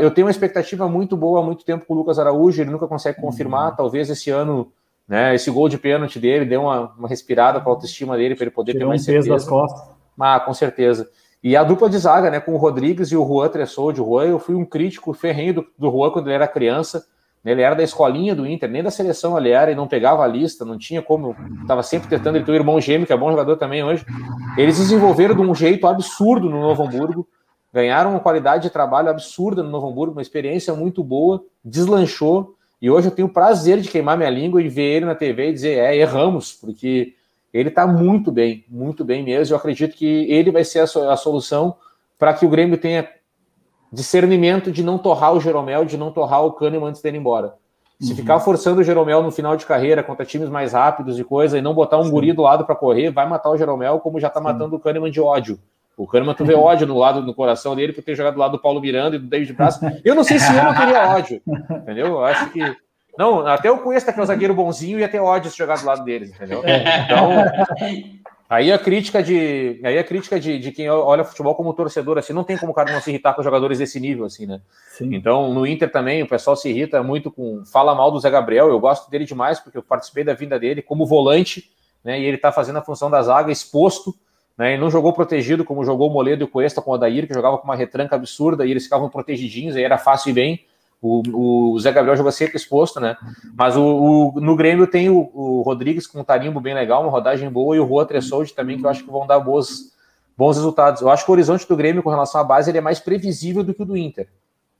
[0.00, 2.86] Eu tenho uma expectativa muito boa há muito tempo com o Lucas Araújo, ele nunca
[2.86, 3.76] consegue confirmar, uhum.
[3.76, 4.70] talvez esse ano
[5.08, 5.34] né?
[5.34, 8.50] Esse gol de pênalti dele deu uma, uma respirada para a autoestima dele, para ele
[8.50, 9.28] poder Tirou ter mais um certeza.
[9.28, 9.88] peso das costas.
[10.18, 11.08] Ah, com certeza.
[11.46, 14.24] E a dupla de zaga, né, com o Rodrigues e o Juan Tressou, o Juan,
[14.24, 17.06] eu fui um crítico ferrenho do, do Juan quando ele era criança.
[17.44, 20.24] Né, ele era da escolinha do Inter, nem da seleção ele era, e não pegava
[20.24, 21.36] a lista, não tinha como.
[21.62, 22.34] Estava sempre tentando.
[22.34, 24.04] Ele tem um irmão gêmeo, que é bom jogador também hoje.
[24.58, 27.28] Eles desenvolveram de um jeito absurdo no Novo Hamburgo,
[27.72, 32.56] ganharam uma qualidade de trabalho absurda no Novo Hamburgo, uma experiência muito boa, deslanchou.
[32.82, 35.50] E hoje eu tenho o prazer de queimar minha língua e ver ele na TV
[35.50, 37.14] e dizer, é, erramos, porque
[37.56, 39.54] ele está muito bem, muito bem mesmo.
[39.54, 41.76] Eu acredito que ele vai ser a, solução
[42.18, 43.08] para que o Grêmio tenha
[43.92, 47.54] discernimento de não torrar o Jeromel, de não torrar o Kahneman antes dele ir embora.
[48.00, 48.16] Se uhum.
[48.16, 51.62] ficar forçando o Jeromel no final de carreira contra times mais rápidos e coisa, e
[51.62, 52.10] não botar um Sim.
[52.10, 55.10] guri do lado para correr, vai matar o Jeromel, como já está matando o Kahneman
[55.10, 55.58] de ódio.
[55.96, 58.52] O Kahneman, tu vê ódio no lado no coração dele por ter jogado do lado
[58.52, 59.80] do Paulo Miranda e do David Braz.
[60.04, 61.40] Eu não sei se eu não teria ódio,
[61.70, 62.06] entendeu?
[62.06, 62.60] Eu acho que.
[63.18, 66.04] Não, até eu conheço aquele zagueiro bonzinho e ia ter ódio se jogar do lado
[66.04, 66.62] deles, entendeu?
[67.04, 67.30] Então,
[68.48, 69.80] aí a crítica de.
[69.82, 72.74] Aí a crítica de, de quem olha futebol como torcedor, assim, não tem como o
[72.74, 74.60] cara não se irritar com jogadores desse nível, assim, né?
[74.90, 75.14] Sim.
[75.14, 77.64] Então, no Inter também, o pessoal se irrita muito com.
[77.64, 80.82] Fala mal do Zé Gabriel, eu gosto dele demais, porque eu participei da vinda dele
[80.82, 81.70] como volante,
[82.04, 82.20] né?
[82.20, 84.14] E ele tá fazendo a função da zaga exposto
[84.56, 87.26] né, e não jogou protegido como jogou o Moledo e o Cuesta com o Adair,
[87.26, 90.64] que jogava com uma retranca absurda e eles ficavam protegidinhos, aí era fácil e bem.
[91.00, 93.16] O, o Zé Gabriel jogou sempre exposto, né?
[93.54, 97.10] Mas o, o no Grêmio tem o, o, Rodrigues com um tarimbo bem legal, uma
[97.10, 99.92] rodagem boa, e o Juan Tressolde também, que eu acho que vão dar boas,
[100.36, 101.02] bons resultados.
[101.02, 103.62] Eu acho que o horizonte do Grêmio com relação à base ele é mais previsível
[103.62, 104.28] do que o do Inter.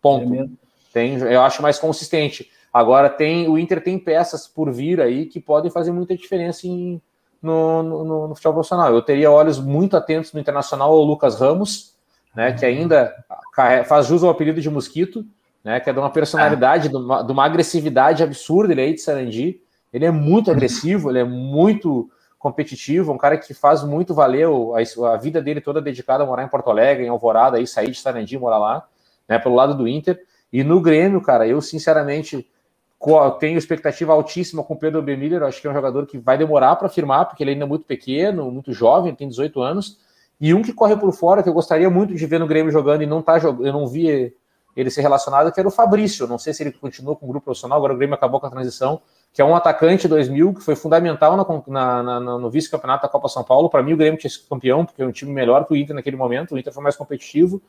[0.00, 0.34] Ponto.
[0.34, 0.48] É
[0.92, 2.50] tem, eu acho mais consistente.
[2.72, 7.00] Agora tem o Inter tem peças por vir aí que podem fazer muita diferença em,
[7.42, 8.92] no, no, no, futebol profissional.
[8.92, 11.94] Eu teria olhos muito atentos no Internacional ao Lucas Ramos,
[12.34, 13.14] né, que ainda
[13.86, 15.24] faz jus ao apelido de Mosquito,
[15.66, 18.94] né, que é de uma personalidade, de uma, de uma agressividade absurda, ele é aí
[18.94, 19.60] de Sarandi,
[19.92, 22.08] ele é muito agressivo, ele é muito
[22.38, 26.44] competitivo, um cara que faz muito valer a, a, vida dele toda dedicada a morar
[26.44, 28.86] em Porto Alegre, em Alvorada, aí sair de Sarandi e morar lá,
[29.28, 30.22] né, pelo lado do Inter.
[30.52, 32.48] E no Grêmio, cara, eu sinceramente
[33.40, 35.16] tenho expectativa altíssima com o Pedro B.
[35.16, 37.68] Miller, acho que é um jogador que vai demorar para firmar, porque ele ainda é
[37.68, 39.98] muito pequeno, muito jovem, tem 18 anos,
[40.40, 43.02] e um que corre por fora, que eu gostaria muito de ver no Grêmio jogando
[43.02, 44.32] e não tá jogando, eu não vi
[44.76, 47.46] ele ser relacionado, que era o Fabrício, não sei se ele continuou com o grupo
[47.46, 49.00] profissional, agora o Grêmio acabou com a transição,
[49.32, 53.28] que é um atacante 2000, que foi fundamental na, na, na, no vice-campeonato da Copa
[53.28, 55.72] São Paulo, para mim o Grêmio tinha sido campeão, porque é um time melhor que
[55.72, 57.60] o Inter naquele momento, o Inter foi mais competitivo,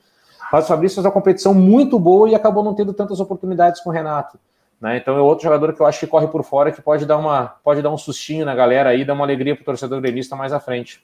[0.52, 3.90] mas o Fabrício fez uma competição muito boa e acabou não tendo tantas oportunidades com
[3.90, 4.38] o Renato.
[4.80, 4.98] Né?
[4.98, 7.48] Então é outro jogador que eu acho que corre por fora, que pode dar, uma,
[7.64, 10.54] pode dar um sustinho na galera aí, dar uma alegria para o torcedor gremista mais
[10.54, 11.04] à frente.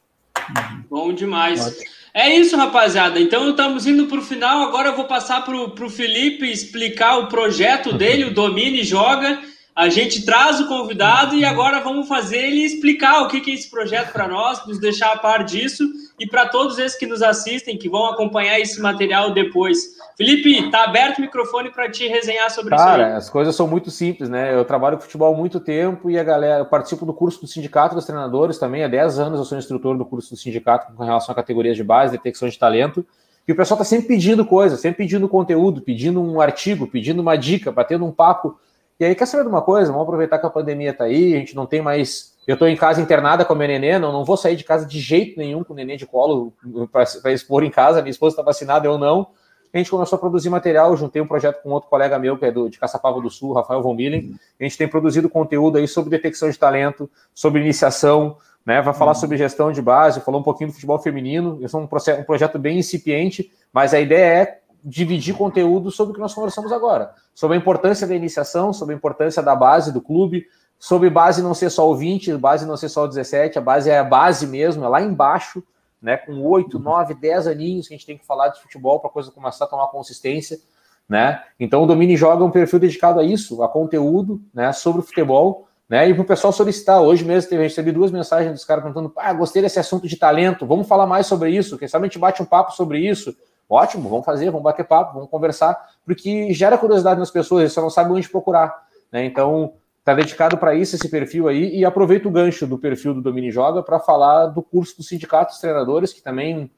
[0.90, 1.80] Bom demais.
[2.14, 3.20] É isso, rapaziada.
[3.20, 4.62] Então estamos indo para o final.
[4.62, 9.42] Agora eu vou passar para o Felipe explicar o projeto dele, o Domine Joga.
[9.76, 13.68] a gente traz o convidado e agora vamos fazer ele explicar o que é esse
[13.68, 15.84] projeto para nós, nos deixar a par disso
[16.20, 19.80] e para todos esses que nos assistem, que vão acompanhar esse material depois.
[20.18, 22.92] Felipe, tá aberto o microfone para te resenhar sobre Cara, isso.
[22.92, 24.54] Cara, as coisas são muito simples, né?
[24.54, 27.48] Eu trabalho com futebol há muito tempo e a galera, eu participo do curso do
[27.48, 31.04] Sindicato dos Treinadores também, há 10 anos eu sou instrutor do curso do sindicato com
[31.04, 33.06] relação a categorias de base, detecção de talento.
[33.48, 37.36] E o pessoal está sempre pedindo coisa, sempre pedindo conteúdo, pedindo um artigo, pedindo uma
[37.36, 38.58] dica, batendo um papo
[39.00, 39.92] e aí, quer saber de uma coisa?
[39.92, 42.34] Vamos aproveitar que a pandemia está aí, a gente não tem mais.
[42.46, 44.86] Eu estou em casa internada com a minha nenê, não, não vou sair de casa
[44.86, 46.54] de jeito nenhum com o nenê de colo
[46.92, 48.02] para expor em casa.
[48.02, 49.28] Minha esposa está vacinada, eu não.
[49.74, 52.52] A gente começou a produzir material, juntei um projeto com outro colega meu, que é
[52.52, 54.36] do, de Caçapava do Sul, Rafael Von Millen.
[54.60, 58.82] A gente tem produzido conteúdo aí sobre detecção de talento, sobre iniciação, né?
[58.82, 59.20] Vai falar uhum.
[59.20, 61.58] sobre gestão de base, falou um pouquinho do futebol feminino.
[61.62, 66.12] Isso é um, processo, um projeto bem incipiente, mas a ideia é dividir conteúdo sobre
[66.12, 69.92] o que nós conversamos agora, sobre a importância da iniciação, sobre a importância da base
[69.92, 70.46] do clube,
[70.78, 73.90] sobre base não ser só o 20, base não ser só o 17, a base
[73.90, 75.64] é a base mesmo, é lá embaixo,
[76.04, 79.10] né, com 8, 9, 10 aninhos que a gente tem que falar de futebol para
[79.10, 80.60] a coisa começar a tomar consistência,
[81.08, 81.42] né?
[81.58, 85.68] Então o Domini Joga um perfil dedicado a isso, a conteúdo, né, sobre o futebol,
[85.88, 86.10] né?
[86.10, 87.02] E para o pessoal solicitar.
[87.02, 90.66] Hoje mesmo teve, recebi duas mensagens dos caras perguntando: ah, gostei desse assunto de talento,
[90.66, 91.78] vamos falar mais sobre isso.
[91.78, 93.36] Quem sabe a gente bate um papo sobre isso.
[93.70, 97.82] Ótimo, vamos fazer, vamos bater papo, vamos conversar, porque gera curiosidade nas pessoas, eles só
[97.82, 98.88] não sabem onde procurar.
[99.12, 99.26] Né?
[99.26, 99.74] Então,
[100.04, 103.50] está dedicado para isso esse perfil aí, e aproveito o gancho do perfil do Domini
[103.50, 106.70] Joga para falar do curso do Sindicato dos Treinadores, que também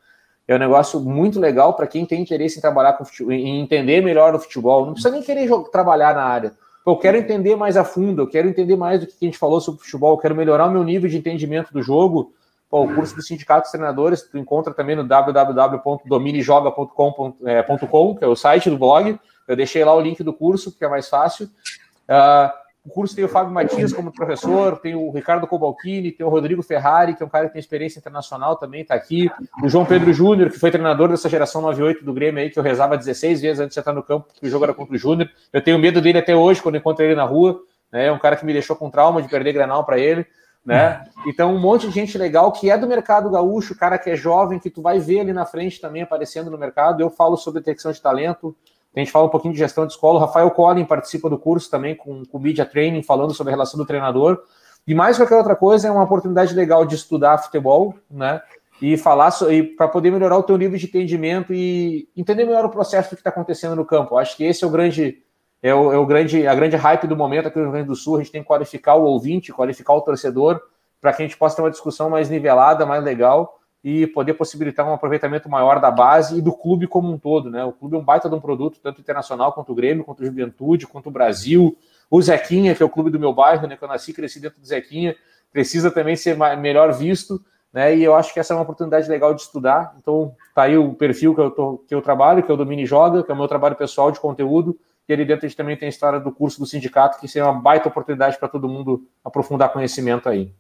[0.48, 4.02] é um negócio muito legal para quem tem interesse em trabalhar com futebol, em entender
[4.02, 4.86] melhor o futebol.
[4.86, 6.54] Não precisa nem querer trabalhar na área.
[6.86, 9.60] Eu quero entender mais a fundo, eu quero entender mais do que a gente falou
[9.60, 12.32] sobre futebol, eu quero melhorar o meu nível de entendimento do jogo
[12.70, 18.28] Pô, o curso do Sindicato dos Treinadores tu encontra também no www.dominijoga.com, é, que é
[18.28, 19.20] o site do blog.
[19.48, 21.46] Eu deixei lá o link do curso, que é mais fácil.
[21.46, 22.50] Uh,
[22.86, 26.62] o curso tem o Fábio Matias como professor, tem o Ricardo Cobalcini, tem o Rodrigo
[26.62, 29.30] Ferrari, que é um cara que tem experiência internacional também, está aqui.
[29.64, 32.64] O João Pedro Júnior, que foi treinador dessa geração 98 do Grêmio aí, que eu
[32.64, 35.30] rezava 16 vezes antes de entrar no campo, porque o jogo era contra o Júnior.
[35.52, 37.60] Eu tenho medo dele até hoje, quando encontro ele na rua.
[37.92, 38.06] Né?
[38.08, 40.26] É um cara que me deixou com trauma de perder Granal para ele
[40.66, 41.06] né?
[41.28, 44.58] Então, um monte de gente legal que é do mercado gaúcho, cara que é jovem,
[44.58, 47.02] que tu vai ver ali na frente também aparecendo no mercado.
[47.02, 48.56] Eu falo sobre detecção de talento,
[48.96, 50.18] a gente fala um pouquinho de gestão de escola.
[50.18, 53.78] O Rafael Collin participa do curso também com o Media Training, falando sobre a relação
[53.78, 54.42] do treinador.
[54.88, 58.42] E mais qualquer outra coisa, é uma oportunidade legal de estudar futebol, né?
[58.82, 59.34] E falar
[59.78, 63.30] para poder melhorar o teu nível de entendimento e entender melhor o processo que está
[63.30, 64.18] acontecendo no campo.
[64.18, 65.22] Acho que esse é o grande
[65.64, 67.96] é o, é o grande, a grande hype do momento aqui no Rio Grande do
[67.96, 68.16] Sul.
[68.16, 70.62] A gente tem que qualificar o ouvinte, qualificar o torcedor,
[71.02, 74.84] para que a gente possa ter uma discussão mais nivelada, mais legal e poder possibilitar
[74.90, 77.52] um aproveitamento maior da base e do clube como um todo.
[77.52, 77.64] Né?
[77.64, 80.26] O clube é um baita de um produto, tanto internacional quanto o Grêmio, quanto o
[80.26, 81.78] Juventude, quanto o Brasil.
[82.10, 84.40] O Zequinha, que é o clube do meu bairro, né, que eu nasci e cresci
[84.40, 85.16] dentro do Zequinha,
[85.54, 87.40] precisa também ser melhor visto.
[87.72, 89.96] Né, e eu acho que essa é uma oportunidade legal de estudar.
[90.02, 92.66] Então, tá aí o perfil que eu, tô, que eu trabalho, que é o do
[92.66, 94.76] Mini Joga, que é o meu trabalho pessoal de conteúdo,
[95.08, 97.48] e ali dentro a gente também tem a história do curso do sindicato, que seria
[97.48, 100.52] uma baita oportunidade para todo mundo aprofundar conhecimento aí.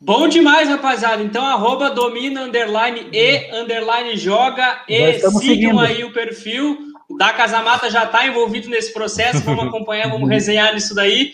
[0.00, 1.22] Bom demais, rapaziada.
[1.22, 5.80] Então, arroba domina, underline e, underline joga e sigam seguindo.
[5.80, 6.78] aí o perfil.
[7.08, 9.40] O da Casamata já está envolvido nesse processo.
[9.42, 11.32] Vamos acompanhar, vamos resenhar nisso daí.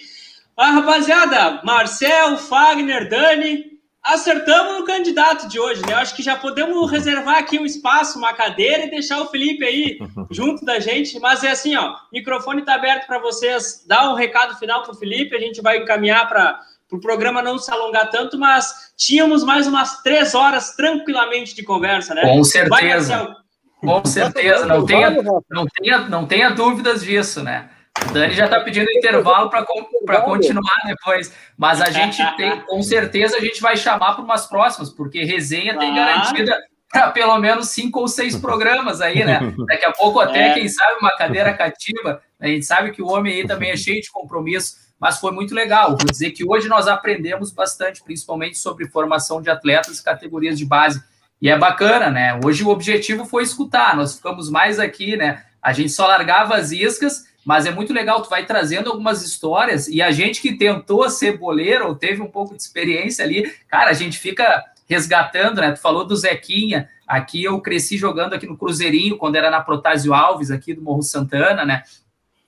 [0.57, 3.65] Ah, rapaziada, Marcel, Fagner, Dani,
[4.03, 5.93] acertamos no candidato de hoje, né?
[5.93, 9.65] Eu acho que já podemos reservar aqui um espaço, uma cadeira e deixar o Felipe
[9.65, 9.99] aí
[10.31, 11.19] junto da gente.
[11.19, 13.85] Mas é assim, ó, o microfone está aberto para vocês.
[13.87, 17.43] Dá um recado final para o Felipe, a gente vai encaminhar para o pro programa
[17.43, 22.23] não se alongar tanto, mas tínhamos mais umas três horas tranquilamente de conversa, né?
[22.23, 23.17] Com certeza.
[23.19, 23.35] Vai,
[23.81, 25.11] Com certeza, não tenha,
[25.51, 27.71] não, tenha, não tenha dúvidas disso, né?
[28.09, 31.33] O Dani já está pedindo intervalo para continuar depois.
[31.57, 35.79] Mas a gente tem, com certeza, a gente vai chamar para umas próximas, porque resenha
[35.79, 36.57] tem garantida
[36.91, 39.55] para pelo menos cinco ou seis programas aí, né?
[39.67, 40.55] Daqui a pouco, até, é.
[40.55, 42.21] quem sabe, uma cadeira cativa.
[42.39, 45.55] A gente sabe que o homem aí também é cheio de compromisso, mas foi muito
[45.55, 45.97] legal.
[45.97, 50.65] Vou dizer que hoje nós aprendemos bastante, principalmente sobre formação de atletas e categorias de
[50.65, 51.03] base.
[51.41, 52.41] E é bacana, né?
[52.45, 55.45] Hoje o objetivo foi escutar, nós ficamos mais aqui, né?
[55.61, 59.87] A gente só largava as iscas mas é muito legal, tu vai trazendo algumas histórias
[59.87, 63.91] e a gente que tentou ser boleiro ou teve um pouco de experiência ali, cara,
[63.91, 65.73] a gente fica resgatando, né?
[65.73, 70.15] Tu falou do Zequinha, aqui eu cresci jogando aqui no Cruzeirinho, quando era na Protásio
[70.15, 71.83] Alves, aqui do Morro Santana, né?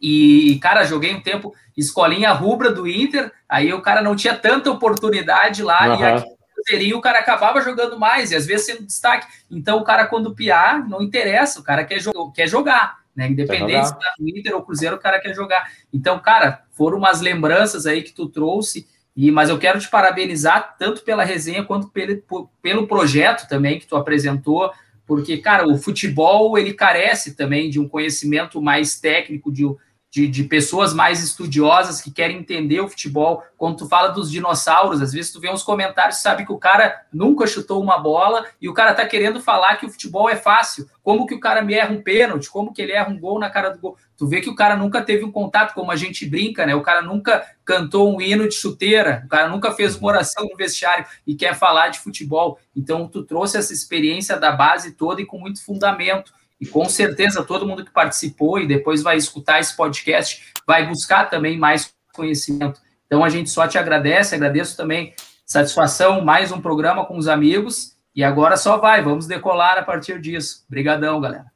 [0.01, 4.71] E, cara, joguei um tempo escolinha rubra do Inter, aí o cara não tinha tanta
[4.71, 6.01] oportunidade lá, uhum.
[6.01, 9.27] e aqui no Cruzeirinho o cara acabava jogando mais, e às vezes sendo destaque.
[9.51, 11.99] Então, o cara, quando piar, não interessa, o cara quer,
[12.35, 13.01] quer jogar.
[13.15, 13.29] né?
[13.29, 15.71] Independente se tá no Inter ou Cruzeiro, o cara quer jogar.
[15.93, 18.87] Então, cara, foram umas lembranças aí que tu trouxe,
[19.17, 23.87] e mas eu quero te parabenizar tanto pela resenha quanto pelo, pelo projeto também que
[23.87, 24.71] tu apresentou,
[25.07, 29.65] porque, cara, o futebol ele carece também de um conhecimento mais técnico, de,
[30.11, 33.43] de, de, pessoas mais estudiosas que querem entender o futebol.
[33.59, 37.03] Quando tu fala dos dinossauros, às vezes tu vê uns comentários, sabe que o cara
[37.13, 40.89] nunca chutou uma bola e o cara tá querendo falar que o futebol é fácil.
[41.03, 42.49] Como que o cara me erra um pênalti?
[42.49, 43.97] Como que ele erra um gol na cara do gol?
[44.17, 46.75] Tu vê que o cara nunca teve um contato, como a gente brinca, né?
[46.75, 50.57] O cara nunca cantou um hino de chuteira, o cara nunca fez uma oração no
[50.57, 52.59] vestiário e quer falar de futebol.
[52.75, 56.33] Então tu trouxe essa experiência da base toda e com muito fundamento.
[56.61, 61.31] E com certeza todo mundo que participou e depois vai escutar esse podcast vai buscar
[61.31, 62.81] também mais conhecimento.
[63.07, 65.15] Então a gente só te agradece, agradeço também
[65.45, 70.21] satisfação, mais um programa com os amigos e agora só vai, vamos decolar a partir
[70.21, 70.65] disso.
[70.67, 71.47] Obrigadão, galera.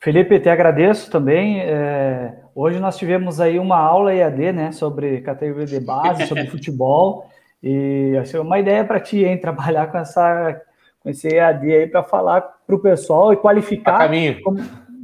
[0.00, 1.60] Felipe, te agradeço também.
[1.60, 7.28] É, hoje nós tivemos aí uma aula EAD, né, sobre categoria de base, sobre futebol,
[7.60, 10.62] e achei uma ideia para ti, hein, trabalhar com essa
[11.10, 13.98] esse EAD aí para falar para o pessoal e qualificar.
[13.98, 14.42] caminho.
[14.42, 14.58] Como,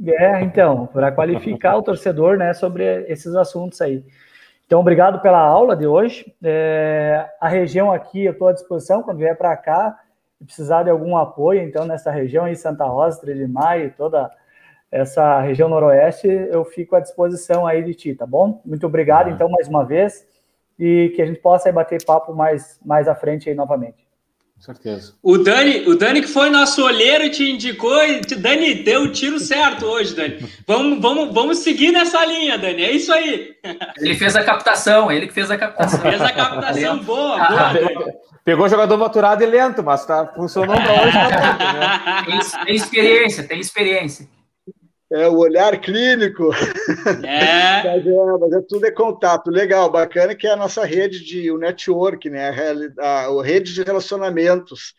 [0.07, 4.03] é, então, para qualificar o torcedor, né, sobre esses assuntos aí.
[4.65, 6.33] Então, obrigado pela aula de hoje.
[6.43, 9.97] É, a região aqui, eu estou à disposição quando vier para cá,
[10.43, 14.29] precisar de algum apoio, então, nessa região aí, Santa Rosa, 3 de Maio, toda
[14.91, 18.61] essa região noroeste, eu fico à disposição aí de ti, tá bom?
[18.65, 20.25] Muito obrigado, então, mais uma vez,
[20.79, 24.04] e que a gente possa aí bater papo mais, mais à frente aí novamente.
[24.55, 25.13] Com certeza.
[25.21, 29.39] O Dani, o Dani que foi nosso olheiro te indicou e Dani deu o tiro
[29.39, 30.49] certo hoje, Dani.
[30.65, 32.83] Vamos, vamos, vamos seguir nessa linha, Dani.
[32.83, 33.53] É isso aí.
[33.97, 35.99] Ele fez a captação, ele que fez a captação.
[35.99, 38.13] Fez a captação boa, boa.
[38.45, 41.11] Pegou jogador maturado e lento, mas tá funcionando hoje.
[41.11, 42.23] Tá né?
[42.25, 44.27] tem, tem experiência, tem experiência.
[45.15, 46.49] É o olhar clínico.
[47.23, 47.83] É.
[47.87, 49.49] mas, é, mas é tudo é contato.
[49.49, 52.49] Legal, bacana que é a nossa rede de o network, né?
[52.99, 54.93] A, a, a rede de relacionamentos.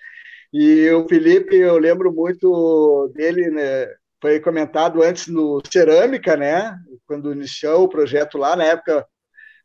[0.51, 3.87] E o Felipe, eu lembro muito dele, né?
[4.19, 6.75] Foi comentado antes no Cerâmica, né?
[7.07, 9.07] Quando iniciou o projeto lá, na época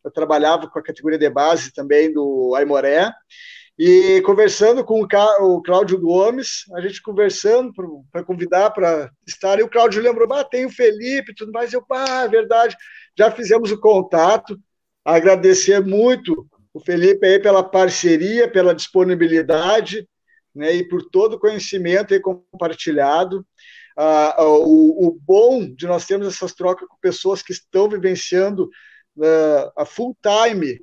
[0.03, 3.09] eu trabalhava com a categoria de base também do Aimoré.
[3.79, 7.73] E conversando com o Cláudio Gomes, a gente conversando
[8.11, 11.83] para convidar para estar, e o Cláudio lembrou, ah, tem o Felipe tudo mais, eu,
[11.91, 12.75] ah, é verdade,
[13.17, 14.59] já fizemos o contato,
[15.03, 20.07] agradecer muito o Felipe aí pela parceria, pela disponibilidade,
[20.53, 23.45] né, e por todo o conhecimento aí compartilhado.
[23.97, 28.69] Ah, o, o, bom de nós termos essas trocas com pessoas que estão vivenciando
[29.17, 30.79] uh, a full time,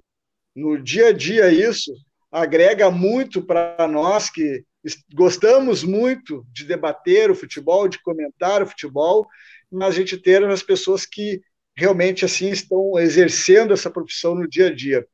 [0.55, 1.93] no dia a dia, isso,
[2.31, 4.65] agrega muito para nós que
[5.15, 9.27] gostamos muito de debater o futebol, de comentar o futebol,
[9.71, 11.41] mas a gente ter as pessoas que
[11.77, 15.07] realmente assim estão exercendo essa profissão no dia a dia.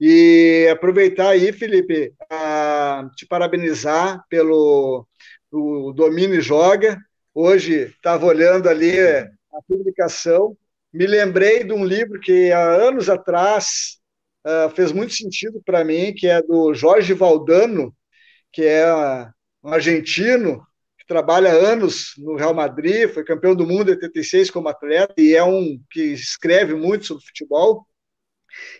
[0.00, 2.12] E aproveitar aí, Felipe,
[3.16, 5.06] te parabenizar pelo
[5.50, 6.98] o Domínio Joga.
[7.34, 10.56] Hoje estava olhando ali a publicação,
[10.92, 13.97] me lembrei de um livro que há anos atrás
[14.48, 17.94] uh, fez muito sentido para mim, que é do Jorge Valdano,
[18.52, 18.86] que é
[19.62, 20.62] um argentino
[20.98, 25.34] que trabalha anos no Real Madrid, foi campeão do mundo em 86 como atleta e
[25.34, 27.86] é um que escreve muito sobre futebol.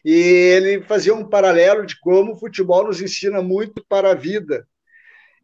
[0.04, 4.66] E ele fazia um paralelo de como o futebol nos ensina muito para a vida.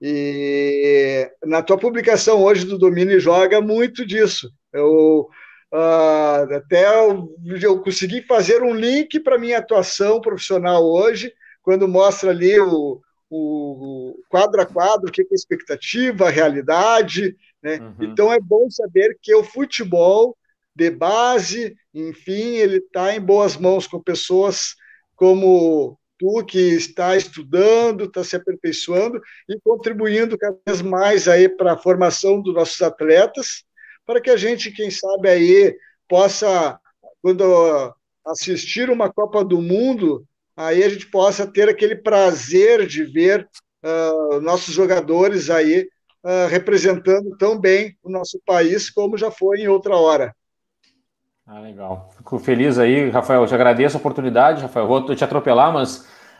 [0.00, 4.50] E na tua publicação hoje do Domínio Joga muito disso.
[4.72, 5.28] Eu
[5.74, 12.30] Uh, até eu, eu, consegui fazer um link para minha atuação profissional hoje, quando mostra
[12.30, 17.36] ali o, o quadro a quadro, o que é a expectativa, a realidade.
[17.60, 17.80] Né?
[17.80, 18.04] Uhum.
[18.04, 20.36] Então é bom saber que o futebol
[20.76, 24.76] de base, enfim, ele está em boas mãos com pessoas
[25.16, 31.72] como tu que está estudando, está se aperfeiçoando e contribuindo cada vez mais aí para
[31.72, 33.64] a formação dos nossos atletas
[34.06, 35.76] para que a gente, quem sabe aí,
[36.08, 36.78] possa,
[37.22, 37.94] quando
[38.26, 40.24] assistir uma Copa do Mundo,
[40.56, 43.48] aí a gente possa ter aquele prazer de ver
[43.82, 45.88] uh, nossos jogadores aí
[46.24, 50.34] uh, representando tão bem o nosso país como já foi em outra hora.
[51.46, 52.10] Ah, legal.
[52.16, 53.42] Fico feliz aí, Rafael.
[53.42, 54.86] Eu te agradeço a oportunidade, Rafael.
[54.86, 55.98] Vou te atropelar, mas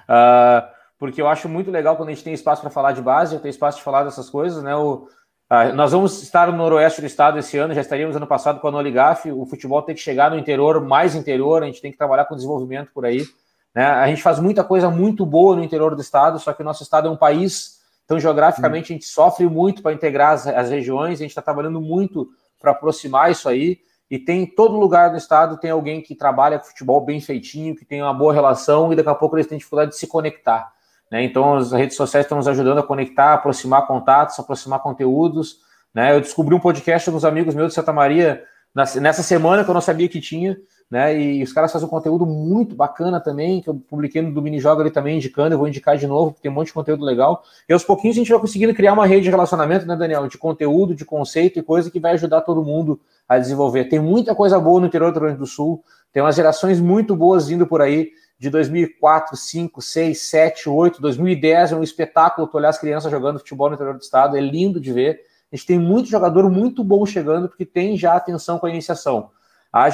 [0.08, 0.66] uh,
[0.98, 3.50] porque eu acho muito legal quando a gente tem espaço para falar de base, tem
[3.50, 4.74] espaço de falar dessas coisas, né?
[4.74, 5.06] O,
[5.54, 8.66] ah, nós vamos estar no noroeste do estado esse ano, já estaríamos ano passado com
[8.66, 9.30] a Noligaf.
[9.30, 12.34] O futebol tem que chegar no interior, mais interior, a gente tem que trabalhar com
[12.34, 13.24] desenvolvimento por aí.
[13.72, 13.84] Né?
[13.84, 16.82] A gente faz muita coisa muito boa no interior do estado, só que o nosso
[16.82, 18.96] estado é um país, então geograficamente hum.
[18.96, 22.28] a gente sofre muito para integrar as, as, regiões, a gente está trabalhando muito
[22.60, 23.78] para aproximar isso aí.
[24.10, 27.76] E tem em todo lugar do estado tem alguém que trabalha com futebol bem feitinho,
[27.76, 30.73] que tem uma boa relação e daqui a pouco eles têm dificuldade de se conectar.
[31.14, 31.22] Né?
[31.22, 35.60] Então as redes sociais estão nos ajudando a conectar, aproximar contatos, aproximar conteúdos.
[35.94, 36.12] Né?
[36.12, 38.42] Eu descobri um podcast dos amigos meus de Santa Maria
[38.74, 40.56] nessa semana que eu não sabia que tinha,
[40.90, 41.16] né?
[41.16, 44.58] E os caras fazem um conteúdo muito bacana também, que eu publiquei no do Mini
[44.58, 47.04] Joga ali também indicando, eu vou indicar de novo, porque tem um monte de conteúdo
[47.04, 47.44] legal.
[47.68, 50.26] E aos pouquinhos a gente vai conseguindo criar uma rede de relacionamento, né, Daniel?
[50.26, 53.84] De conteúdo, de conceito e coisa que vai ajudar todo mundo a desenvolver.
[53.84, 57.14] Tem muita coisa boa no interior do Rio Grande do Sul, tem umas gerações muito
[57.14, 58.10] boas vindo por aí,
[58.44, 63.38] de 2004, 5, 6, 7, 8, 2010, é um espetáculo tu olhar as crianças jogando
[63.38, 65.22] futebol no interior do estado, é lindo de ver.
[65.50, 69.30] A gente tem muito jogador muito bom chegando, porque tem já atenção com a iniciação.
[69.72, 69.88] A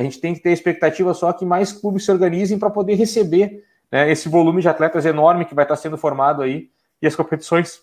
[0.00, 3.62] gente tem que ter expectativa só que mais clubes se organizem para poder receber
[3.92, 6.70] né, esse volume de atletas enorme que vai estar sendo formado aí,
[7.02, 7.82] e as competições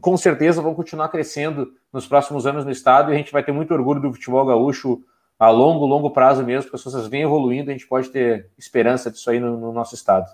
[0.00, 3.52] com certeza vão continuar crescendo nos próximos anos no estado, e a gente vai ter
[3.52, 5.00] muito orgulho do futebol gaúcho
[5.42, 9.10] a longo, longo prazo mesmo, porque as coisas vêm evoluindo, a gente pode ter esperança
[9.10, 10.30] disso aí no, no nosso estado.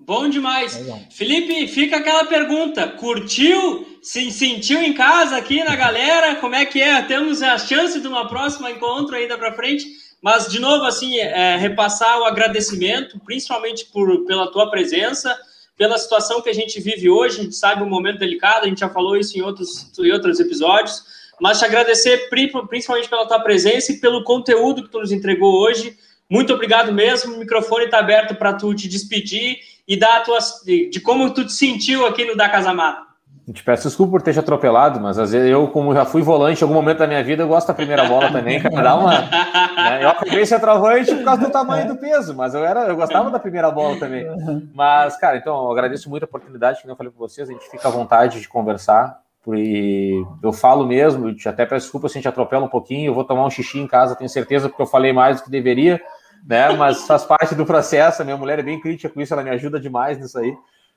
[0.00, 0.74] Bom demais.
[0.74, 0.98] Legal.
[1.10, 3.86] Felipe, fica aquela pergunta: curtiu?
[4.00, 6.36] Se sentiu em casa aqui na galera?
[6.36, 7.02] Como é que é?
[7.02, 9.84] Temos a chance de uma próxima encontro ainda para frente.
[10.22, 15.38] Mas, de novo, assim, é, repassar o agradecimento, principalmente por, pela tua presença,
[15.76, 17.40] pela situação que a gente vive hoje.
[17.40, 20.40] A gente sabe um momento delicado, a gente já falou isso em outros, em outros
[20.40, 21.15] episódios.
[21.40, 25.96] Mas te agradecer principalmente pela tua presença e pelo conteúdo que tu nos entregou hoje.
[26.28, 27.34] Muito obrigado mesmo.
[27.34, 31.44] O microfone está aberto para tu te despedir e dar a tua, de como tu
[31.44, 33.06] te sentiu aqui no Da Casa Mata.
[33.52, 36.60] Te peço desculpa por ter te atropelado, mas às vezes eu, como já fui volante
[36.60, 38.82] em algum momento da minha vida, eu gosto da primeira bola também, cara.
[38.82, 39.20] Dá uma.
[39.20, 40.02] Né?
[40.02, 43.38] Eu acabei centroavante por causa do tamanho do peso, mas eu, era, eu gostava da
[43.38, 44.26] primeira bola também.
[44.74, 47.70] Mas, cara, então, eu agradeço muito a oportunidade que eu falei para vocês, a gente
[47.70, 49.20] fica à vontade de conversar.
[49.54, 53.24] E eu falo mesmo, até peço desculpa se a gente atropela um pouquinho, eu vou
[53.24, 56.00] tomar um xixi em casa, tenho certeza, porque eu falei mais do que deveria
[56.46, 56.70] né?
[56.72, 58.22] Mas faz parte do processo.
[58.22, 60.56] A minha mulher é bem crítica com isso, ela me ajuda demais nisso aí,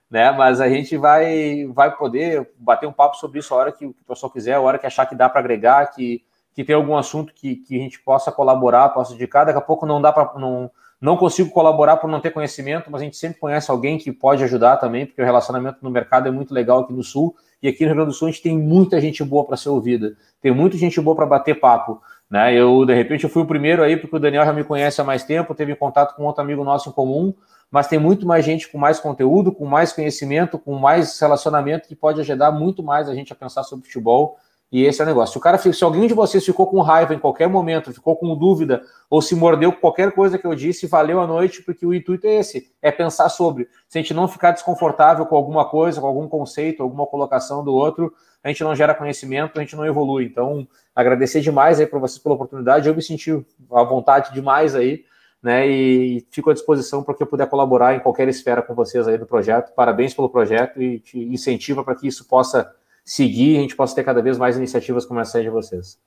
[0.09, 0.31] né?
[0.31, 3.95] Mas a gente vai, vai poder bater um papo sobre isso a hora que o
[4.07, 6.23] pessoal quiser, a hora que achar que dá para agregar, que,
[6.53, 9.45] que tem algum assunto que, que a gente possa colaborar, possa indicar.
[9.45, 10.69] Daqui a pouco não dá para não
[11.01, 14.43] não consigo colaborar por não ter conhecimento, mas a gente sempre conhece alguém que pode
[14.43, 17.33] ajudar também, porque o relacionamento no mercado é muito legal aqui no Sul.
[17.61, 19.69] E aqui no Rio Grande do Sul a gente tem muita gente boa para ser
[19.69, 22.01] ouvida, tem muita gente boa para bater papo.
[22.29, 22.53] Né?
[22.53, 25.03] Eu, de repente, eu fui o primeiro aí, porque o Daniel já me conhece há
[25.03, 27.33] mais tempo, teve contato com outro amigo nosso em comum,
[27.71, 31.95] mas tem muito mais gente com mais conteúdo, com mais conhecimento, com mais relacionamento que
[31.95, 34.37] pode ajudar muito mais a gente a pensar sobre futebol.
[34.71, 35.33] E esse é o negócio.
[35.33, 38.35] Se o cara, se alguém de vocês ficou com raiva em qualquer momento, ficou com
[38.35, 41.93] dúvida ou se mordeu com qualquer coisa que eu disse, valeu a noite, porque o
[41.93, 43.67] intuito é esse, é pensar sobre.
[43.87, 47.73] Se a gente não ficar desconfortável com alguma coisa, com algum conceito, alguma colocação do
[47.73, 48.13] outro,
[48.43, 50.25] a gente não gera conhecimento, a gente não evolui.
[50.25, 52.87] Então, agradecer demais aí para vocês pela oportunidade.
[52.87, 53.31] Eu me senti
[53.71, 55.03] à vontade demais aí,
[55.41, 55.67] né?
[55.67, 59.17] E fico à disposição para que eu puder colaborar em qualquer esfera com vocês aí
[59.17, 59.73] do projeto.
[59.73, 62.71] Parabéns pelo projeto e te incentiva para que isso possa
[63.09, 65.97] seguir a gente possa ter cada vez mais iniciativas como essa aí de vocês.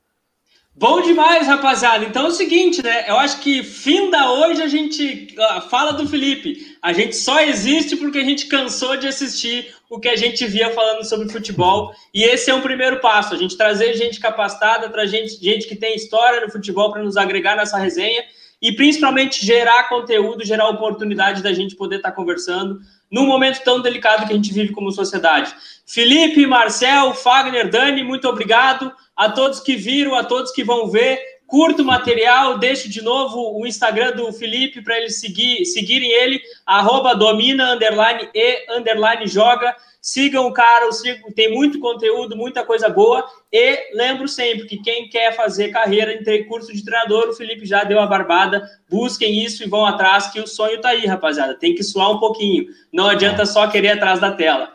[0.74, 2.04] Bom demais, rapaziada.
[2.04, 3.10] Então é o seguinte, né?
[3.10, 5.34] Eu acho que fim da hoje a gente
[5.68, 6.76] fala do Felipe.
[6.80, 10.70] A gente só existe porque a gente cansou de assistir o que a gente via
[10.70, 11.92] falando sobre futebol.
[12.14, 13.34] E esse é um primeiro passo.
[13.34, 17.16] A gente trazer gente capacitada, trazer gente, gente que tem história no futebol para nos
[17.16, 18.22] agregar nessa resenha
[18.62, 22.80] e principalmente gerar conteúdo, gerar oportunidade da gente poder estar tá conversando
[23.12, 25.54] num momento tão delicado que a gente vive como sociedade.
[25.86, 31.20] Felipe, Marcel, Fagner, Dani, muito obrigado a todos que viram, a todos que vão ver.
[31.46, 36.40] Curto o material, deixo de novo o Instagram do Felipe para eles seguir, seguirem ele,
[36.64, 39.76] arroba domina, underline e underline joga.
[40.04, 40.90] Sigam o cara,
[41.36, 43.24] tem muito conteúdo, muita coisa boa.
[43.52, 47.84] E lembro sempre que quem quer fazer carreira em curso de treinador, o Felipe já
[47.84, 48.68] deu a barbada.
[48.90, 51.54] Busquem isso e vão atrás, que o sonho tá aí, rapaziada.
[51.54, 52.66] Tem que suar um pouquinho.
[52.92, 54.72] Não adianta só querer atrás da tela.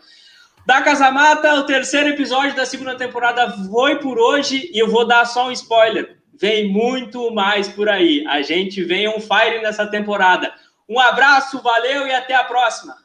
[0.65, 5.05] Da Casa Mata, o terceiro episódio da segunda temporada foi por hoje e eu vou
[5.05, 6.17] dar só um spoiler.
[6.39, 8.25] Vem muito mais por aí.
[8.27, 10.53] A gente vem on fire nessa temporada.
[10.87, 12.95] Um abraço, valeu e até a próxima.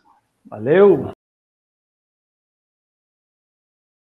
[0.45, 1.13] Valeu!